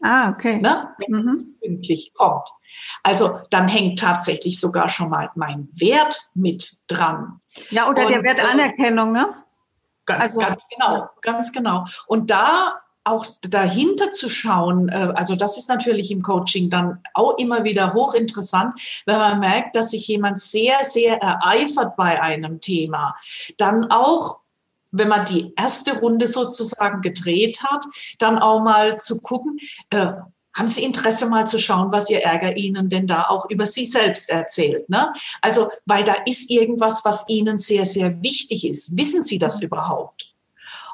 Ah, 0.01 0.29
okay. 0.29 0.61
Ne? 0.61 0.89
Wenn 0.99 1.11
mhm. 1.11 1.55
pünktlich 1.61 2.13
kommt. 2.13 2.47
Also 3.03 3.39
dann 3.49 3.67
hängt 3.67 3.99
tatsächlich 3.99 4.59
sogar 4.59 4.89
schon 4.89 5.09
mal 5.09 5.31
mein 5.35 5.69
Wert 5.71 6.29
mit 6.35 6.77
dran. 6.87 7.41
Ja, 7.69 7.89
oder 7.89 8.05
und, 8.05 8.11
der 8.11 8.23
Wert 8.23 8.45
Anerkennung, 8.45 9.11
ne? 9.11 9.33
Ganz, 10.05 10.23
also, 10.23 10.39
ganz 10.39 10.63
genau, 10.69 11.09
ganz 11.21 11.51
genau. 11.51 11.85
Und 12.07 12.29
da 12.29 12.81
auch 13.03 13.25
dahinter 13.41 14.11
zu 14.11 14.29
schauen, 14.29 14.89
äh, 14.89 15.13
also 15.15 15.35
das 15.35 15.57
ist 15.57 15.69
natürlich 15.69 16.11
im 16.11 16.21
Coaching 16.21 16.69
dann 16.69 17.01
auch 17.13 17.37
immer 17.37 17.63
wieder 17.63 17.93
hochinteressant, 17.93 18.79
wenn 19.05 19.17
man 19.17 19.39
merkt, 19.39 19.75
dass 19.75 19.91
sich 19.91 20.07
jemand 20.07 20.39
sehr, 20.39 20.83
sehr 20.83 21.21
ereifert 21.21 21.95
bei 21.95 22.21
einem 22.21 22.59
Thema, 22.59 23.15
dann 23.57 23.89
auch 23.91 24.39
wenn 24.91 25.09
man 25.09 25.25
die 25.25 25.53
erste 25.57 25.99
Runde 25.99 26.27
sozusagen 26.27 27.01
gedreht 27.01 27.61
hat, 27.61 27.85
dann 28.19 28.39
auch 28.39 28.61
mal 28.61 28.99
zu 28.99 29.21
gucken, 29.21 29.59
äh, 29.89 30.13
haben 30.57 30.67
Sie 30.67 30.83
Interesse 30.83 31.27
mal 31.29 31.45
zu 31.45 31.59
schauen, 31.59 31.91
was 31.91 32.09
Ihr 32.09 32.23
Ärger 32.23 32.57
Ihnen 32.57 32.89
denn 32.89 33.05
da 33.05 33.27
auch 33.29 33.47
über 33.49 33.67
Sie 33.67 33.85
selbst 33.85 34.31
erzählt? 34.31 34.89
Ne? 34.89 35.13
Also, 35.41 35.69
weil 35.85 36.03
da 36.03 36.15
ist 36.25 36.49
irgendwas, 36.49 37.05
was 37.05 37.29
Ihnen 37.29 37.59
sehr, 37.59 37.85
sehr 37.85 38.23
wichtig 38.23 38.65
ist. 38.65 38.97
Wissen 38.97 39.23
Sie 39.23 39.37
das 39.37 39.61
überhaupt? 39.61 40.33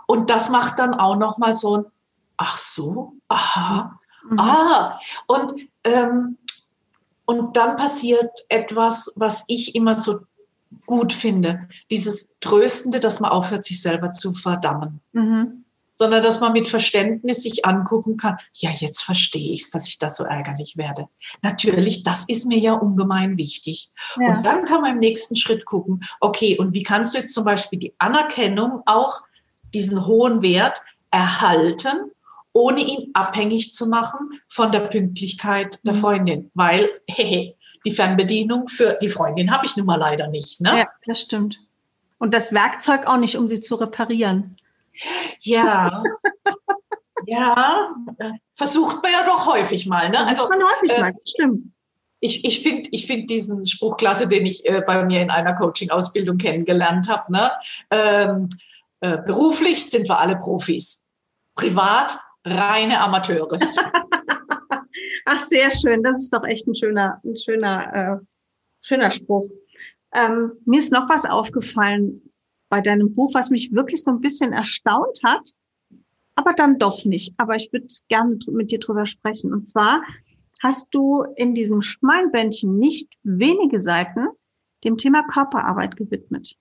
Und 0.05 0.29
das 0.29 0.49
macht 0.49 0.79
dann 0.79 0.93
auch 0.93 1.15
noch 1.17 1.37
mal 1.37 1.53
so 1.53 1.77
ein, 1.77 1.85
ach 2.35 2.57
so, 2.57 3.13
aha, 3.29 3.99
mhm. 4.29 4.39
ah. 4.39 4.99
Und, 5.27 5.53
ähm, 5.85 6.37
und 7.23 7.55
dann 7.55 7.77
passiert 7.77 8.31
etwas, 8.49 9.13
was 9.15 9.45
ich 9.47 9.75
immer 9.75 9.97
so 9.97 10.19
gut 10.85 11.13
finde. 11.13 11.69
Dieses 11.89 12.33
Tröstende, 12.41 12.99
dass 12.99 13.21
man 13.21 13.31
aufhört, 13.31 13.63
sich 13.63 13.81
selber 13.81 14.11
zu 14.11 14.33
verdammen. 14.33 14.99
Mhm. 15.13 15.62
Sondern 15.97 16.23
dass 16.23 16.39
man 16.39 16.53
mit 16.53 16.67
Verständnis 16.67 17.43
sich 17.43 17.65
angucken 17.65 18.17
kann, 18.17 18.37
ja, 18.53 18.71
jetzt 18.71 19.01
verstehe 19.01 19.53
ich 19.53 19.63
es, 19.63 19.71
dass 19.71 19.87
ich 19.87 19.99
das 19.99 20.17
so 20.17 20.23
ärgerlich 20.23 20.77
werde. 20.77 21.07
Natürlich, 21.41 22.03
das 22.03 22.25
ist 22.27 22.45
mir 22.45 22.57
ja 22.57 22.73
ungemein 22.73 23.37
wichtig. 23.37 23.91
Ja. 24.19 24.35
Und 24.35 24.45
dann 24.45 24.65
kann 24.65 24.81
man 24.81 24.93
im 24.93 24.99
nächsten 24.99 25.35
Schritt 25.35 25.65
gucken, 25.65 26.03
okay, 26.19 26.57
und 26.57 26.73
wie 26.73 26.83
kannst 26.83 27.13
du 27.13 27.19
jetzt 27.19 27.33
zum 27.33 27.45
Beispiel 27.45 27.79
die 27.79 27.93
Anerkennung 27.99 28.81
auch 28.85 29.21
diesen 29.73 30.05
hohen 30.05 30.41
Wert 30.41 30.81
erhalten, 31.11 32.11
ohne 32.53 32.81
ihn 32.81 33.09
abhängig 33.13 33.73
zu 33.73 33.87
machen 33.87 34.41
von 34.47 34.71
der 34.71 34.81
Pünktlichkeit 34.81 35.79
der 35.83 35.93
mhm. 35.93 35.99
Freundin, 35.99 36.51
weil, 36.53 36.89
hehe, 37.07 37.55
die 37.85 37.91
Fernbedienung 37.91 38.67
für 38.67 38.97
die 39.01 39.09
Freundin 39.09 39.51
habe 39.51 39.65
ich 39.65 39.75
nun 39.75 39.85
mal 39.85 39.97
leider 39.97 40.27
nicht. 40.27 40.61
Ne? 40.61 40.79
Ja, 40.79 40.87
das 41.05 41.19
stimmt. 41.19 41.59
Und 42.17 42.33
das 42.33 42.53
Werkzeug 42.53 43.05
auch 43.07 43.17
nicht, 43.17 43.37
um 43.37 43.49
sie 43.49 43.59
zu 43.59 43.75
reparieren. 43.75 44.55
Ja. 45.39 46.03
ja, 47.25 47.95
versucht 48.55 49.01
man 49.01 49.11
ja 49.11 49.25
doch 49.25 49.47
häufig 49.47 49.85
mal. 49.85 50.09
Ne? 50.09 50.19
Also, 50.25 50.47
man 50.49 50.61
häufig 50.63 50.91
äh, 50.91 51.01
mal, 51.01 51.13
das 51.13 51.29
stimmt. 51.29 51.63
Ich, 52.19 52.45
ich 52.45 52.63
finde 52.63 52.89
ich 52.91 53.05
find 53.05 53.29
diesen 53.29 53.65
Spruch 53.65 53.97
klasse, 53.97 54.27
den 54.27 54.45
ich 54.45 54.65
äh, 54.65 54.81
bei 54.85 55.03
mir 55.03 55.21
in 55.21 55.29
einer 55.29 55.55
Coaching-Ausbildung 55.55 56.37
kennengelernt 56.37 57.09
habe. 57.09 57.31
Ne? 57.31 57.51
Ähm, 57.91 58.49
äh, 59.01 59.17
beruflich 59.17 59.89
sind 59.89 60.07
wir 60.07 60.19
alle 60.19 60.37
Profis. 60.37 61.05
Privat 61.55 62.19
reine 62.45 63.01
Amateure. 63.01 63.59
Ach, 65.25 65.39
sehr 65.39 65.71
schön. 65.71 66.03
Das 66.03 66.17
ist 66.17 66.33
doch 66.33 66.43
echt 66.43 66.67
ein 66.67 66.75
schöner, 66.75 67.19
ein 67.23 67.37
schöner, 67.37 67.93
äh, 67.93 68.25
schöner 68.81 69.11
Spruch. 69.11 69.49
Ähm, 70.13 70.51
mir 70.65 70.79
ist 70.79 70.91
noch 70.91 71.09
was 71.09 71.25
aufgefallen 71.25 72.32
bei 72.73 72.81
deinem 72.81 73.13
Buch, 73.13 73.35
was 73.35 73.51
mich 73.51 73.71
wirklich 73.71 74.03
so 74.03 74.09
ein 74.09 74.19
bisschen 74.19 74.51
erstaunt 74.51 75.19
hat, 75.23 75.51
aber 76.33 76.53
dann 76.53 76.79
doch 76.79 77.05
nicht. 77.05 77.35
Aber 77.37 77.55
ich 77.55 77.71
würde 77.71 77.85
gerne 78.07 78.39
mit 78.47 78.71
dir 78.71 78.79
drüber 78.79 79.05
sprechen. 79.05 79.53
Und 79.53 79.67
zwar 79.67 80.01
hast 80.59 80.91
du 80.91 81.21
in 81.35 81.53
diesem 81.53 81.83
schmalen 81.83 82.31
Bändchen 82.31 82.79
nicht 82.79 83.11
wenige 83.21 83.79
Seiten 83.79 84.27
dem 84.83 84.97
Thema 84.97 85.21
Körperarbeit 85.21 85.95
gewidmet. 85.97 86.55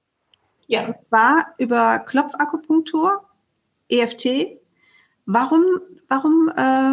Ja. 0.66 0.88
Und 0.88 1.06
zwar 1.06 1.54
über 1.56 2.00
Klopfakupunktur, 2.00 3.26
EFT. 3.88 4.58
Warum, 5.24 5.64
warum, 6.08 6.50
äh, 6.54 6.92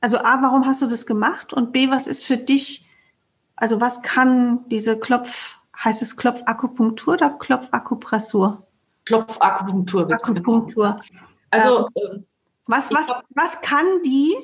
also 0.00 0.18
A, 0.18 0.42
warum 0.42 0.66
hast 0.66 0.82
du 0.82 0.88
das 0.88 1.06
gemacht? 1.06 1.52
Und 1.52 1.72
B, 1.72 1.88
was 1.88 2.08
ist 2.08 2.24
für 2.24 2.36
dich, 2.36 2.84
also 3.54 3.80
was 3.80 4.02
kann 4.02 4.68
diese 4.70 4.98
Klopf, 4.98 5.56
heißt 5.84 6.02
es 6.02 6.16
Klopfakupunktur 6.16 7.14
oder 7.14 7.30
Klopfakupressur? 7.30 8.66
Klopfakupunktur. 9.04 10.10
Akupunktur. 10.10 11.00
Also, 11.50 11.88
ähm, 11.94 12.24
was, 12.66 12.92
was, 12.92 13.12
was 13.30 13.60
kann 13.60 13.86
die, 14.04 14.34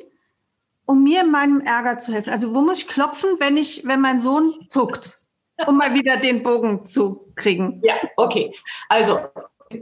um 0.84 1.02
mir 1.02 1.22
in 1.22 1.30
meinem 1.30 1.60
Ärger 1.60 1.98
zu 1.98 2.12
helfen? 2.12 2.30
Also, 2.30 2.54
wo 2.54 2.60
muss 2.60 2.80
ich 2.80 2.88
klopfen, 2.88 3.30
wenn 3.38 3.56
ich, 3.56 3.86
wenn 3.86 4.00
mein 4.00 4.20
Sohn 4.20 4.66
zuckt? 4.68 5.22
Um 5.66 5.76
mal 5.76 5.92
wieder 5.92 6.16
den 6.16 6.42
Bogen 6.42 6.86
zu 6.86 7.32
kriegen. 7.34 7.82
Ja, 7.84 7.94
okay. 8.16 8.54
Also, 8.88 9.18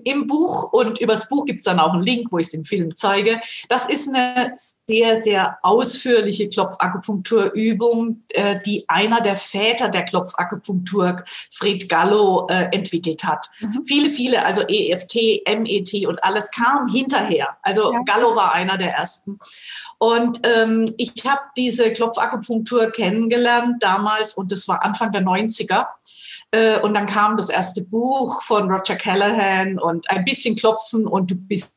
im 0.04 0.26
Buch 0.26 0.72
und 0.72 1.00
übers 1.00 1.28
Buch 1.28 1.46
gibt 1.46 1.60
es 1.60 1.64
dann 1.64 1.80
auch 1.80 1.94
einen 1.94 2.02
Link, 2.02 2.28
wo 2.30 2.38
ich 2.38 2.48
es 2.48 2.54
im 2.54 2.64
Film 2.64 2.94
zeige. 2.94 3.40
Das 3.68 3.88
ist 3.88 4.08
eine 4.08 4.54
sehr, 4.86 5.16
sehr 5.16 5.58
ausführliche 5.62 6.48
Klopfakupunkturübung, 6.48 8.22
äh, 8.28 8.56
die 8.64 8.84
einer 8.88 9.20
der 9.20 9.36
Väter 9.36 9.88
der 9.88 10.04
Klopfakupunktur, 10.04 11.24
Fred 11.50 11.88
Gallo, 11.88 12.46
äh, 12.50 12.68
entwickelt 12.72 13.24
hat. 13.24 13.48
Mhm. 13.60 13.84
Viele, 13.84 14.10
viele, 14.10 14.44
also 14.44 14.62
EFT, 14.62 15.42
MET 15.46 16.06
und 16.06 16.22
alles 16.22 16.50
kam 16.50 16.88
hinterher. 16.88 17.56
Also 17.62 17.92
ja. 17.92 18.00
Gallo 18.04 18.36
war 18.36 18.52
einer 18.52 18.76
der 18.76 18.92
ersten. 18.92 19.38
Und 19.98 20.40
ähm, 20.46 20.84
ich 20.96 21.14
habe 21.24 21.40
diese 21.56 21.92
Klopfakupunktur 21.92 22.90
kennengelernt 22.90 23.82
damals 23.82 24.34
und 24.34 24.52
das 24.52 24.68
war 24.68 24.84
Anfang 24.84 25.12
der 25.12 25.22
90er. 25.22 25.86
Äh, 26.50 26.80
und 26.80 26.94
dann 26.94 27.06
kam 27.06 27.36
das 27.36 27.50
erste 27.50 27.82
Buch 27.82 28.42
von 28.42 28.70
Roger 28.70 28.96
Callahan 28.96 29.78
und 29.78 30.10
ein 30.10 30.24
bisschen 30.24 30.56
Klopfen 30.56 31.06
und 31.06 31.30
du 31.30 31.34
bist 31.34 31.74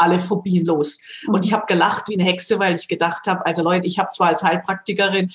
alle 0.00 0.18
Phobien 0.18 0.64
los. 0.64 1.00
Und 1.26 1.44
ich 1.44 1.52
habe 1.52 1.66
gelacht 1.66 2.08
wie 2.08 2.14
eine 2.18 2.24
Hexe, 2.24 2.58
weil 2.58 2.74
ich 2.74 2.88
gedacht 2.88 3.26
habe, 3.26 3.44
also 3.46 3.62
Leute, 3.62 3.86
ich 3.86 3.98
habe 3.98 4.08
zwar 4.08 4.28
als 4.28 4.42
Heilpraktikerin 4.42 5.30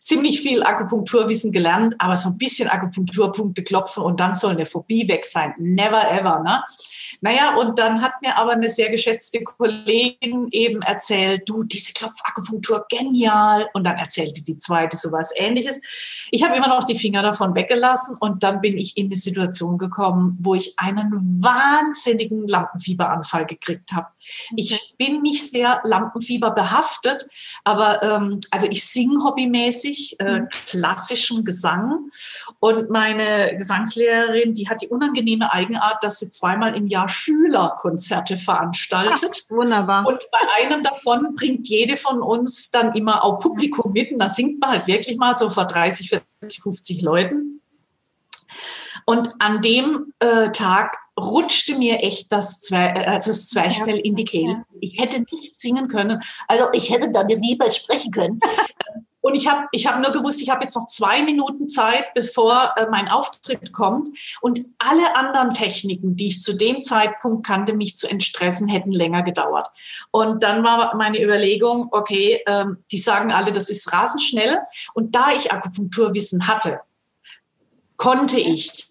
ziemlich 0.00 0.40
viel 0.40 0.62
Akupunkturwissen 0.62 1.52
gelernt, 1.52 1.94
aber 1.98 2.16
so 2.16 2.30
ein 2.30 2.38
bisschen 2.38 2.68
Akupunkturpunkte 2.68 3.62
klopfen 3.62 4.02
und 4.02 4.20
dann 4.20 4.34
soll 4.34 4.52
eine 4.52 4.66
Phobie 4.66 5.08
weg 5.08 5.24
sein. 5.24 5.54
Never 5.58 6.10
ever, 6.10 6.40
ne? 6.40 6.62
Naja, 7.20 7.56
und 7.56 7.78
dann 7.78 8.02
hat 8.02 8.20
mir 8.22 8.36
aber 8.36 8.52
eine 8.52 8.68
sehr 8.68 8.90
geschätzte 8.90 9.42
Kollegin 9.42 10.48
eben 10.50 10.82
erzählt, 10.82 11.48
du, 11.48 11.64
diese 11.64 11.92
Klopfakupunktur, 11.92 12.86
genial. 12.88 13.68
Und 13.72 13.84
dann 13.84 13.96
erzählte 13.96 14.42
die 14.42 14.58
zweite 14.58 14.96
sowas 14.96 15.32
ähnliches. 15.34 15.80
Ich 16.30 16.44
habe 16.44 16.56
immer 16.56 16.68
noch 16.68 16.84
die 16.84 16.98
Finger 16.98 17.22
davon 17.22 17.54
weggelassen 17.54 18.16
und 18.20 18.42
dann 18.42 18.60
bin 18.60 18.76
ich 18.76 18.96
in 18.96 19.06
eine 19.06 19.16
Situation 19.16 19.78
gekommen, 19.78 20.36
wo 20.40 20.54
ich 20.54 20.74
einen 20.78 21.42
wahnsinnigen 21.42 22.46
Lampenfieberanfall 22.46 23.46
gekriegt 23.46 23.92
habe. 23.92 24.07
Ich 24.56 24.94
bin 24.98 25.22
nicht 25.22 25.50
sehr 25.50 25.80
Lampenfieber 25.84 26.50
behaftet, 26.50 27.26
aber 27.64 28.02
ähm, 28.02 28.40
also 28.50 28.66
ich 28.68 28.84
singe 28.84 29.24
hobbymäßig 29.24 30.16
äh, 30.20 30.40
mhm. 30.40 30.48
klassischen 30.66 31.44
Gesang 31.44 32.10
und 32.60 32.90
meine 32.90 33.56
Gesangslehrerin, 33.56 34.54
die 34.54 34.68
hat 34.68 34.82
die 34.82 34.88
unangenehme 34.88 35.52
Eigenart, 35.52 36.02
dass 36.02 36.18
sie 36.18 36.30
zweimal 36.30 36.76
im 36.76 36.86
Jahr 36.86 37.08
Schülerkonzerte 37.08 38.36
veranstaltet. 38.36 39.44
Ach, 39.44 39.50
wunderbar. 39.50 40.06
Und 40.06 40.28
bei 40.30 40.64
einem 40.64 40.82
davon 40.82 41.34
bringt 41.34 41.68
jede 41.68 41.96
von 41.96 42.22
uns 42.22 42.70
dann 42.70 42.94
immer 42.94 43.24
auch 43.24 43.38
Publikum 43.38 43.92
mit 43.92 44.12
und 44.12 44.18
da 44.18 44.28
singt 44.28 44.60
man 44.60 44.70
halt 44.70 44.86
wirklich 44.86 45.16
mal 45.16 45.36
so 45.36 45.48
vor 45.50 45.66
30, 45.66 46.10
40, 46.40 46.62
50 46.62 47.02
Leuten. 47.02 47.62
Und 49.06 49.34
an 49.38 49.62
dem 49.62 50.12
äh, 50.18 50.50
Tag 50.50 50.98
rutschte 51.18 51.76
mir 51.76 52.02
echt 52.02 52.32
das, 52.32 52.60
Zwer 52.60 52.96
äh, 52.96 53.04
also 53.04 53.30
das 53.30 53.48
Zwerchfell 53.48 53.98
in 53.98 54.14
die 54.14 54.24
Kehle. 54.24 54.64
Ich 54.80 54.98
hätte 54.98 55.20
nicht 55.20 55.58
singen 55.58 55.88
können. 55.88 56.22
Also 56.46 56.64
ich 56.72 56.90
hätte 56.90 57.10
dann 57.10 57.28
lieber 57.28 57.70
sprechen 57.70 58.12
können. 58.12 58.40
Und 59.20 59.34
ich 59.34 59.48
habe 59.48 59.66
ich 59.72 59.86
hab 59.86 60.00
nur 60.00 60.12
gewusst, 60.12 60.40
ich 60.40 60.48
habe 60.48 60.62
jetzt 60.62 60.76
noch 60.76 60.86
zwei 60.86 61.22
Minuten 61.22 61.68
Zeit, 61.68 62.14
bevor 62.14 62.72
äh, 62.76 62.86
mein 62.88 63.08
Auftritt 63.08 63.72
kommt. 63.72 64.08
Und 64.40 64.60
alle 64.78 65.16
anderen 65.16 65.52
Techniken, 65.52 66.16
die 66.16 66.28
ich 66.28 66.40
zu 66.42 66.56
dem 66.56 66.82
Zeitpunkt 66.82 67.44
kannte, 67.44 67.74
mich 67.74 67.96
zu 67.96 68.08
entstressen, 68.08 68.68
hätten 68.68 68.92
länger 68.92 69.22
gedauert. 69.22 69.68
Und 70.12 70.42
dann 70.42 70.64
war 70.64 70.96
meine 70.96 71.22
Überlegung, 71.22 71.88
okay, 71.90 72.40
ähm, 72.46 72.78
die 72.90 72.98
sagen 72.98 73.32
alle, 73.32 73.52
das 73.52 73.68
ist 73.68 73.92
rasend 73.92 74.22
schnell. 74.22 74.56
Und 74.94 75.14
da 75.14 75.32
ich 75.36 75.52
Akupunkturwissen 75.52 76.46
hatte, 76.46 76.80
konnte 77.96 78.38
ich 78.38 78.87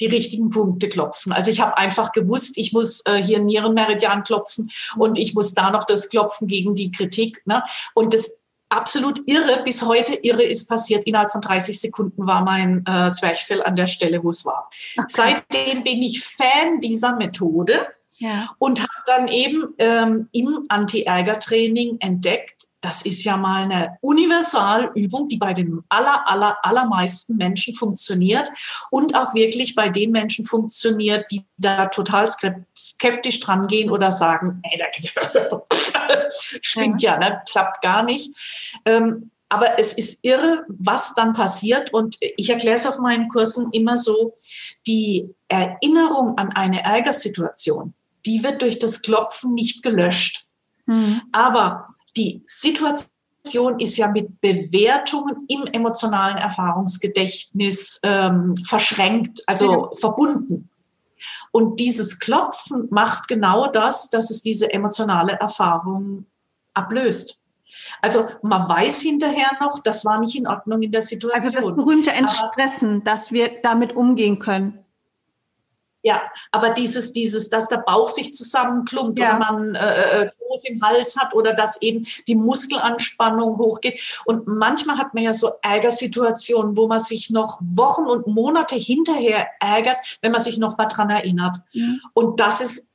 die 0.00 0.06
richtigen 0.06 0.50
Punkte 0.50 0.88
klopfen. 0.88 1.32
Also 1.32 1.50
ich 1.50 1.60
habe 1.60 1.76
einfach 1.76 2.12
gewusst, 2.12 2.56
ich 2.56 2.72
muss 2.72 3.00
äh, 3.06 3.22
hier 3.22 3.40
Nierenmeridian 3.40 4.24
klopfen 4.24 4.70
und 4.96 5.18
ich 5.18 5.34
muss 5.34 5.54
da 5.54 5.70
noch 5.70 5.84
das 5.84 6.08
klopfen 6.08 6.48
gegen 6.48 6.74
die 6.74 6.90
Kritik. 6.90 7.42
Ne? 7.46 7.62
Und 7.94 8.14
das 8.14 8.40
absolut 8.68 9.20
irre, 9.26 9.62
bis 9.64 9.84
heute 9.84 10.14
irre 10.14 10.42
ist 10.42 10.68
passiert. 10.68 11.04
Innerhalb 11.04 11.32
von 11.32 11.40
30 11.40 11.80
Sekunden 11.80 12.26
war 12.26 12.42
mein 12.44 12.84
äh, 12.86 13.12
Zwerchfell 13.12 13.62
an 13.62 13.76
der 13.76 13.86
Stelle, 13.86 14.22
wo 14.22 14.30
es 14.30 14.44
war. 14.44 14.68
Okay. 14.96 15.06
Seitdem 15.08 15.84
bin 15.84 16.02
ich 16.02 16.24
Fan 16.24 16.80
dieser 16.80 17.16
Methode 17.16 17.86
ja. 18.18 18.50
und 18.58 18.80
habe 18.80 18.92
dann 19.06 19.28
eben 19.28 19.74
ähm, 19.78 20.28
im 20.32 20.66
Anti-Ärger-Training 20.68 21.98
entdeckt, 22.00 22.68
das 22.80 23.02
ist 23.02 23.24
ja 23.24 23.36
mal 23.36 23.64
eine 23.64 23.98
Universalübung, 24.00 25.28
die 25.28 25.36
bei 25.36 25.52
den 25.52 25.82
aller, 25.88 26.28
aller, 26.28 26.58
allermeisten 26.62 27.36
Menschen 27.36 27.74
funktioniert 27.74 28.50
und 28.90 29.16
auch 29.16 29.34
wirklich 29.34 29.74
bei 29.74 29.88
den 29.88 30.12
Menschen 30.12 30.46
funktioniert, 30.46 31.28
die 31.30 31.42
da 31.56 31.86
total 31.86 32.28
skeptisch 32.76 33.40
dran 33.40 33.66
gehen 33.66 33.90
oder 33.90 34.12
sagen, 34.12 34.62
ey, 34.62 34.78
da 34.78 35.58
schwingt 36.62 37.02
ja, 37.02 37.16
ne? 37.18 37.42
klappt 37.50 37.82
gar 37.82 38.04
nicht. 38.04 38.32
Ähm, 38.84 39.30
aber 39.48 39.78
es 39.78 39.94
ist 39.94 40.20
irre, 40.22 40.64
was 40.68 41.14
dann 41.14 41.32
passiert. 41.32 41.92
Und 41.92 42.16
ich 42.20 42.50
erkläre 42.50 42.76
es 42.76 42.86
auf 42.86 42.98
meinen 42.98 43.28
Kursen 43.28 43.70
immer 43.72 43.96
so, 43.96 44.34
die 44.86 45.34
Erinnerung 45.48 46.36
an 46.36 46.52
eine 46.52 46.84
Ärgersituation, 46.84 47.94
die 48.28 48.44
wird 48.44 48.60
durch 48.60 48.78
das 48.78 49.00
Klopfen 49.00 49.54
nicht 49.54 49.82
gelöscht. 49.82 50.44
Mhm. 50.84 51.22
Aber 51.32 51.86
die 52.14 52.42
Situation 52.44 53.80
ist 53.80 53.96
ja 53.96 54.10
mit 54.10 54.42
Bewertungen 54.42 55.46
im 55.48 55.64
emotionalen 55.72 56.36
Erfahrungsgedächtnis 56.36 58.00
ähm, 58.02 58.54
verschränkt, 58.66 59.42
also 59.46 59.72
ja. 59.72 59.88
verbunden. 59.98 60.68
Und 61.52 61.80
dieses 61.80 62.18
Klopfen 62.18 62.88
macht 62.90 63.28
genau 63.28 63.68
das, 63.68 64.10
dass 64.10 64.30
es 64.30 64.42
diese 64.42 64.70
emotionale 64.70 65.32
Erfahrung 65.32 66.26
ablöst. 66.74 67.38
Also 68.02 68.28
man 68.42 68.68
weiß 68.68 69.00
hinterher 69.00 69.52
noch, 69.58 69.78
das 69.82 70.04
war 70.04 70.20
nicht 70.20 70.36
in 70.36 70.46
Ordnung 70.46 70.82
in 70.82 70.92
der 70.92 71.00
Situation. 71.00 71.32
Also 71.32 71.50
das 71.50 71.74
berühmte 71.74 72.12
Entstressen, 72.12 73.02
dass 73.04 73.32
wir 73.32 73.62
damit 73.62 73.96
umgehen 73.96 74.38
können. 74.38 74.84
Ja, 76.02 76.22
aber 76.52 76.70
dieses, 76.70 77.12
dieses, 77.12 77.50
dass 77.50 77.68
der 77.68 77.78
Bauch 77.78 78.08
sich 78.08 78.32
zusammenklumpt 78.32 79.18
ja. 79.18 79.36
oder 79.36 79.38
man 79.38 79.74
äh, 79.74 80.22
äh, 80.22 80.30
Kloß 80.38 80.64
im 80.68 80.82
Hals 80.82 81.16
hat 81.16 81.34
oder 81.34 81.52
dass 81.54 81.82
eben 81.82 82.06
die 82.28 82.36
Muskelanspannung 82.36 83.58
hochgeht. 83.58 84.00
Und 84.24 84.46
manchmal 84.46 84.98
hat 84.98 85.14
man 85.14 85.24
ja 85.24 85.32
so 85.32 85.52
Ärgersituationen, 85.60 86.76
wo 86.76 86.86
man 86.86 87.00
sich 87.00 87.30
noch 87.30 87.58
Wochen 87.60 88.04
und 88.04 88.28
Monate 88.28 88.76
hinterher 88.76 89.48
ärgert, 89.60 90.18
wenn 90.22 90.32
man 90.32 90.42
sich 90.42 90.58
noch 90.58 90.78
mal 90.78 90.86
dran 90.86 91.10
erinnert. 91.10 91.56
Mhm. 91.72 92.00
Und 92.14 92.38
das 92.38 92.60
ist 92.60 92.87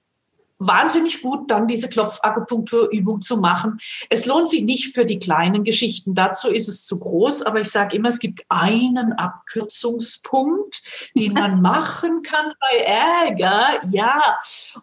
wahnsinnig 0.67 1.21
gut, 1.21 1.49
dann 1.51 1.67
diese 1.67 1.89
Klopfakupunkturübung 1.89 3.21
zu 3.21 3.37
machen. 3.37 3.79
Es 4.09 4.25
lohnt 4.25 4.49
sich 4.49 4.63
nicht 4.63 4.95
für 4.95 5.05
die 5.05 5.19
kleinen 5.19 5.63
Geschichten, 5.63 6.15
dazu 6.15 6.49
ist 6.49 6.67
es 6.67 6.85
zu 6.85 6.99
groß, 6.99 7.43
aber 7.43 7.61
ich 7.61 7.69
sage 7.69 7.95
immer, 7.95 8.09
es 8.09 8.19
gibt 8.19 8.43
einen 8.49 9.13
Abkürzungspunkt, 9.13 10.81
den 11.15 11.33
man 11.33 11.61
machen 11.61 12.21
kann 12.21 12.53
bei 12.59 12.77
Ärger, 12.77 13.79
ja, 13.89 14.19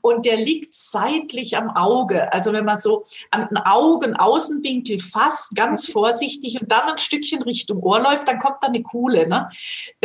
und 0.01 0.27
der 0.27 0.37
liegt 0.37 0.75
seitlich 0.75 1.57
am 1.57 1.71
Auge. 1.71 2.33
Also 2.33 2.53
wenn 2.53 2.65
man 2.65 2.77
so 2.77 3.03
an 3.31 3.49
den 3.49 3.59
Augenaußenwinkel 3.59 4.99
fasst, 4.99 5.55
ganz 5.55 5.87
vorsichtig 5.91 6.61
und 6.61 6.71
dann 6.71 6.91
ein 6.91 6.99
Stückchen 6.99 7.43
Richtung 7.43 7.83
Ohr 7.83 8.01
läuft, 8.01 8.29
dann 8.29 8.39
kommt 8.39 8.57
da 8.63 8.69
eine 8.69 8.83
Kuhle. 8.83 9.29
Ne? 9.29 9.49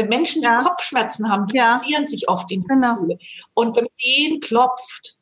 Menschen, 0.07 0.41
die 0.41 0.47
ja. 0.47 0.61
Kopfschmerzen 0.61 1.29
haben, 1.29 1.45
die 1.47 1.57
ja. 1.57 1.79
sich 2.03 2.29
oft 2.29 2.51
in 2.51 2.61
die 2.61 2.67
genau. 2.67 2.95
Kuhle. 2.97 3.17
Und 3.53 3.75
wenn 3.75 3.83
man 3.83 3.93
den 4.03 4.39
klopft, 4.39 5.14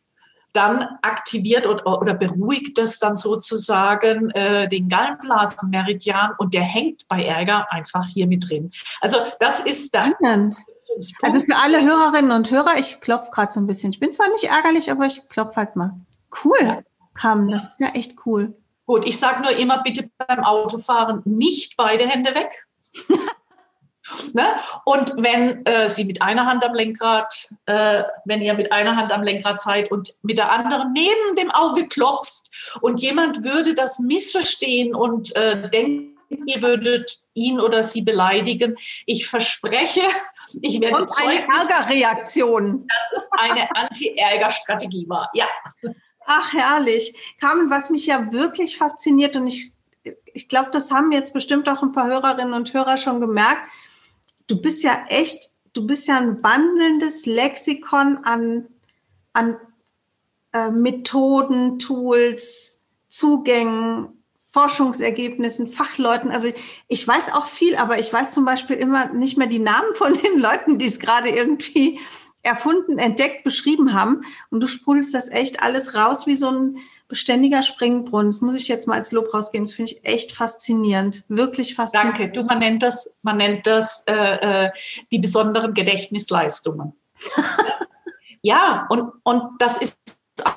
dann 0.54 0.88
aktiviert 1.01 1.68
oder, 1.68 2.01
oder 2.01 2.14
beruhigt 2.14 2.78
es 2.78 2.99
dann 2.99 3.16
sozusagen 3.16 4.30
äh, 4.32 4.70
den 4.70 4.88
Gallenblasenmeridian 4.88 6.34
und 6.38 6.54
der 6.54 6.62
hängt 6.62 7.08
bei 7.08 7.26
Ärger 7.26 7.72
einfach 7.72 8.06
hier 8.08 8.28
mit 8.28 8.49
drin. 8.49 8.72
Also 9.01 9.18
das 9.39 9.62
ist 9.62 9.93
dann. 9.95 10.14
Also 11.22 11.41
für 11.41 11.56
alle 11.56 11.84
Hörerinnen 11.84 12.32
und 12.32 12.51
Hörer, 12.51 12.78
ich 12.78 13.01
klopfe 13.01 13.32
gerade 13.32 13.51
so 13.51 13.60
ein 13.60 13.68
bisschen. 13.68 13.91
Ich 13.91 13.99
bin 13.99 14.14
zwar 14.14 14.30
nicht 14.30 14.43
ärgerlich, 14.43 14.91
aber 14.91 15.08
ich 15.08 15.28
klopfe 15.28 15.56
halt 15.56 15.76
mal. 15.76 15.99
Cool, 16.43 16.60
ja. 16.62 16.82
Kam, 17.16 17.49
das 17.49 17.68
ist 17.68 17.80
ja 17.80 17.89
echt 17.89 18.14
cool. 18.26 18.56
Gut, 18.86 19.06
ich 19.06 19.20
sage 19.20 19.41
nur 19.43 19.58
immer 19.58 19.82
bitte 19.84 20.10
beim 20.18 20.43
Autofahren 20.43 21.22
nicht 21.26 21.78
beide 21.78 22.08
Hände 22.08 22.34
weg. 22.36 22.68
Ne? 24.34 24.45
Und 24.86 25.14
wenn 25.18 25.66
äh, 25.66 25.89
Sie 25.89 26.04
mit 26.04 26.22
einer 26.22 26.45
Hand 26.45 26.66
am 26.66 26.74
Lenkrad, 26.74 27.49
äh, 27.66 28.04
wenn 28.26 28.41
ihr 28.41 28.54
mit 28.54 28.72
einer 28.72 28.95
Hand 28.95 29.12
am 29.12 29.24
Lenkrad 29.24 29.62
seid 29.62 29.91
und 29.91 30.16
mit 30.22 30.38
der 30.38 30.51
anderen 30.51 30.91
neben 30.93 31.36
dem 31.38 31.51
Auge 31.51 31.88
klopft 31.88 32.49
und 32.82 33.01
jemand 33.01 33.43
würde 33.43 33.74
das 33.74 33.99
missverstehen 33.99 34.93
und 34.93 35.36
äh, 35.36 35.70
denken, 35.70 36.18
ihr 36.45 36.62
würdet 36.62 37.22
ihn 37.34 37.60
oder 37.60 37.84
sie 37.84 38.01
beleidigen, 38.01 38.76
ich 39.06 39.28
verspreche, 39.28 40.01
ich 40.62 40.82
werde 40.82 40.97
und 40.97 41.12
eine 41.22 41.47
Ärgerreaktion. 41.47 42.88
Das 42.88 43.24
ist 43.24 43.32
eine 43.39 43.74
Anti-Ärger-Strategie 43.76 45.08
war. 45.08 45.30
Ja. 45.34 45.47
Ach 46.26 46.54
herrlich, 46.54 47.16
Carmen, 47.39 47.70
was 47.70 47.89
mich 47.89 48.06
ja 48.06 48.32
wirklich 48.32 48.78
fasziniert 48.78 49.36
und 49.38 49.47
ich 49.47 49.74
ich 50.34 50.49
glaube, 50.49 50.70
das 50.72 50.91
haben 50.91 51.14
jetzt 51.14 51.34
bestimmt 51.34 51.70
auch 51.70 51.82
ein 51.82 51.93
paar 51.93 52.08
Hörerinnen 52.08 52.54
und 52.54 52.74
Hörer 52.74 52.97
schon 52.97 53.22
gemerkt 53.22 53.62
du 54.48 54.62
bist 54.62 54.84
ja 54.84 55.06
echt, 55.10 55.52
du 55.74 55.86
bist 55.86 56.08
ja 56.08 56.18
ein 56.18 56.44
wandelndes 56.44 57.26
Lexikon 57.26 58.18
an, 58.24 58.68
an 59.34 59.58
äh, 60.54 60.70
Methoden, 60.70 61.80
Tools, 61.80 62.86
Zugängen, 63.10 64.24
Forschungsergebnissen, 64.52 65.68
Fachleuten. 65.68 66.30
Also 66.30 66.52
ich 66.88 67.08
weiß 67.08 67.34
auch 67.34 67.48
viel, 67.48 67.76
aber 67.76 67.98
ich 67.98 68.14
weiß 68.14 68.32
zum 68.32 68.46
Beispiel 68.46 68.76
immer 68.76 69.08
nicht 69.08 69.38
mehr 69.38 69.48
die 69.48 69.60
Namen 69.60 69.94
von 69.96 70.14
den 70.22 70.39
Leuten, 70.39 70.78
die 70.78 70.86
es 70.86 71.00
gerade 71.00 71.30
irgendwie 71.30 72.00
erfunden, 72.44 73.00
entdeckt, 73.00 73.44
beschrieben 73.44 73.94
haben. 73.94 74.22
Und 74.52 74.62
du 74.62 74.68
sprudelst 74.68 75.14
das 75.14 75.30
echt 75.30 75.64
alles 75.64 75.96
raus 75.96 76.28
wie 76.28 76.36
so 76.36 76.50
ein 76.50 76.78
beständiger 77.14 77.61
Springbrunnen. 77.61 78.32
Das 78.32 78.41
muss 78.41 78.55
ich 78.55 78.68
jetzt 78.68 78.88
mal 78.88 78.95
als 78.95 79.11
Lob 79.11 79.34
rausgeben. 79.34 79.66
Das 79.66 79.76
finde 79.76 79.91
ich 79.91 80.03
echt 80.03 80.32
faszinierend. 80.32 81.24
Wirklich 81.28 81.76
faszinierend. 81.76 82.20
Danke. 82.20 82.34
Du, 82.34 82.43
man 82.43 82.59
nennt 82.59 82.82
das, 82.82 83.14
man 83.22 83.38
nennt 83.38 83.68
das 83.68 84.03
äh, 84.07 84.66
äh, 84.66 84.72
die 85.11 85.20
besonderen 85.20 85.74
Gedächtnisleistungen. 85.74 86.93
ja, 88.41 88.88
und, 88.89 89.11
und 89.24 89.43
das 89.59 89.78
ist 89.78 89.99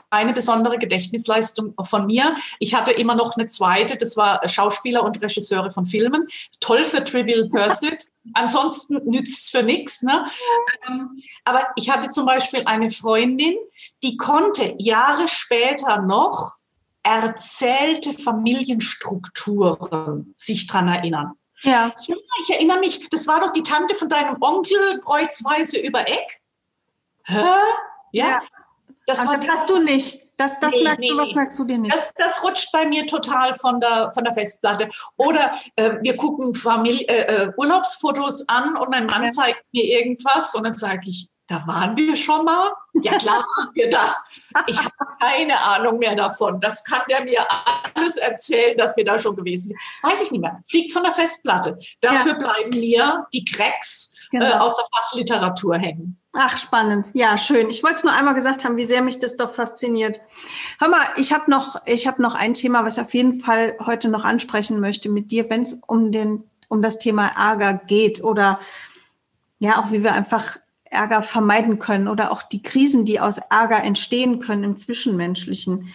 eine 0.08 0.32
besondere 0.32 0.78
Gedächtnisleistung 0.78 1.74
von 1.82 2.06
mir. 2.06 2.34
Ich 2.58 2.74
hatte 2.74 2.92
immer 2.92 3.14
noch 3.14 3.36
eine 3.36 3.46
zweite, 3.48 3.96
das 3.96 4.16
war 4.16 4.46
Schauspieler 4.48 5.02
und 5.02 5.20
Regisseure 5.20 5.70
von 5.70 5.84
Filmen. 5.86 6.26
Toll 6.60 6.84
für 6.84 7.04
Trivial 7.04 7.48
Pursuit. 7.48 8.08
Ansonsten 8.34 9.00
nützt 9.04 9.44
es 9.44 9.50
für 9.50 9.62
nichts. 9.62 10.02
Ne? 10.02 10.26
Ähm, 10.88 11.10
aber 11.44 11.64
ich 11.76 11.90
hatte 11.90 12.08
zum 12.08 12.26
Beispiel 12.26 12.62
eine 12.64 12.90
Freundin, 12.90 13.54
die 14.06 14.16
konnte 14.16 14.74
Jahre 14.78 15.26
später 15.26 16.00
noch 16.00 16.54
erzählte 17.02 18.14
Familienstrukturen 18.14 20.32
sich 20.36 20.68
dran 20.68 20.86
erinnern. 20.88 21.32
Ja. 21.62 21.92
ja. 22.06 22.16
Ich 22.42 22.50
erinnere 22.54 22.78
mich, 22.78 23.08
das 23.10 23.26
war 23.26 23.40
doch 23.40 23.50
die 23.50 23.64
Tante 23.64 23.96
von 23.96 24.08
deinem 24.08 24.36
Onkel 24.40 25.00
kreuzweise 25.00 25.80
über 25.80 26.08
Eck. 26.08 26.40
Hä? 27.24 27.42
Ja. 28.12 28.28
ja. 28.28 28.40
Das, 29.06 29.18
also 29.20 29.34
das 29.34 29.48
hast 29.48 29.70
du 29.70 29.78
nicht. 29.78 30.28
Das, 30.36 30.60
das 30.60 30.74
nee, 30.74 30.82
merkst 30.82 31.00
nee, 31.00 31.08
du, 31.08 31.16
was 31.16 31.34
merkst 31.34 31.58
du 31.58 31.64
dir 31.64 31.78
nicht? 31.78 31.94
Das, 31.94 32.12
das 32.14 32.44
rutscht 32.44 32.70
bei 32.72 32.86
mir 32.86 33.06
total 33.06 33.54
von 33.54 33.80
der, 33.80 34.12
von 34.12 34.22
der 34.22 34.34
Festplatte. 34.34 34.88
Oder 35.16 35.54
äh, 35.76 35.92
wir 36.02 36.14
gucken 36.16 36.54
Familie, 36.54 37.06
äh, 37.08 37.44
äh, 37.44 37.52
Urlaubsfotos 37.56 38.46
an 38.48 38.76
und 38.76 38.90
mein 38.90 39.06
Mann 39.06 39.24
ja. 39.24 39.30
zeigt 39.30 39.64
mir 39.72 39.84
irgendwas 39.84 40.54
und 40.54 40.64
dann 40.64 40.72
sage 40.72 41.08
ich, 41.08 41.30
da 41.46 41.66
waren 41.66 41.96
wir 41.96 42.16
schon 42.16 42.44
mal. 42.44 42.72
Ja 43.02 43.18
klar 43.18 43.46
waren 43.56 43.70
wir 43.74 43.88
da. 43.88 44.14
Ich 44.66 44.78
habe 44.78 44.94
keine 45.20 45.60
Ahnung 45.60 45.98
mehr 45.98 46.14
davon. 46.16 46.60
Das 46.60 46.82
kann 46.82 47.02
der 47.08 47.24
mir 47.24 47.46
alles 47.94 48.16
erzählen, 48.16 48.76
dass 48.76 48.96
wir 48.96 49.04
da 49.04 49.18
schon 49.18 49.36
gewesen 49.36 49.68
sind. 49.68 49.80
Weiß 50.02 50.22
ich 50.22 50.30
nicht 50.30 50.40
mehr. 50.40 50.62
Fliegt 50.68 50.92
von 50.92 51.02
der 51.02 51.12
Festplatte. 51.12 51.78
Dafür 52.00 52.32
ja. 52.32 52.38
bleiben 52.38 52.70
mir 52.70 53.26
die 53.32 53.44
Cracks 53.44 54.14
äh, 54.32 54.38
genau. 54.38 54.46
äh, 54.46 54.58
aus 54.58 54.76
der 54.76 54.86
Fachliteratur 54.92 55.76
hängen. 55.76 56.20
Ach, 56.32 56.58
spannend. 56.58 57.10
Ja, 57.14 57.38
schön. 57.38 57.70
Ich 57.70 57.82
wollte 57.82 57.96
es 57.96 58.04
nur 58.04 58.12
einmal 58.12 58.34
gesagt 58.34 58.64
haben, 58.64 58.76
wie 58.76 58.84
sehr 58.84 59.02
mich 59.02 59.18
das 59.18 59.36
doch 59.36 59.54
fasziniert. 59.54 60.20
Hör 60.78 60.88
mal, 60.88 61.04
ich 61.16 61.32
habe 61.32 61.50
noch, 61.50 61.80
ich 61.86 62.06
habe 62.06 62.20
noch 62.20 62.34
ein 62.34 62.54
Thema, 62.54 62.84
was 62.84 62.98
ich 62.98 63.02
auf 63.02 63.14
jeden 63.14 63.40
Fall 63.40 63.76
heute 63.84 64.08
noch 64.08 64.24
ansprechen 64.24 64.80
möchte 64.80 65.08
mit 65.08 65.30
dir, 65.30 65.48
wenn 65.48 65.62
es 65.62 65.80
um 65.86 66.12
den, 66.12 66.44
um 66.68 66.82
das 66.82 66.98
Thema 66.98 67.28
Ärger 67.28 67.74
geht 67.74 68.22
oder 68.22 68.58
ja, 69.58 69.82
auch 69.82 69.92
wie 69.92 70.02
wir 70.02 70.12
einfach 70.12 70.58
Ärger 70.96 71.22
vermeiden 71.22 71.78
können 71.78 72.08
oder 72.08 72.32
auch 72.32 72.42
die 72.42 72.62
Krisen, 72.62 73.04
die 73.04 73.20
aus 73.20 73.38
Ärger 73.38 73.82
entstehen 73.82 74.40
können 74.40 74.64
im 74.64 74.76
Zwischenmenschlichen. 74.76 75.94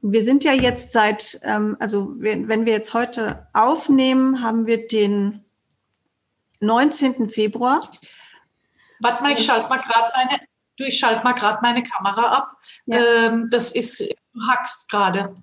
Wir 0.00 0.22
sind 0.22 0.44
ja 0.44 0.52
jetzt 0.52 0.92
seit, 0.92 1.40
ähm, 1.42 1.76
also 1.80 2.14
wenn 2.16 2.64
wir 2.64 2.72
jetzt 2.72 2.94
heute 2.94 3.48
aufnehmen, 3.52 4.42
haben 4.42 4.66
wir 4.66 4.86
den 4.86 5.44
19. 6.60 7.28
Februar. 7.28 7.80
Warte 9.00 9.22
mal, 9.22 9.32
ich 9.32 9.44
schalte 9.44 9.68
mal 9.68 9.78
gerade 9.78 10.12
meine, 10.14 10.40
du, 10.78 10.84
ich 10.84 10.98
schalte 10.98 11.24
mal 11.24 11.32
gerade 11.32 11.58
meine 11.62 11.82
Kamera 11.82 12.32
ab. 12.32 12.52
Ja. 12.86 12.98
Ähm, 12.98 13.46
das 13.50 13.72
ist, 13.72 14.00
du 14.00 14.40
hackst 14.48 14.90
gerade. 14.90 15.34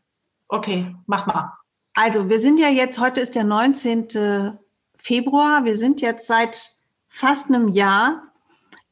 Okay, 0.48 0.96
mach 1.06 1.26
mal. 1.26 1.54
Also, 1.94 2.30
wir 2.30 2.40
sind 2.40 2.60
ja 2.60 2.70
jetzt, 2.70 3.00
heute 3.00 3.22
ist 3.22 3.36
der 3.36 3.44
19. 3.44 4.58
Februar. 4.98 5.66
Wir 5.66 5.78
sind 5.78 6.02
jetzt 6.02 6.28
seit 6.28 6.72
fast 7.10 7.50
einem 7.50 7.68
Jahr 7.68 8.33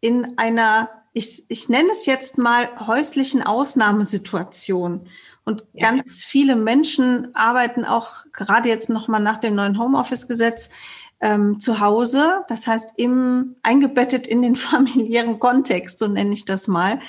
in 0.01 0.37
einer, 0.37 0.89
ich, 1.13 1.45
ich 1.47 1.69
nenne 1.69 1.89
es 1.91 2.05
jetzt 2.05 2.37
mal 2.37 2.67
häuslichen 2.87 3.43
Ausnahmesituation. 3.43 5.07
Und 5.43 5.63
ja. 5.73 5.89
ganz 5.89 6.23
viele 6.23 6.55
Menschen 6.55 7.33
arbeiten 7.33 7.85
auch 7.85 8.25
gerade 8.33 8.69
jetzt 8.69 8.89
nochmal 8.89 9.21
nach 9.21 9.37
dem 9.37 9.55
neuen 9.55 9.79
Homeoffice-Gesetz 9.79 10.71
ähm, 11.19 11.59
zu 11.59 11.79
Hause, 11.79 12.43
das 12.47 12.67
heißt 12.67 12.93
im, 12.97 13.55
eingebettet 13.63 14.27
in 14.27 14.41
den 14.41 14.55
familiären 14.57 15.39
Kontext, 15.39 15.99
so 15.99 16.07
nenne 16.07 16.33
ich 16.33 16.45
das 16.45 16.67
mal. 16.67 16.99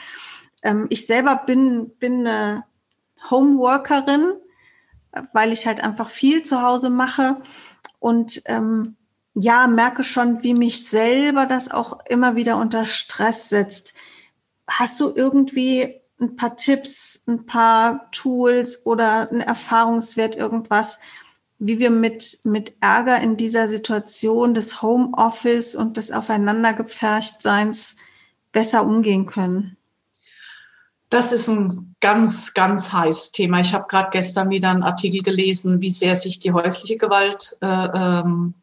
Ähm, 0.62 0.86
ich 0.90 1.07
selber 1.07 1.43
bin, 1.47 1.90
bin 1.99 2.26
eine 2.26 2.64
Homeworkerin, 3.30 4.34
weil 5.32 5.53
ich 5.53 5.66
halt 5.66 5.82
einfach 5.82 6.11
viel 6.11 6.43
zu 6.43 6.62
Hause 6.62 6.90
mache 6.90 7.43
und 8.01 8.43
ähm, 8.47 8.97
ja, 9.35 9.66
merke 9.66 10.05
schon, 10.05 10.43
wie 10.43 10.55
mich 10.55 10.87
selber 10.89 11.47
das 11.47 11.70
auch 11.70 12.01
immer 12.07 12.37
wieder 12.37 12.59
unter 12.59 12.85
Stress 12.85 13.49
setzt. 13.49 13.95
Hast 14.66 15.01
du 15.01 15.12
irgendwie 15.14 16.01
ein 16.20 16.37
paar 16.37 16.57
Tipps, 16.57 17.24
ein 17.26 17.47
paar 17.47 18.11
Tools 18.12 18.87
oder 18.87 19.30
ein 19.30 19.41
Erfahrungswert, 19.41 20.37
irgendwas, 20.37 21.01
wie 21.59 21.78
wir 21.78 21.91
mit, 21.91 22.41
mit 22.45 22.74
Ärger 22.80 23.20
in 23.20 23.37
dieser 23.37 23.66
Situation 23.66 24.55
des 24.55 24.83
Homeoffice 24.83 25.74
und 25.74 25.97
des 25.97 26.12
Aufeinandergepferchtseins 26.12 27.97
besser 28.53 28.85
umgehen 28.85 29.26
können? 29.26 29.76
Das 31.09 31.33
ist 31.33 31.49
ein 31.49 31.95
ganz, 32.01 32.55
ganz 32.55 32.93
heißes 32.93 33.33
Thema. 33.33 33.61
Ich 33.61 33.74
habe 33.74 33.87
gerade 33.87 34.11
gestern 34.11 34.51
wieder 34.51 34.70
einen 34.70 34.83
Artikel 34.83 35.22
gelesen, 35.22 35.80
wie 35.80 35.91
sehr 35.91 36.16
sich 36.16 36.41
die 36.41 36.53
häusliche 36.53 36.97
Gewalt 36.97 37.57
äh, 37.61 37.66
ähm, 37.66 38.55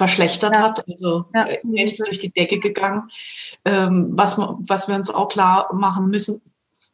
verschlechtert 0.00 0.56
ja. 0.56 0.62
hat. 0.62 0.88
Also 0.88 1.26
ja, 1.34 1.42
äh, 1.44 1.60
ist 1.74 2.00
durch 2.00 2.18
die 2.18 2.32
Decke 2.32 2.58
gegangen. 2.58 3.10
Ähm, 3.66 4.12
was, 4.12 4.38
was 4.38 4.88
wir 4.88 4.94
uns 4.94 5.10
auch 5.10 5.28
klar 5.28 5.68
machen 5.74 6.08
müssen, 6.08 6.40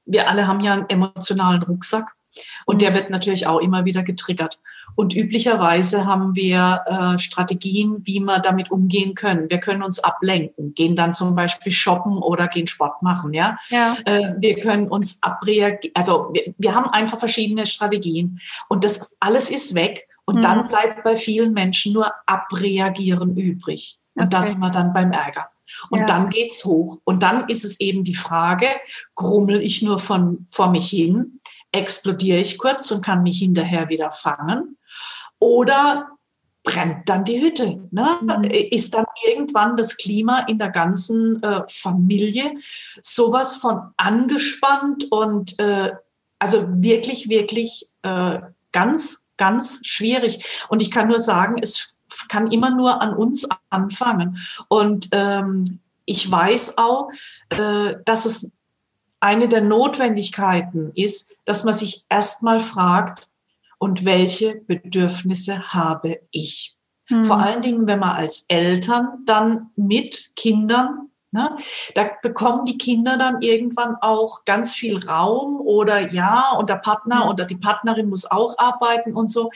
wir 0.07 0.29
alle 0.29 0.49
haben 0.49 0.61
ja 0.61 0.73
einen 0.73 0.89
emotionalen 0.89 1.63
Rucksack 1.63 2.17
und 2.65 2.83
der 2.83 2.91
mhm. 2.91 2.95
wird 2.97 3.11
natürlich 3.11 3.47
auch 3.47 3.61
immer 3.61 3.85
wieder 3.85 4.03
getriggert. 4.03 4.59
Und 4.97 5.15
üblicherweise 5.15 6.07
haben 6.07 6.35
wir 6.35 6.83
äh, 6.87 7.19
Strategien, 7.19 7.99
wie 8.05 8.19
wir 8.19 8.41
damit 8.41 8.71
umgehen 8.73 9.15
können. 9.15 9.49
Wir 9.51 9.59
können 9.59 9.83
uns 9.83 10.01
ablenken, 10.01 10.75
gehen 10.75 10.97
dann 10.97 11.15
zum 11.15 11.37
Beispiel 11.37 11.71
shoppen 11.71 12.19
oder 12.19 12.49
gehen 12.49 12.67
Sport 12.67 13.03
machen. 13.03 13.35
Ja, 13.35 13.59
ja. 13.69 13.95
Äh, 14.05 14.35
wir 14.39 14.59
können 14.59 14.89
uns 14.89 15.23
abreagieren. 15.23 15.93
Also 15.95 16.31
wir, 16.33 16.55
wir 16.59 16.75
haben 16.75 16.89
einfach 16.91 17.21
verschiedene 17.21 17.67
Strategien 17.67 18.41
und 18.69 18.85
das 18.85 19.15
alles 19.21 19.51
ist 19.51 19.75
weg. 19.75 20.09
Und 20.27 20.37
mhm. 20.37 20.43
dann 20.43 20.69
bleibt 20.69 21.05
bei 21.05 21.17
vielen 21.17 21.53
Menschen 21.53 21.93
nur 21.93 22.13
abreagieren 22.27 23.37
übrig. 23.37 23.99
Und 24.15 24.25
okay. 24.25 24.31
da 24.31 24.43
sind 24.43 24.59
wir 24.59 24.71
dann 24.71 24.93
beim 24.93 25.13
Ärger. 25.13 25.49
Und 25.91 26.01
ja. 26.01 26.07
dann 26.07 26.31
geht's 26.31 26.65
hoch. 26.65 26.99
Und 27.05 27.23
dann 27.23 27.49
ist 27.49 27.65
es 27.65 27.81
eben 27.81 28.05
die 28.05 28.15
Frage, 28.15 28.69
grummel 29.15 29.63
ich 29.63 29.83
nur 29.83 29.99
von, 29.99 30.47
vor 30.51 30.71
mich 30.71 30.91
hin, 30.91 31.41
explodiere 31.73 32.39
ich 32.39 32.59
kurz 32.59 32.91
und 32.91 33.05
kann 33.05 33.23
mich 33.23 33.39
hinterher 33.39 33.89
wieder 33.89 34.13
fangen? 34.13 34.79
Oder 35.39 36.09
brennt 36.63 37.09
dann 37.09 37.25
die 37.25 37.41
Hütte? 37.41 37.89
Ne? 37.91 38.19
Mhm. 38.23 38.45
Ist 38.71 38.95
dann 38.95 39.07
irgendwann 39.27 39.77
das 39.77 39.97
Klima 39.97 40.41
in 40.49 40.59
der 40.59 40.71
ganzen 40.71 41.43
äh, 41.43 41.63
Familie 41.69 42.55
sowas 43.01 43.57
von 43.57 43.91
angespannt 43.97 45.07
und 45.11 45.59
äh, 45.59 45.93
also 46.39 46.67
wirklich, 46.71 47.29
wirklich 47.29 47.89
äh, 48.03 48.41
ganz, 48.73 49.26
ganz 49.37 49.81
schwierig. 49.83 50.67
Und 50.69 50.83
ich 50.83 50.91
kann 50.91 51.09
nur 51.09 51.19
sagen, 51.19 51.57
es 51.61 51.95
kann 52.29 52.51
immer 52.51 52.71
nur 52.71 53.01
an 53.01 53.15
uns 53.15 53.49
anfangen. 53.71 54.39
Und 54.69 55.09
ähm, 55.13 55.81
ich 56.05 56.31
weiß 56.31 56.79
auch, 56.79 57.11
äh, 57.51 57.95
dass 58.05 58.27
es 58.27 58.53
eine 59.21 59.49
der 59.49 59.63
Notwendigkeiten 59.63 60.93
ist, 60.95 61.37
dass 61.45 61.65
man 61.65 61.75
sich 61.75 62.05
erstmal 62.09 62.61
fragt, 62.61 63.29
und 63.79 64.05
welche 64.05 64.55
Bedürfnisse 64.55 65.73
habe 65.73 66.21
ich? 66.31 66.77
Hm. 67.07 67.25
Vor 67.25 67.39
allen 67.39 67.63
Dingen, 67.63 67.87
wenn 67.87 67.99
man 67.99 68.17
als 68.17 68.45
Eltern 68.49 69.23
dann 69.27 69.71
mit 69.77 70.35
Kindern, 70.37 71.11
ne, 71.37 71.57
da 71.95 72.11
bekommen 72.23 72.65
die 72.65 72.79
Kinder 72.79 73.17
dann 73.19 73.43
irgendwann 73.43 73.97
auch 74.01 74.45
ganz 74.45 74.75
viel 74.75 75.05
Raum 75.07 75.61
oder 75.61 76.13
ja, 76.13 76.53
und 76.59 76.71
der 76.71 76.77
Partner 76.77 77.29
oder 77.29 77.45
die 77.45 77.57
Partnerin 77.57 78.09
muss 78.09 78.29
auch 78.29 78.57
arbeiten 78.59 79.15
und 79.15 79.29
so. 79.29 79.51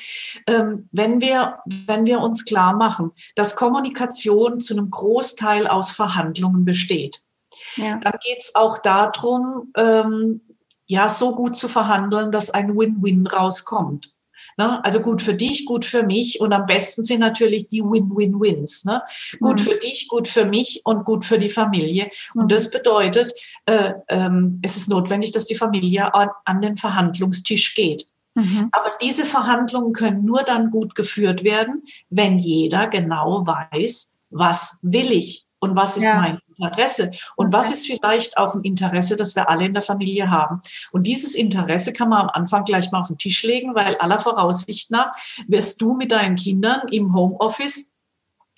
Ähm, 0.47 0.89
wenn 0.93 1.21
wir, 1.21 1.59
wenn 1.87 2.07
wir 2.07 2.21
uns 2.21 2.45
klar 2.45 2.75
machen, 2.75 3.13
dass 3.35 3.57
Kommunikation 3.57 4.61
zu 4.61 4.75
einem 4.75 4.91
Großteil 4.91 5.67
aus 5.67 5.91
Verhandlungen 5.91 6.65
besteht, 6.65 7.23
ja. 7.77 7.97
dann 7.97 8.15
geht 8.23 8.41
es 8.41 8.55
auch 8.55 8.79
darum, 8.79 9.73
ähm, 9.77 10.43
ja, 10.87 11.09
so 11.09 11.35
gut 11.35 11.57
zu 11.57 11.69
verhandeln, 11.69 12.33
dass 12.33 12.51
ein 12.51 12.77
Win-Win 12.77 13.27
rauskommt. 13.27 14.13
Ne? 14.57 14.85
Also 14.85 15.01
gut 15.01 15.23
für 15.23 15.35
dich, 15.35 15.67
gut 15.67 15.85
für 15.85 16.03
mich 16.03 16.41
und 16.41 16.53
am 16.53 16.67
besten 16.67 17.05
sind 17.05 17.21
natürlich 17.21 17.69
die 17.69 17.83
Win-Win-Wins. 17.83 18.85
Ne? 18.85 19.03
Gut 19.41 19.61
mhm. 19.61 19.65
für 19.65 19.77
dich, 19.77 20.09
gut 20.09 20.29
für 20.29 20.45
mich 20.45 20.83
und 20.85 21.05
gut 21.05 21.25
für 21.25 21.39
die 21.39 21.51
Familie. 21.51 22.11
Und 22.35 22.45
mhm. 22.45 22.49
das 22.49 22.71
bedeutet, 22.71 23.33
äh, 23.67 23.95
ähm, 24.09 24.61
es 24.63 24.77
ist 24.77 24.89
notwendig, 24.89 25.33
dass 25.33 25.47
die 25.47 25.55
Familie 25.55 26.15
an, 26.15 26.29
an 26.45 26.61
den 26.61 26.77
Verhandlungstisch 26.77 27.75
geht. 27.75 28.07
Mhm. 28.35 28.69
Aber 28.73 28.93
diese 29.03 29.27
Verhandlungen 29.27 29.93
können 29.93 30.25
nur 30.25 30.43
dann 30.43 30.71
gut 30.71 30.95
geführt 30.95 31.45
werden, 31.45 31.85
wenn 32.09 32.39
jeder 32.39 32.87
genau 32.87 33.47
weiß, 33.47 34.13
was 34.31 34.79
will 34.83 35.13
ich 35.13 35.47
und 35.61 35.77
was 35.77 35.97
ist 35.97 36.05
ja. 36.05 36.17
mein 36.17 36.41
Interesse 36.57 37.13
und 37.37 37.53
was 37.53 37.71
ist 37.71 37.87
vielleicht 37.87 38.37
auch 38.39 38.55
ein 38.55 38.63
Interesse, 38.63 39.17
das 39.17 39.37
wir 39.37 39.49
alle 39.49 39.67
in 39.67 39.75
der 39.75 39.83
Familie 39.83 40.31
haben. 40.31 40.61
Und 40.91 41.07
dieses 41.07 41.35
Interesse 41.35 41.93
kann 41.93 42.09
man 42.09 42.23
am 42.23 42.31
Anfang 42.31 42.65
gleich 42.65 42.91
mal 42.91 43.01
auf 43.01 43.09
den 43.09 43.19
Tisch 43.19 43.43
legen, 43.43 43.75
weil 43.75 43.97
aller 43.97 44.19
Voraussicht 44.19 44.91
nach 44.91 45.15
wirst 45.47 45.81
du 45.81 45.95
mit 45.95 46.13
deinen 46.13 46.37
Kindern 46.37 46.89
im 46.89 47.15
Homeoffice 47.15 47.93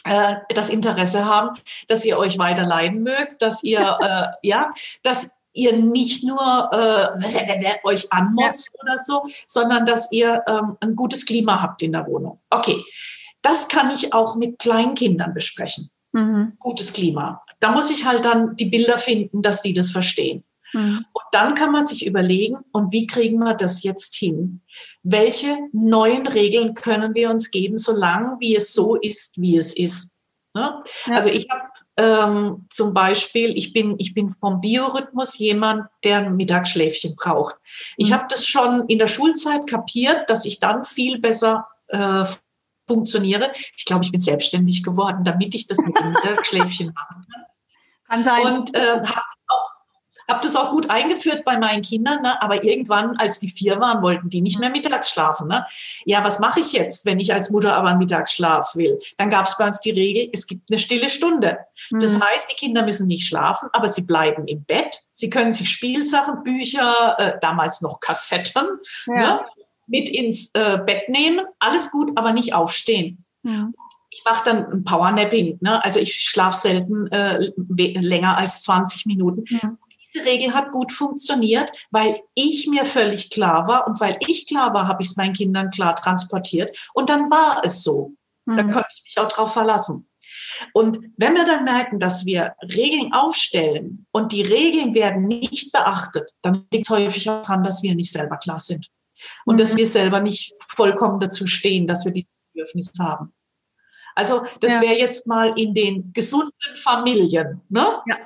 äh, 0.04 0.36
das 0.54 0.68
Interesse 0.68 1.24
haben, 1.24 1.56
dass 1.88 2.04
ihr 2.04 2.18
euch 2.18 2.38
weiter 2.38 2.64
leiden 2.64 3.02
mögt, 3.02 3.42
dass 3.42 3.62
ihr 3.62 3.80
äh, 4.42 4.46
ja, 4.46 4.72
dass 5.02 5.38
ihr 5.52 5.76
nicht 5.76 6.24
nur 6.24 6.70
äh, 6.72 7.78
euch 7.84 8.12
anmotzt 8.12 8.72
ja. 8.74 8.82
oder 8.82 8.98
so, 8.98 9.26
sondern 9.46 9.84
dass 9.86 10.10
ihr 10.10 10.42
ähm, 10.48 10.76
ein 10.80 10.96
gutes 10.96 11.26
Klima 11.26 11.60
habt 11.60 11.82
in 11.82 11.92
der 11.92 12.06
Wohnung. 12.06 12.40
Okay, 12.50 12.82
das 13.42 13.68
kann 13.68 13.90
ich 13.90 14.14
auch 14.14 14.36
mit 14.36 14.58
Kleinkindern 14.58 15.34
besprechen. 15.34 15.90
Mhm. 16.12 16.52
Gutes 16.58 16.92
Klima. 16.92 17.42
Da 17.60 17.72
muss 17.72 17.90
ich 17.90 18.04
halt 18.04 18.24
dann 18.24 18.56
die 18.56 18.66
Bilder 18.66 18.98
finden, 18.98 19.42
dass 19.42 19.62
die 19.62 19.72
das 19.72 19.90
verstehen. 19.90 20.44
Mhm. 20.72 21.04
Und 21.12 21.24
dann 21.32 21.54
kann 21.54 21.72
man 21.72 21.86
sich 21.86 22.06
überlegen, 22.06 22.56
und 22.72 22.92
wie 22.92 23.06
kriegen 23.06 23.38
wir 23.38 23.54
das 23.54 23.82
jetzt 23.82 24.14
hin? 24.14 24.60
Welche 25.02 25.56
neuen 25.72 26.26
Regeln 26.26 26.74
können 26.74 27.14
wir 27.14 27.30
uns 27.30 27.50
geben, 27.50 27.78
solange 27.78 28.36
wie 28.40 28.56
es 28.56 28.72
so 28.72 28.96
ist, 28.96 29.40
wie 29.40 29.56
es 29.56 29.76
ist? 29.76 30.12
Ne? 30.54 30.82
Ja. 31.06 31.14
Also 31.14 31.28
ich 31.28 31.48
habe 31.50 31.62
ähm, 31.96 32.66
zum 32.70 32.94
Beispiel, 32.94 33.56
ich 33.56 33.72
bin, 33.72 33.96
ich 33.98 34.14
bin 34.14 34.30
vom 34.30 34.60
Biorhythmus 34.60 35.38
jemand, 35.38 35.86
der 36.04 36.18
ein 36.18 36.36
Mittagsschläfchen 36.36 37.16
braucht. 37.16 37.56
Ich 37.96 38.10
mhm. 38.10 38.14
habe 38.14 38.26
das 38.28 38.46
schon 38.46 38.86
in 38.88 38.98
der 38.98 39.06
Schulzeit 39.06 39.66
kapiert, 39.66 40.28
dass 40.28 40.44
ich 40.44 40.58
dann 40.58 40.84
viel 40.84 41.18
besser 41.20 41.66
äh, 41.88 42.24
funktioniere. 42.86 43.52
Ich 43.76 43.84
glaube, 43.84 44.04
ich 44.04 44.12
bin 44.12 44.20
selbstständig 44.20 44.82
geworden, 44.82 45.24
damit 45.24 45.54
ich 45.54 45.66
das 45.66 45.78
mit 45.78 45.98
dem 45.98 46.12
Mittagsschläfchen 46.12 46.86
machen 46.94 47.26
kann. 47.32 47.44
Kann 48.08 48.24
sein. 48.24 48.58
Und 48.58 48.74
äh, 48.74 49.00
habe 49.00 49.22
habe 50.32 50.40
das 50.42 50.56
auch 50.56 50.70
gut 50.70 50.90
eingeführt 50.90 51.44
bei 51.44 51.58
meinen 51.58 51.82
Kindern, 51.82 52.22
ne? 52.22 52.40
aber 52.42 52.64
irgendwann, 52.64 53.16
als 53.16 53.38
die 53.38 53.48
vier 53.48 53.80
waren, 53.80 54.02
wollten 54.02 54.30
die 54.30 54.40
nicht 54.40 54.58
mehr 54.58 54.70
mittags 54.70 55.10
schlafen. 55.10 55.48
Ne? 55.48 55.66
Ja, 56.04 56.24
was 56.24 56.38
mache 56.38 56.60
ich 56.60 56.72
jetzt, 56.72 57.04
wenn 57.04 57.20
ich 57.20 57.32
als 57.32 57.50
Mutter 57.50 57.74
aber 57.74 57.88
einen 57.88 57.98
Mittagsschlaf 57.98 58.74
will? 58.76 58.98
Dann 59.18 59.30
gab 59.30 59.46
es 59.46 59.56
bei 59.56 59.66
uns 59.66 59.80
die 59.80 59.90
Regel, 59.90 60.30
es 60.32 60.46
gibt 60.46 60.70
eine 60.70 60.78
stille 60.78 61.08
Stunde. 61.08 61.58
Mhm. 61.90 62.00
Das 62.00 62.18
heißt, 62.18 62.50
die 62.50 62.56
Kinder 62.56 62.82
müssen 62.82 63.06
nicht 63.06 63.26
schlafen, 63.26 63.68
aber 63.72 63.88
sie 63.88 64.02
bleiben 64.02 64.46
im 64.46 64.64
Bett. 64.64 65.00
Sie 65.12 65.28
können 65.28 65.52
sich 65.52 65.70
Spielsachen, 65.70 66.42
Bücher, 66.42 67.16
äh, 67.18 67.38
damals 67.40 67.80
noch 67.80 68.00
Kassetten, 68.00 68.66
ja. 69.06 69.14
ne? 69.14 69.40
Mit 69.92 70.08
ins 70.08 70.50
äh, 70.54 70.78
Bett 70.84 71.08
nehmen, 71.08 71.44
alles 71.60 71.90
gut, 71.90 72.18
aber 72.18 72.32
nicht 72.32 72.54
aufstehen. 72.54 73.24
Ja. 73.44 73.70
Ich 74.10 74.22
mache 74.24 74.44
dann 74.44 74.72
ein 74.72 74.84
Powernapping, 74.84 75.58
ne? 75.60 75.82
also 75.84 76.00
ich 76.00 76.20
schlafe 76.20 76.58
selten 76.58 77.06
äh, 77.08 77.52
länger 77.58 78.36
als 78.36 78.62
20 78.62 79.06
Minuten. 79.06 79.44
Ja. 79.48 79.76
Diese 80.12 80.24
Regel 80.24 80.52
hat 80.52 80.72
gut 80.72 80.92
funktioniert, 80.92 81.70
weil 81.90 82.20
ich 82.34 82.66
mir 82.66 82.84
völlig 82.84 83.30
klar 83.30 83.68
war 83.68 83.86
und 83.86 84.00
weil 84.00 84.18
ich 84.26 84.46
klar 84.46 84.74
war, 84.74 84.88
habe 84.88 85.02
ich 85.02 85.10
es 85.10 85.16
meinen 85.16 85.32
Kindern 85.34 85.70
klar 85.70 85.94
transportiert 85.94 86.76
und 86.94 87.08
dann 87.08 87.30
war 87.30 87.62
es 87.64 87.82
so. 87.82 88.14
Mhm. 88.46 88.56
Da 88.56 88.62
konnte 88.64 88.88
ich 88.94 89.02
mich 89.04 89.18
auch 89.18 89.28
drauf 89.28 89.52
verlassen. 89.52 90.08
Und 90.74 90.98
wenn 91.16 91.34
wir 91.34 91.44
dann 91.44 91.64
merken, 91.64 91.98
dass 91.98 92.26
wir 92.26 92.54
Regeln 92.62 93.12
aufstellen 93.12 94.06
und 94.10 94.32
die 94.32 94.42
Regeln 94.42 94.94
werden 94.94 95.26
nicht 95.26 95.72
beachtet, 95.72 96.30
dann 96.42 96.66
liegt 96.70 96.84
es 96.84 96.90
häufig 96.90 97.24
daran, 97.24 97.62
dass 97.62 97.82
wir 97.82 97.94
nicht 97.94 98.12
selber 98.12 98.36
klar 98.36 98.58
sind 98.58 98.90
und 99.44 99.54
mhm. 99.54 99.58
dass 99.58 99.76
wir 99.76 99.86
selber 99.86 100.20
nicht 100.20 100.54
vollkommen 100.58 101.20
dazu 101.20 101.46
stehen, 101.46 101.86
dass 101.86 102.04
wir 102.04 102.12
dieses 102.12 102.30
Bedürfnis 102.52 102.92
haben. 102.98 103.32
Also 104.14 104.44
das 104.60 104.72
ja. 104.72 104.80
wäre 104.82 104.98
jetzt 104.98 105.26
mal 105.26 105.58
in 105.58 105.74
den 105.74 106.12
gesunden 106.12 106.76
Familien, 106.76 107.62
ne? 107.68 108.02
Ja. 108.06 108.16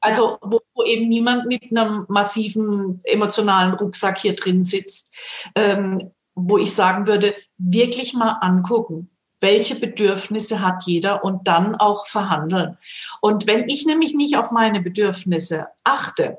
Also 0.00 0.38
wo, 0.40 0.60
wo, 0.74 0.84
eben 0.84 1.08
niemand 1.08 1.46
mit 1.46 1.64
einem 1.70 2.06
massiven 2.08 3.00
emotionalen 3.04 3.74
Rucksack 3.74 4.18
hier 4.18 4.34
drin 4.34 4.62
sitzt, 4.62 5.12
ähm, 5.54 6.12
wo 6.34 6.58
ich 6.58 6.74
sagen 6.74 7.06
würde, 7.06 7.34
wirklich 7.58 8.14
mal 8.14 8.38
angucken, 8.40 9.10
welche 9.40 9.74
Bedürfnisse 9.74 10.62
hat 10.62 10.84
jeder 10.84 11.24
und 11.24 11.48
dann 11.48 11.74
auch 11.74 12.06
verhandeln. 12.06 12.78
Und 13.20 13.46
wenn 13.46 13.68
ich 13.68 13.84
nämlich 13.86 14.14
nicht 14.14 14.36
auf 14.36 14.50
meine 14.50 14.80
Bedürfnisse 14.80 15.68
achte, 15.82 16.38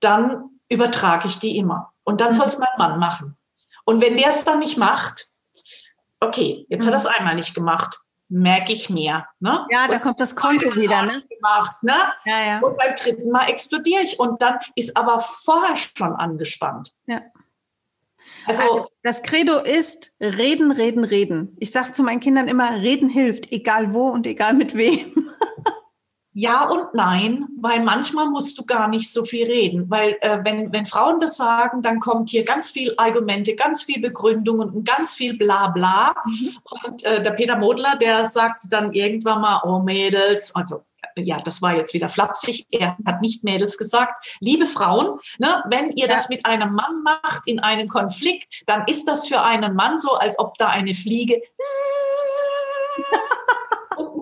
dann 0.00 0.50
übertrage 0.68 1.28
ich 1.28 1.38
die 1.38 1.56
immer. 1.56 1.93
Und 2.04 2.20
dann 2.20 2.32
mhm. 2.32 2.36
soll 2.36 2.46
es 2.46 2.58
mein 2.58 2.68
Mann 2.78 2.98
machen. 2.98 3.36
Und 3.84 4.00
wenn 4.00 4.16
der 4.16 4.28
es 4.28 4.44
dann 4.44 4.60
nicht 4.60 4.76
macht, 4.76 5.28
okay, 6.20 6.66
jetzt 6.68 6.84
mhm. 6.84 6.88
hat 6.88 6.94
er 6.94 6.98
es 6.98 7.06
einmal 7.06 7.34
nicht 7.34 7.54
gemacht, 7.54 8.00
merke 8.28 8.72
ich 8.72 8.90
mehr. 8.90 9.28
Ne? 9.40 9.66
Ja, 9.70 9.86
da 9.88 9.98
kommt 9.98 10.20
das 10.20 10.34
Konto 10.34 10.74
wieder. 10.74 11.02
Ne? 11.02 11.22
Gemacht, 11.28 11.82
ne? 11.82 11.94
Ja, 12.24 12.44
ja. 12.44 12.58
Und 12.60 12.76
beim 12.76 12.94
dritten 12.94 13.30
Mal 13.30 13.48
explodiere 13.48 14.02
ich 14.02 14.18
und 14.18 14.40
dann 14.40 14.58
ist 14.74 14.96
aber 14.96 15.20
vorher 15.20 15.76
schon 15.76 16.14
angespannt. 16.14 16.92
Ja. 17.06 17.20
Also, 18.46 18.62
also, 18.62 18.88
das 19.02 19.22
Credo 19.22 19.58
ist 19.58 20.14
reden, 20.18 20.70
reden, 20.72 21.04
reden. 21.04 21.56
Ich 21.60 21.70
sage 21.72 21.92
zu 21.92 22.02
meinen 22.02 22.20
Kindern 22.20 22.48
immer, 22.48 22.70
reden 22.80 23.10
hilft, 23.10 23.52
egal 23.52 23.92
wo 23.92 24.08
und 24.08 24.26
egal 24.26 24.54
mit 24.54 24.74
wem. 24.74 25.23
Ja 26.36 26.68
und 26.68 26.94
nein, 26.94 27.46
weil 27.60 27.80
manchmal 27.84 28.26
musst 28.26 28.58
du 28.58 28.64
gar 28.64 28.88
nicht 28.88 29.12
so 29.12 29.22
viel 29.22 29.46
reden, 29.46 29.88
weil 29.88 30.16
äh, 30.20 30.40
wenn, 30.42 30.72
wenn 30.72 30.84
Frauen 30.84 31.20
das 31.20 31.36
sagen, 31.36 31.80
dann 31.80 32.00
kommt 32.00 32.28
hier 32.28 32.44
ganz 32.44 32.70
viel 32.70 32.92
Argumente, 32.96 33.54
ganz 33.54 33.84
viel 33.84 34.00
Begründungen 34.00 34.70
und 34.70 34.84
ganz 34.84 35.14
viel 35.14 35.38
Blabla. 35.38 36.12
Mhm. 36.24 36.56
Und 36.84 37.04
äh, 37.04 37.22
der 37.22 37.30
Peter 37.30 37.56
Modler, 37.56 37.94
der 37.94 38.26
sagt 38.26 38.64
dann 38.70 38.92
irgendwann 38.92 39.42
mal, 39.42 39.60
oh 39.62 39.78
Mädels, 39.78 40.52
also 40.56 40.82
ja, 41.14 41.40
das 41.40 41.62
war 41.62 41.76
jetzt 41.76 41.94
wieder 41.94 42.08
flapsig, 42.08 42.66
er 42.70 42.96
hat 43.06 43.20
nicht 43.20 43.44
Mädels 43.44 43.78
gesagt, 43.78 44.36
liebe 44.40 44.66
Frauen, 44.66 45.20
ne, 45.38 45.62
wenn 45.68 45.92
ihr 45.92 46.08
das 46.08 46.28
mit 46.28 46.44
einem 46.44 46.74
Mann 46.74 47.04
macht 47.04 47.46
in 47.46 47.60
einem 47.60 47.86
Konflikt, 47.86 48.52
dann 48.66 48.84
ist 48.88 49.06
das 49.06 49.28
für 49.28 49.40
einen 49.42 49.76
Mann 49.76 49.98
so, 49.98 50.14
als 50.14 50.36
ob 50.38 50.56
da 50.58 50.66
eine 50.68 50.94
Fliege 50.94 51.40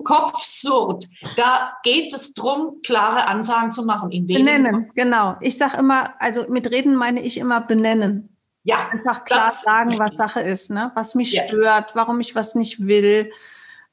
Kopf 0.03 0.41
surrt. 0.41 1.07
Da 1.35 1.73
geht 1.83 2.13
es 2.13 2.33
darum, 2.33 2.81
klare 2.85 3.27
Ansagen 3.27 3.71
zu 3.71 3.85
machen. 3.85 4.11
In 4.11 4.27
benennen, 4.27 4.91
genau. 4.95 5.35
Ich 5.41 5.57
sage 5.57 5.77
immer, 5.77 6.13
also 6.19 6.45
mit 6.47 6.71
Reden 6.71 6.95
meine 6.95 7.21
ich 7.21 7.37
immer 7.37 7.61
benennen. 7.61 8.37
Ja. 8.63 8.89
Einfach 8.91 9.25
klar 9.25 9.51
sagen, 9.51 9.97
was 9.99 10.15
Sache 10.15 10.41
ist, 10.41 10.71
ne? 10.71 10.91
was 10.95 11.15
mich 11.15 11.33
ja. 11.33 11.43
stört, 11.43 11.95
warum 11.95 12.19
ich 12.21 12.33
was 12.35 12.55
nicht 12.55 12.87
will, 12.87 13.31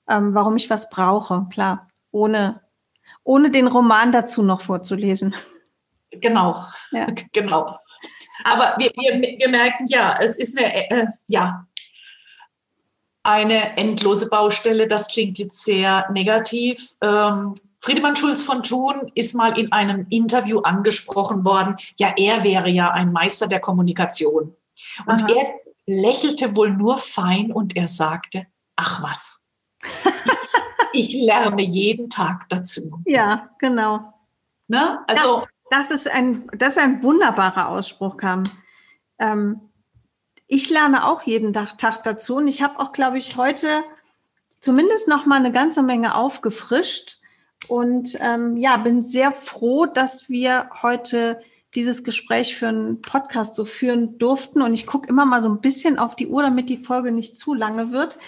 ähm, 0.09 0.35
warum 0.35 0.57
ich 0.57 0.71
was 0.71 0.91
brauche. 0.91 1.47
Klar, 1.51 1.89
ohne, 2.13 2.61
ohne 3.25 3.51
den 3.51 3.67
Roman 3.67 4.13
dazu 4.13 4.43
noch 4.43 4.61
vorzulesen. 4.61 5.35
Genau, 6.13 6.65
ja. 6.93 7.07
genau. 7.33 7.79
Aber 8.45 8.75
wir, 8.79 8.91
wir, 8.95 9.39
wir 9.39 9.49
merken 9.49 9.87
ja, 9.89 10.17
es 10.21 10.39
ist 10.39 10.59
eine, 10.59 10.91
äh, 10.91 11.07
ja, 11.27 11.67
eine 13.23 13.77
endlose 13.77 14.29
Baustelle. 14.29 14.87
Das 14.89 15.09
klingt 15.09 15.39
jetzt 15.39 15.65
sehr 15.65 16.11
negativ. 16.13 16.95
Ähm, 17.03 17.55
Friedemann 17.81 18.17
Schulz 18.17 18.43
von 18.43 18.63
Thun 18.63 19.11
ist 19.15 19.35
mal 19.35 19.59
in 19.59 19.73
einem 19.73 20.07
Interview 20.11 20.61
angesprochen 20.61 21.45
worden, 21.45 21.77
ja, 21.99 22.13
er 22.17 22.45
wäre 22.45 22.69
ja 22.69 22.91
ein 22.91 23.11
Meister 23.13 23.47
der 23.47 23.61
Kommunikation. 23.61 24.55
Und 25.07 25.23
Aha. 25.23 25.33
er 25.35 25.61
lächelte 25.87 26.57
wohl 26.57 26.71
nur 26.71 26.99
fein 26.99 27.53
und 27.53 27.77
er 27.77 27.89
sagte, 27.89 28.47
ach 28.77 29.03
was, 29.03 29.43
ich 30.93 31.13
lerne 31.13 31.63
jeden 31.63 32.11
Tag 32.11 32.49
dazu. 32.51 33.01
Ja, 33.07 33.51
genau. 33.59 34.13
Ne? 34.69 35.01
Also, 35.07 35.47
das, 35.71 35.89
das, 35.89 35.91
ist 35.91 36.11
ein, 36.11 36.49
das 36.57 36.77
ist 36.77 36.83
ein 36.83 37.03
wunderbarer 37.03 37.69
Ausspruch, 37.69 38.19
Kam. 38.19 38.43
Ähm, 39.19 39.70
ich 40.53 40.69
lerne 40.69 41.07
auch 41.07 41.23
jeden 41.23 41.53
Tag, 41.53 41.79
Tag 41.79 42.03
dazu 42.03 42.37
und 42.37 42.49
ich 42.49 42.61
habe 42.61 42.81
auch, 42.81 42.93
glaube 42.93 43.19
ich, 43.19 43.37
heute 43.37 43.85
zumindest 44.61 45.07
noch 45.07 45.25
mal 45.25 45.37
eine 45.37 45.53
ganze 45.53 45.83
Menge 45.83 46.17
aufgefrischt 46.17 47.21
und 47.69 48.19
ähm, 48.21 48.57
ja, 48.57 48.77
bin 48.77 49.01
sehr 49.01 49.31
froh, 49.31 49.87
dass 49.87 50.29
wir 50.29 50.69
heute 50.83 51.41
dieses 51.77 52.03
Gespräch 52.03 52.57
für 52.57 52.67
einen 52.67 53.01
Podcast 53.01 53.55
so 53.55 53.65
führen 53.65 54.19
durften. 54.19 54.61
Und 54.61 54.75
ich 54.75 54.89
gucke 54.89 55.09
immer 55.09 55.25
mal 55.25 55.41
so 55.41 55.49
ein 55.49 55.61
bisschen 55.61 56.01
auf 56.01 56.17
die 56.17 56.27
Uhr, 56.27 56.43
damit 56.43 56.69
die 56.69 56.79
Folge 56.79 57.13
nicht 57.13 57.39
zu 57.39 57.55
lange 57.55 57.93
wird. 57.93 58.19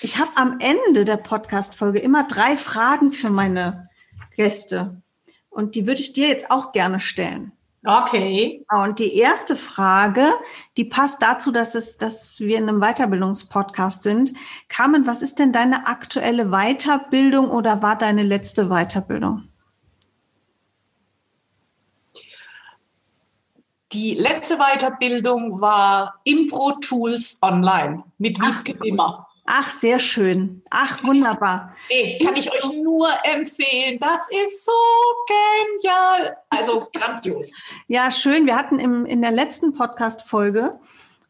Ich 0.00 0.18
habe 0.18 0.30
am 0.36 0.58
Ende 0.60 1.04
der 1.04 1.18
Podcast-Folge 1.18 1.98
immer 1.98 2.26
drei 2.26 2.56
Fragen 2.56 3.12
für 3.12 3.28
meine 3.28 3.90
Gäste. 4.36 5.02
Und 5.50 5.74
die 5.74 5.86
würde 5.86 6.00
ich 6.00 6.14
dir 6.14 6.28
jetzt 6.28 6.50
auch 6.50 6.72
gerne 6.72 6.98
stellen. 6.98 7.52
Okay. 7.84 8.64
Und 8.70 8.98
die 8.98 9.14
erste 9.16 9.54
Frage, 9.54 10.26
die 10.76 10.84
passt 10.84 11.22
dazu, 11.22 11.52
dass 11.52 11.74
es, 11.76 11.96
dass 11.96 12.40
wir 12.40 12.58
in 12.58 12.68
einem 12.68 12.80
Weiterbildungspodcast 12.80 14.02
sind. 14.02 14.34
Carmen, 14.68 15.06
was 15.06 15.22
ist 15.22 15.38
denn 15.38 15.52
deine 15.52 15.86
aktuelle 15.86 16.46
Weiterbildung 16.50 17.50
oder 17.50 17.80
war 17.80 17.96
deine 17.96 18.24
letzte 18.24 18.68
Weiterbildung? 18.68 19.48
Die 23.92 24.14
letzte 24.14 24.58
Weiterbildung 24.58 25.60
war 25.60 26.20
Impro 26.24 26.72
Tools 26.80 27.38
Online 27.40 28.02
mit 28.18 28.38
Wiebke 28.38 28.78
Wimmer. 28.80 29.27
Ach, 29.50 29.70
sehr 29.70 29.98
schön. 29.98 30.60
Ach, 30.68 31.02
wunderbar. 31.02 31.74
Nee, 31.88 32.18
kann 32.22 32.36
ich 32.36 32.52
euch 32.52 32.70
nur 32.82 33.08
empfehlen. 33.24 33.98
Das 33.98 34.28
ist 34.28 34.66
so 34.66 34.72
genial. 35.26 36.36
Also 36.50 36.88
grandios. 36.92 37.54
Ja, 37.86 38.10
schön. 38.10 38.44
Wir 38.44 38.56
hatten 38.56 38.78
im, 38.78 39.06
in 39.06 39.22
der 39.22 39.30
letzten 39.30 39.72
Podcast-Folge 39.72 40.78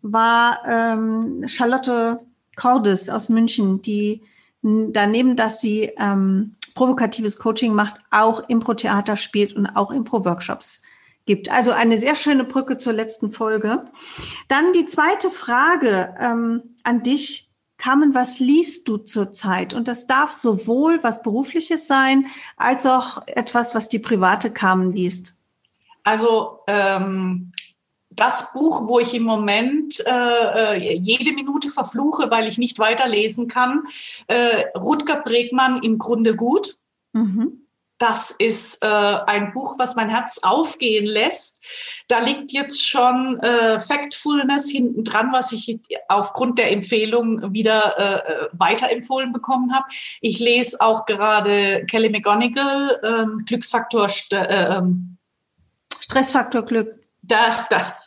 war 0.02 0.62
ähm, 0.66 1.44
Charlotte 1.46 2.18
Cordes 2.56 3.08
aus 3.08 3.28
München, 3.28 3.82
die 3.82 4.22
daneben, 4.62 5.36
dass 5.36 5.60
sie 5.60 5.92
ähm, 5.96 6.56
provokatives 6.74 7.38
Coaching 7.38 7.72
macht, 7.72 8.00
auch 8.10 8.48
Impro-Theater 8.48 9.16
spielt 9.16 9.54
und 9.54 9.66
auch 9.68 9.92
Impro-Workshops 9.92 10.82
gibt. 11.24 11.52
Also 11.52 11.70
eine 11.70 11.98
sehr 11.98 12.16
schöne 12.16 12.42
Brücke 12.42 12.78
zur 12.78 12.94
letzten 12.94 13.30
Folge. 13.30 13.84
Dann 14.48 14.72
die 14.72 14.86
zweite 14.86 15.30
Frage 15.30 16.16
ähm, 16.18 16.74
an 16.82 17.04
dich 17.04 17.47
Carmen, 17.78 18.12
was 18.12 18.40
liest 18.40 18.88
du 18.88 18.98
zurzeit? 18.98 19.72
Und 19.72 19.88
das 19.88 20.06
darf 20.06 20.32
sowohl 20.32 21.02
was 21.02 21.22
Berufliches 21.22 21.86
sein, 21.86 22.26
als 22.56 22.84
auch 22.86 23.22
etwas, 23.26 23.74
was 23.74 23.88
die 23.88 24.00
private 24.00 24.50
Carmen 24.50 24.92
liest. 24.92 25.36
Also 26.02 26.60
ähm, 26.66 27.52
das 28.10 28.52
Buch, 28.52 28.88
wo 28.88 28.98
ich 28.98 29.14
im 29.14 29.22
Moment 29.22 30.02
äh, 30.04 30.74
äh, 30.76 30.98
jede 30.98 31.32
Minute 31.32 31.68
verfluche, 31.68 32.30
weil 32.30 32.48
ich 32.48 32.58
nicht 32.58 32.78
weiterlesen 32.78 33.46
kann, 33.46 33.84
äh, 34.26 34.64
Rutger 34.76 35.22
Bregmann 35.22 35.80
im 35.82 35.98
Grunde 35.98 36.34
gut. 36.34 36.78
Mhm. 37.12 37.67
Das 37.98 38.30
ist 38.30 38.82
äh, 38.84 38.86
ein 38.86 39.52
Buch, 39.52 39.76
was 39.78 39.96
mein 39.96 40.08
Herz 40.08 40.38
aufgehen 40.42 41.04
lässt. 41.04 41.60
Da 42.06 42.20
liegt 42.20 42.52
jetzt 42.52 42.88
schon 42.88 43.40
äh, 43.40 43.80
Factfulness 43.80 44.70
hinten 44.70 45.02
dran, 45.02 45.32
was 45.32 45.50
ich 45.50 45.80
aufgrund 46.08 46.60
der 46.60 46.70
Empfehlung 46.70 47.52
wieder 47.52 47.98
äh, 47.98 48.48
weiterempfohlen 48.52 49.32
bekommen 49.32 49.74
habe. 49.74 49.86
Ich 50.20 50.38
lese 50.38 50.80
auch 50.80 51.06
gerade 51.06 51.84
Kelly 51.86 52.08
McGonigal, 52.08 53.00
ähm, 53.02 53.42
Glücksfaktor, 53.44 54.08
St 54.08 54.32
äh, 54.32 54.76
ähm, 54.76 55.16
Stressfaktor 56.00 56.62
Glück. 56.62 56.94
Da, 57.22 57.66
da. 57.68 57.98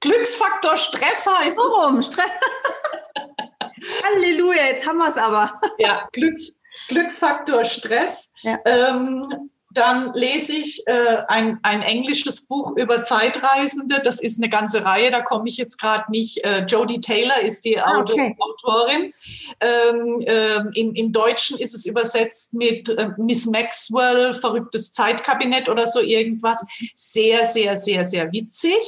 Glücksfaktor 0.00 0.76
Stress 0.76 1.26
heißt 1.26 1.58
Warum? 1.58 2.00
es. 2.00 2.08
Stress. 2.08 2.26
Halleluja, 4.04 4.66
jetzt 4.66 4.86
haben 4.86 4.98
wir 4.98 5.08
es 5.08 5.16
aber. 5.16 5.60
Ja, 5.78 6.08
Glücks, 6.12 6.62
Glücksfaktor 6.88 7.64
Stress. 7.64 8.32
Ja. 8.42 8.58
Ähm, 8.64 9.50
dann 9.74 10.14
lese 10.14 10.52
ich 10.52 10.86
äh, 10.86 11.18
ein, 11.26 11.58
ein 11.62 11.82
englisches 11.82 12.46
Buch 12.46 12.76
über 12.76 13.02
Zeitreisende. 13.02 14.00
Das 14.00 14.20
ist 14.20 14.40
eine 14.40 14.48
ganze 14.48 14.84
Reihe, 14.84 15.10
da 15.10 15.20
komme 15.20 15.48
ich 15.48 15.56
jetzt 15.56 15.78
gerade 15.78 16.10
nicht. 16.10 16.44
Äh, 16.44 16.64
Jodie 16.64 17.00
Taylor 17.00 17.42
ist 17.42 17.64
die 17.64 17.78
ah, 17.78 18.00
okay. 18.00 18.36
Autorin. 18.38 19.12
Ähm, 19.60 20.24
ähm, 20.26 20.70
im, 20.74 20.94
Im 20.94 21.12
Deutschen 21.12 21.58
ist 21.58 21.74
es 21.74 21.86
übersetzt 21.86 22.54
mit 22.54 22.88
äh, 22.88 23.10
Miss 23.16 23.46
Maxwell, 23.46 24.32
verrücktes 24.32 24.92
Zeitkabinett 24.92 25.68
oder 25.68 25.88
so 25.88 26.00
irgendwas. 26.00 26.64
Sehr, 26.94 27.44
sehr, 27.44 27.76
sehr, 27.76 28.04
sehr 28.04 28.30
witzig. 28.30 28.78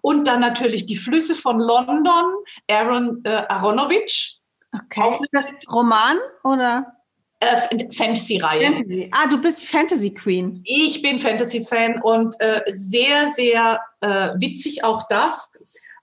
Und 0.00 0.28
dann 0.28 0.40
natürlich 0.40 0.86
die 0.86 0.96
Flüsse 0.96 1.34
von 1.34 1.58
London, 1.58 2.24
Aaron 2.70 3.20
äh, 3.24 3.42
Aronovich. 3.48 4.40
Okay. 4.72 5.00
Auch 5.00 5.20
das 5.32 5.50
Roman 5.72 6.18
oder? 6.44 6.95
Äh, 7.40 7.88
Fantasy-Reihe. 7.94 8.64
Fantasy. 8.64 9.10
Ah, 9.12 9.26
du 9.28 9.40
bist 9.40 9.66
Fantasy 9.66 10.14
Queen. 10.14 10.62
Ich 10.64 11.02
bin 11.02 11.18
Fantasy-Fan 11.18 12.00
und 12.02 12.34
äh, 12.40 12.62
sehr, 12.68 13.30
sehr 13.32 13.80
äh, 14.00 14.30
witzig 14.36 14.84
auch 14.84 15.06
das. 15.08 15.52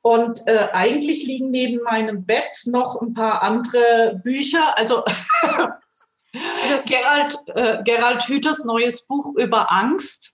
Und 0.02 0.46
äh, 0.48 0.68
eigentlich 0.74 1.26
liegen 1.26 1.50
neben 1.50 1.82
meinem 1.84 2.26
Bett 2.26 2.64
noch 2.66 3.02
ein 3.02 3.14
paar 3.14 3.42
andere 3.42 4.22
Bücher. 4.24 4.78
Also 4.78 5.04
Gerald, 6.86 7.38
äh, 7.56 7.82
Gerald 7.84 8.28
Hüthers 8.28 8.66
neues 8.66 9.08
Buch 9.08 9.34
über 9.38 9.72
Angst 9.72 10.33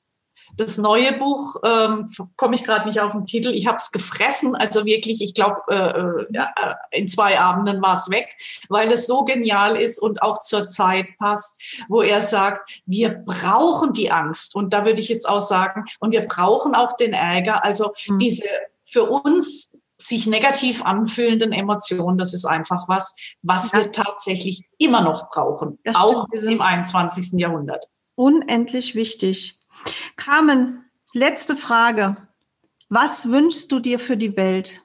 das 0.60 0.78
neue 0.78 1.14
Buch, 1.14 1.56
ähm, 1.64 2.10
komme 2.36 2.56
ich 2.56 2.64
gerade 2.64 2.88
nicht 2.88 3.00
auf 3.00 3.14
den 3.14 3.26
Titel, 3.26 3.50
ich 3.54 3.68
habe 3.68 3.78
es 3.78 3.92
gefressen, 3.92 4.56
also 4.56 4.86
wirklich, 4.86 5.22
ich 5.22 5.34
glaube, 5.34 5.62
äh, 5.70 5.76
äh, 5.76 6.26
ja, 6.32 6.54
in 6.92 7.08
zwei 7.08 7.40
Abenden 7.40 7.82
war 7.82 7.98
es 7.98 8.10
weg, 8.10 8.36
weil 8.68 8.92
es 8.92 9.08
so 9.08 9.24
genial 9.24 9.78
ist 9.78 10.00
und 10.00 10.22
auch 10.22 10.40
zur 10.40 10.68
Zeit 10.68 11.08
passt, 11.18 11.62
wo 11.88 12.02
er 12.02 12.22
sagt, 12.22 12.82
wir 12.86 13.10
brauchen 13.10 13.94
die 13.94 14.12
Angst. 14.12 14.56
Und 14.56 14.74
da 14.74 14.86
würde 14.86 15.00
ich 15.00 15.10
jetzt 15.10 15.28
auch 15.28 15.42
sagen, 15.42 15.86
und 16.00 16.12
wir 16.12 16.26
brauchen 16.26 16.76
auch 16.76 16.94
den 16.94 17.14
Ärger, 17.14 17.64
also 17.64 17.94
mhm. 18.08 18.20
diese 18.20 18.44
für 18.84 19.04
uns 19.04 19.78
sich 20.02 20.28
negativ 20.28 20.84
anfühlenden 20.84 21.52
Emotionen, 21.52 22.18
das 22.18 22.34
ist 22.34 22.46
einfach 22.46 22.88
was, 22.88 23.16
was 23.42 23.72
ja. 23.72 23.80
wir 23.80 23.92
tatsächlich 23.92 24.64
immer 24.78 25.02
noch 25.02 25.30
brauchen, 25.30 25.78
auch 25.94 26.26
im 26.32 26.62
21. 26.62 27.40
Jahrhundert. 27.40 27.86
Unendlich 28.16 28.96
wichtig. 28.96 29.59
Carmen, 30.16 30.90
letzte 31.14 31.56
Frage. 31.56 32.28
Was 32.90 33.30
wünschst 33.30 33.72
du 33.72 33.80
dir 33.80 34.00
für 34.00 34.18
die 34.18 34.36
Welt? 34.36 34.84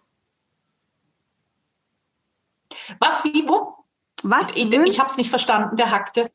Was, 2.99 3.25
wie, 3.25 3.49
wo? 3.49 3.85
Was? 4.23 4.57
Ich, 4.57 4.73
ich 4.73 5.01
habe 5.01 5.11
es 5.11 5.17
nicht 5.17 5.31
verstanden, 5.31 5.77
der 5.77 5.91
hackte. 5.91 6.31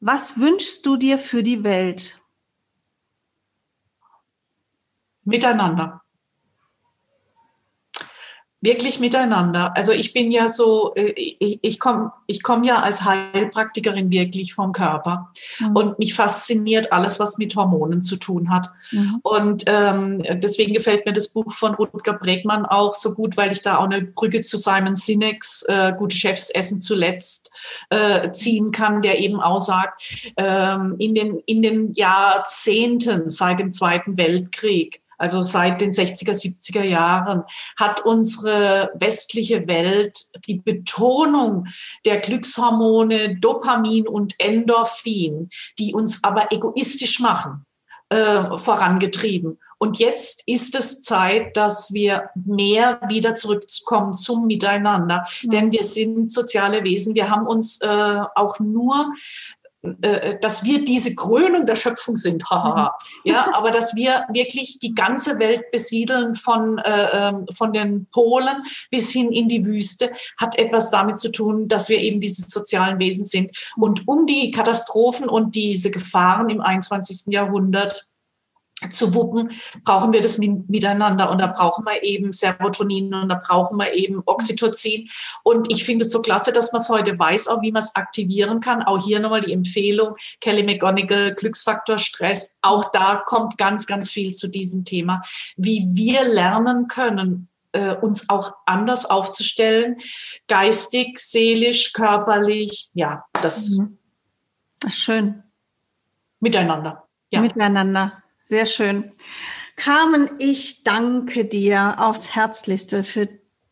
Was 0.00 0.38
wünschst 0.38 0.86
du 0.86 0.96
dir 0.96 1.18
für 1.18 1.42
die 1.42 1.62
Welt? 1.62 2.22
Miteinander 5.24 6.02
wirklich 8.60 9.00
miteinander. 9.00 9.76
Also 9.76 9.92
ich 9.92 10.12
bin 10.12 10.30
ja 10.30 10.48
so, 10.48 10.94
äh, 10.94 11.12
ich, 11.16 11.58
ich 11.62 11.80
komme 11.80 12.12
ich 12.26 12.42
komm 12.42 12.62
ja 12.62 12.80
als 12.82 13.04
Heilpraktikerin 13.04 14.10
wirklich 14.10 14.54
vom 14.54 14.72
Körper 14.72 15.32
mhm. 15.58 15.76
und 15.76 15.98
mich 15.98 16.14
fasziniert 16.14 16.92
alles, 16.92 17.18
was 17.18 17.38
mit 17.38 17.56
Hormonen 17.56 18.02
zu 18.02 18.16
tun 18.16 18.50
hat. 18.50 18.70
Mhm. 18.90 19.20
Und 19.22 19.64
ähm, 19.66 20.22
deswegen 20.40 20.74
gefällt 20.74 21.06
mir 21.06 21.12
das 21.12 21.28
Buch 21.28 21.52
von 21.52 21.74
Rutger 21.74 22.12
Bregmann 22.12 22.66
auch 22.66 22.94
so 22.94 23.14
gut, 23.14 23.36
weil 23.36 23.50
ich 23.50 23.62
da 23.62 23.78
auch 23.78 23.84
eine 23.84 24.02
Brücke 24.02 24.42
zu 24.42 24.58
Simon 24.58 24.96
Sinek's 24.96 25.62
äh, 25.62 25.92
Gute 25.96 26.16
Chefs 26.16 26.50
essen 26.50 26.80
zuletzt 26.80 27.50
äh, 27.88 28.30
ziehen 28.32 28.70
kann, 28.72 29.02
der 29.02 29.18
eben 29.18 29.40
auch 29.40 29.58
sagt, 29.58 30.32
ähm, 30.36 30.96
in, 30.98 31.14
den, 31.14 31.38
in 31.46 31.62
den 31.62 31.92
Jahrzehnten 31.94 33.30
seit 33.30 33.58
dem 33.58 33.72
Zweiten 33.72 34.16
Weltkrieg 34.16 35.02
also 35.20 35.42
seit 35.42 35.82
den 35.82 35.90
60er, 35.90 36.32
70er 36.32 36.82
Jahren, 36.82 37.44
hat 37.76 38.04
unsere 38.06 38.90
westliche 38.94 39.68
Welt 39.68 40.24
die 40.46 40.54
Betonung 40.54 41.66
der 42.06 42.18
Glückshormone 42.20 43.36
Dopamin 43.38 44.08
und 44.08 44.34
Endorphin, 44.38 45.50
die 45.78 45.92
uns 45.92 46.24
aber 46.24 46.50
egoistisch 46.52 47.20
machen, 47.20 47.66
äh, 48.08 48.56
vorangetrieben. 48.56 49.58
Und 49.82 49.98
jetzt 49.98 50.42
ist 50.46 50.74
es 50.74 51.02
Zeit, 51.02 51.56
dass 51.56 51.92
wir 51.92 52.30
mehr 52.34 53.00
wieder 53.08 53.34
zurückkommen 53.34 54.12
zum 54.12 54.46
Miteinander. 54.46 55.26
Mhm. 55.42 55.50
Denn 55.50 55.72
wir 55.72 55.84
sind 55.84 56.30
soziale 56.30 56.84
Wesen. 56.84 57.14
Wir 57.14 57.30
haben 57.30 57.46
uns 57.46 57.80
äh, 57.80 58.20
auch 58.34 58.58
nur 58.58 59.12
dass 59.82 60.62
wir 60.62 60.84
diese 60.84 61.14
Krönung 61.14 61.64
der 61.64 61.74
Schöpfung 61.74 62.16
sind, 62.16 62.48
haha. 62.50 62.94
Mhm. 63.24 63.30
ja, 63.32 63.50
aber 63.54 63.70
dass 63.70 63.94
wir 63.94 64.26
wirklich 64.30 64.78
die 64.78 64.94
ganze 64.94 65.38
Welt 65.38 65.70
besiedeln 65.70 66.34
von, 66.34 66.78
äh, 66.78 67.08
ähm, 67.12 67.46
von 67.50 67.72
den 67.72 68.06
Polen 68.06 68.64
bis 68.90 69.10
hin 69.10 69.32
in 69.32 69.48
die 69.48 69.64
Wüste, 69.64 70.12
hat 70.36 70.58
etwas 70.58 70.90
damit 70.90 71.18
zu 71.18 71.32
tun, 71.32 71.66
dass 71.66 71.88
wir 71.88 71.98
eben 71.98 72.20
diese 72.20 72.42
sozialen 72.48 72.98
Wesen 72.98 73.24
sind. 73.24 73.56
Und 73.76 74.06
um 74.06 74.26
die 74.26 74.50
Katastrophen 74.50 75.28
und 75.28 75.54
diese 75.54 75.90
Gefahren 75.90 76.50
im 76.50 76.60
21. 76.60 77.32
Jahrhundert 77.32 78.09
zu 78.88 79.14
wuppen, 79.14 79.52
brauchen 79.84 80.12
wir 80.12 80.22
das 80.22 80.38
miteinander 80.38 81.30
und 81.30 81.38
da 81.38 81.48
brauchen 81.48 81.84
wir 81.84 82.02
eben 82.02 82.32
Serotonin 82.32 83.12
und 83.12 83.28
da 83.28 83.34
brauchen 83.34 83.76
wir 83.76 83.92
eben 83.92 84.22
Oxytocin 84.24 85.10
und 85.42 85.70
ich 85.70 85.84
finde 85.84 86.04
es 86.04 86.10
so 86.10 86.22
klasse, 86.22 86.52
dass 86.52 86.72
man 86.72 86.80
es 86.80 86.88
heute 86.88 87.18
weiß, 87.18 87.48
auch 87.48 87.60
wie 87.62 87.72
man 87.72 87.82
es 87.82 87.94
aktivieren 87.94 88.60
kann. 88.60 88.82
Auch 88.82 89.04
hier 89.04 89.20
nochmal 89.20 89.42
die 89.42 89.52
Empfehlung, 89.52 90.14
Kelly 90.40 90.62
McGonigal, 90.62 91.34
Glücksfaktor 91.34 91.98
Stress, 91.98 92.56
auch 92.62 92.90
da 92.90 93.16
kommt 93.16 93.58
ganz, 93.58 93.86
ganz 93.86 94.10
viel 94.10 94.32
zu 94.32 94.48
diesem 94.48 94.84
Thema, 94.84 95.22
wie 95.56 95.86
wir 95.92 96.24
lernen 96.24 96.88
können, 96.88 97.48
äh, 97.72 97.94
uns 97.94 98.28
auch 98.28 98.54
anders 98.66 99.06
aufzustellen, 99.06 100.00
geistig, 100.48 101.18
seelisch, 101.18 101.92
körperlich, 101.92 102.90
ja, 102.94 103.24
das 103.42 103.70
mhm. 103.70 103.98
schön. 104.90 105.42
Miteinander. 106.40 107.06
Ja. 107.30 107.40
Miteinander. 107.42 108.19
Sehr 108.50 108.66
schön. 108.66 109.12
Carmen, 109.76 110.28
ich 110.40 110.82
danke 110.82 111.44
dir 111.44 112.00
aufs 112.00 112.34
Herzlichste 112.34 113.04
für 113.04 113.28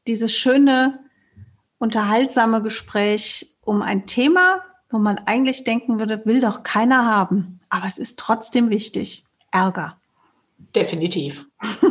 dieses 0.06 0.32
schöne, 0.32 1.00
unterhaltsame 1.78 2.62
Gespräch 2.62 3.56
um 3.62 3.82
ein 3.82 4.06
Thema, 4.06 4.62
wo 4.88 4.98
man 4.98 5.18
eigentlich 5.18 5.64
denken 5.64 5.98
würde, 5.98 6.24
will 6.26 6.40
doch 6.40 6.62
keiner 6.62 7.06
haben. 7.06 7.58
Aber 7.68 7.88
es 7.88 7.98
ist 7.98 8.20
trotzdem 8.20 8.70
wichtig. 8.70 9.24
Ärger. 9.50 9.98
Definitiv. 10.76 11.48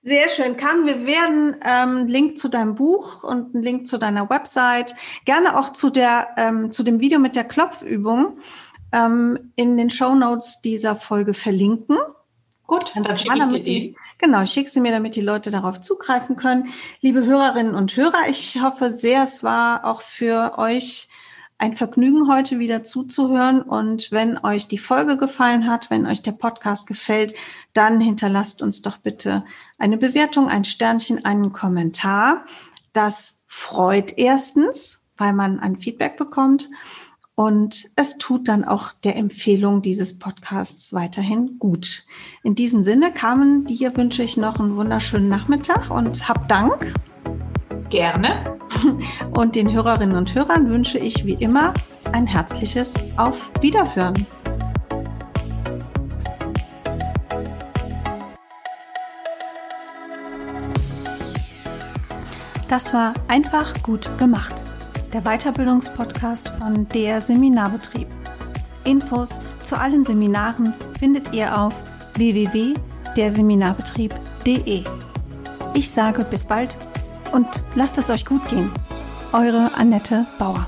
Sehr 0.00 0.30
schön. 0.30 0.56
Carmen, 0.56 0.86
wir 0.86 1.04
werden 1.04 1.56
ähm, 1.62 2.06
Link 2.06 2.38
zu 2.38 2.48
deinem 2.48 2.74
Buch 2.74 3.22
und 3.22 3.54
einen 3.54 3.62
Link 3.62 3.86
zu 3.86 3.98
deiner 3.98 4.30
Website, 4.30 4.94
gerne 5.26 5.58
auch 5.58 5.74
zu 5.74 5.90
der 5.90 6.28
ähm, 6.38 6.72
zu 6.72 6.82
dem 6.82 7.00
Video 7.00 7.18
mit 7.18 7.36
der 7.36 7.44
Klopfübung 7.44 8.38
ähm, 8.94 9.52
in 9.56 9.76
den 9.76 9.90
Show 9.90 10.14
Notes 10.14 10.60
dieser 10.62 10.94
Folge 10.94 11.34
verlinken. 11.34 11.98
Gut, 12.66 12.92
dann 12.94 13.18
schicke 13.18 13.36
ich 13.36 13.44
dir 13.44 13.62
die. 13.62 13.96
Genau, 14.18 14.46
schick 14.46 14.68
sie 14.70 14.80
mir, 14.80 14.92
damit 14.92 15.16
die 15.16 15.20
Leute 15.20 15.50
darauf 15.50 15.82
zugreifen 15.82 16.36
können. 16.36 16.72
Liebe 17.00 17.26
Hörerinnen 17.26 17.74
und 17.74 17.94
Hörer, 17.96 18.28
ich 18.30 18.62
hoffe 18.62 18.88
sehr, 18.90 19.24
es 19.24 19.42
war 19.42 19.84
auch 19.84 20.00
für 20.00 20.56
euch 20.56 21.08
ein 21.58 21.76
Vergnügen, 21.76 22.32
heute 22.32 22.58
wieder 22.58 22.82
zuzuhören. 22.84 23.60
Und 23.60 24.12
wenn 24.12 24.38
euch 24.38 24.66
die 24.66 24.78
Folge 24.78 25.18
gefallen 25.18 25.68
hat, 25.68 25.90
wenn 25.90 26.06
euch 26.06 26.22
der 26.22 26.32
Podcast 26.32 26.86
gefällt, 26.86 27.34
dann 27.74 28.00
hinterlasst 28.00 28.62
uns 28.62 28.80
doch 28.80 28.96
bitte 28.96 29.44
eine 29.78 29.98
Bewertung, 29.98 30.48
ein 30.48 30.64
Sternchen, 30.64 31.24
einen 31.24 31.52
Kommentar. 31.52 32.46
Das 32.92 33.44
freut 33.46 34.16
erstens, 34.16 35.10
weil 35.16 35.32
man 35.32 35.60
ein 35.60 35.76
Feedback 35.76 36.16
bekommt. 36.16 36.70
Und 37.36 37.90
es 37.96 38.18
tut 38.18 38.46
dann 38.46 38.64
auch 38.64 38.92
der 39.02 39.16
Empfehlung 39.16 39.82
dieses 39.82 40.20
Podcasts 40.20 40.92
weiterhin 40.92 41.58
gut. 41.58 42.04
In 42.44 42.54
diesem 42.54 42.84
Sinne, 42.84 43.12
Carmen, 43.12 43.64
dir 43.64 43.96
wünsche 43.96 44.22
ich 44.22 44.36
noch 44.36 44.60
einen 44.60 44.76
wunderschönen 44.76 45.28
Nachmittag 45.28 45.90
und 45.90 46.28
hab 46.28 46.48
Dank. 46.48 46.94
Gerne. 47.90 48.58
Und 49.36 49.56
den 49.56 49.72
Hörerinnen 49.72 50.16
und 50.16 50.34
Hörern 50.34 50.68
wünsche 50.68 50.98
ich 50.98 51.26
wie 51.26 51.34
immer 51.34 51.74
ein 52.10 52.26
herzliches 52.26 52.94
Auf 53.16 53.50
Wiederhören. 53.60 54.26
Das 62.68 62.92
war 62.94 63.12
einfach 63.28 63.80
gut 63.82 64.16
gemacht 64.18 64.64
der 65.14 65.22
Weiterbildungspodcast 65.22 66.50
von 66.58 66.86
der 66.88 67.20
Seminarbetrieb. 67.20 68.08
Infos 68.82 69.40
zu 69.62 69.78
allen 69.78 70.04
Seminaren 70.04 70.74
findet 70.98 71.32
ihr 71.32 71.56
auf 71.58 71.84
www.derseminarbetrieb.de. 72.14 74.84
Ich 75.74 75.90
sage 75.90 76.24
bis 76.24 76.44
bald 76.44 76.76
und 77.32 77.46
lasst 77.76 77.96
es 77.96 78.10
euch 78.10 78.26
gut 78.26 78.46
gehen. 78.48 78.72
Eure 79.32 79.70
Annette 79.76 80.26
Bauer. 80.38 80.66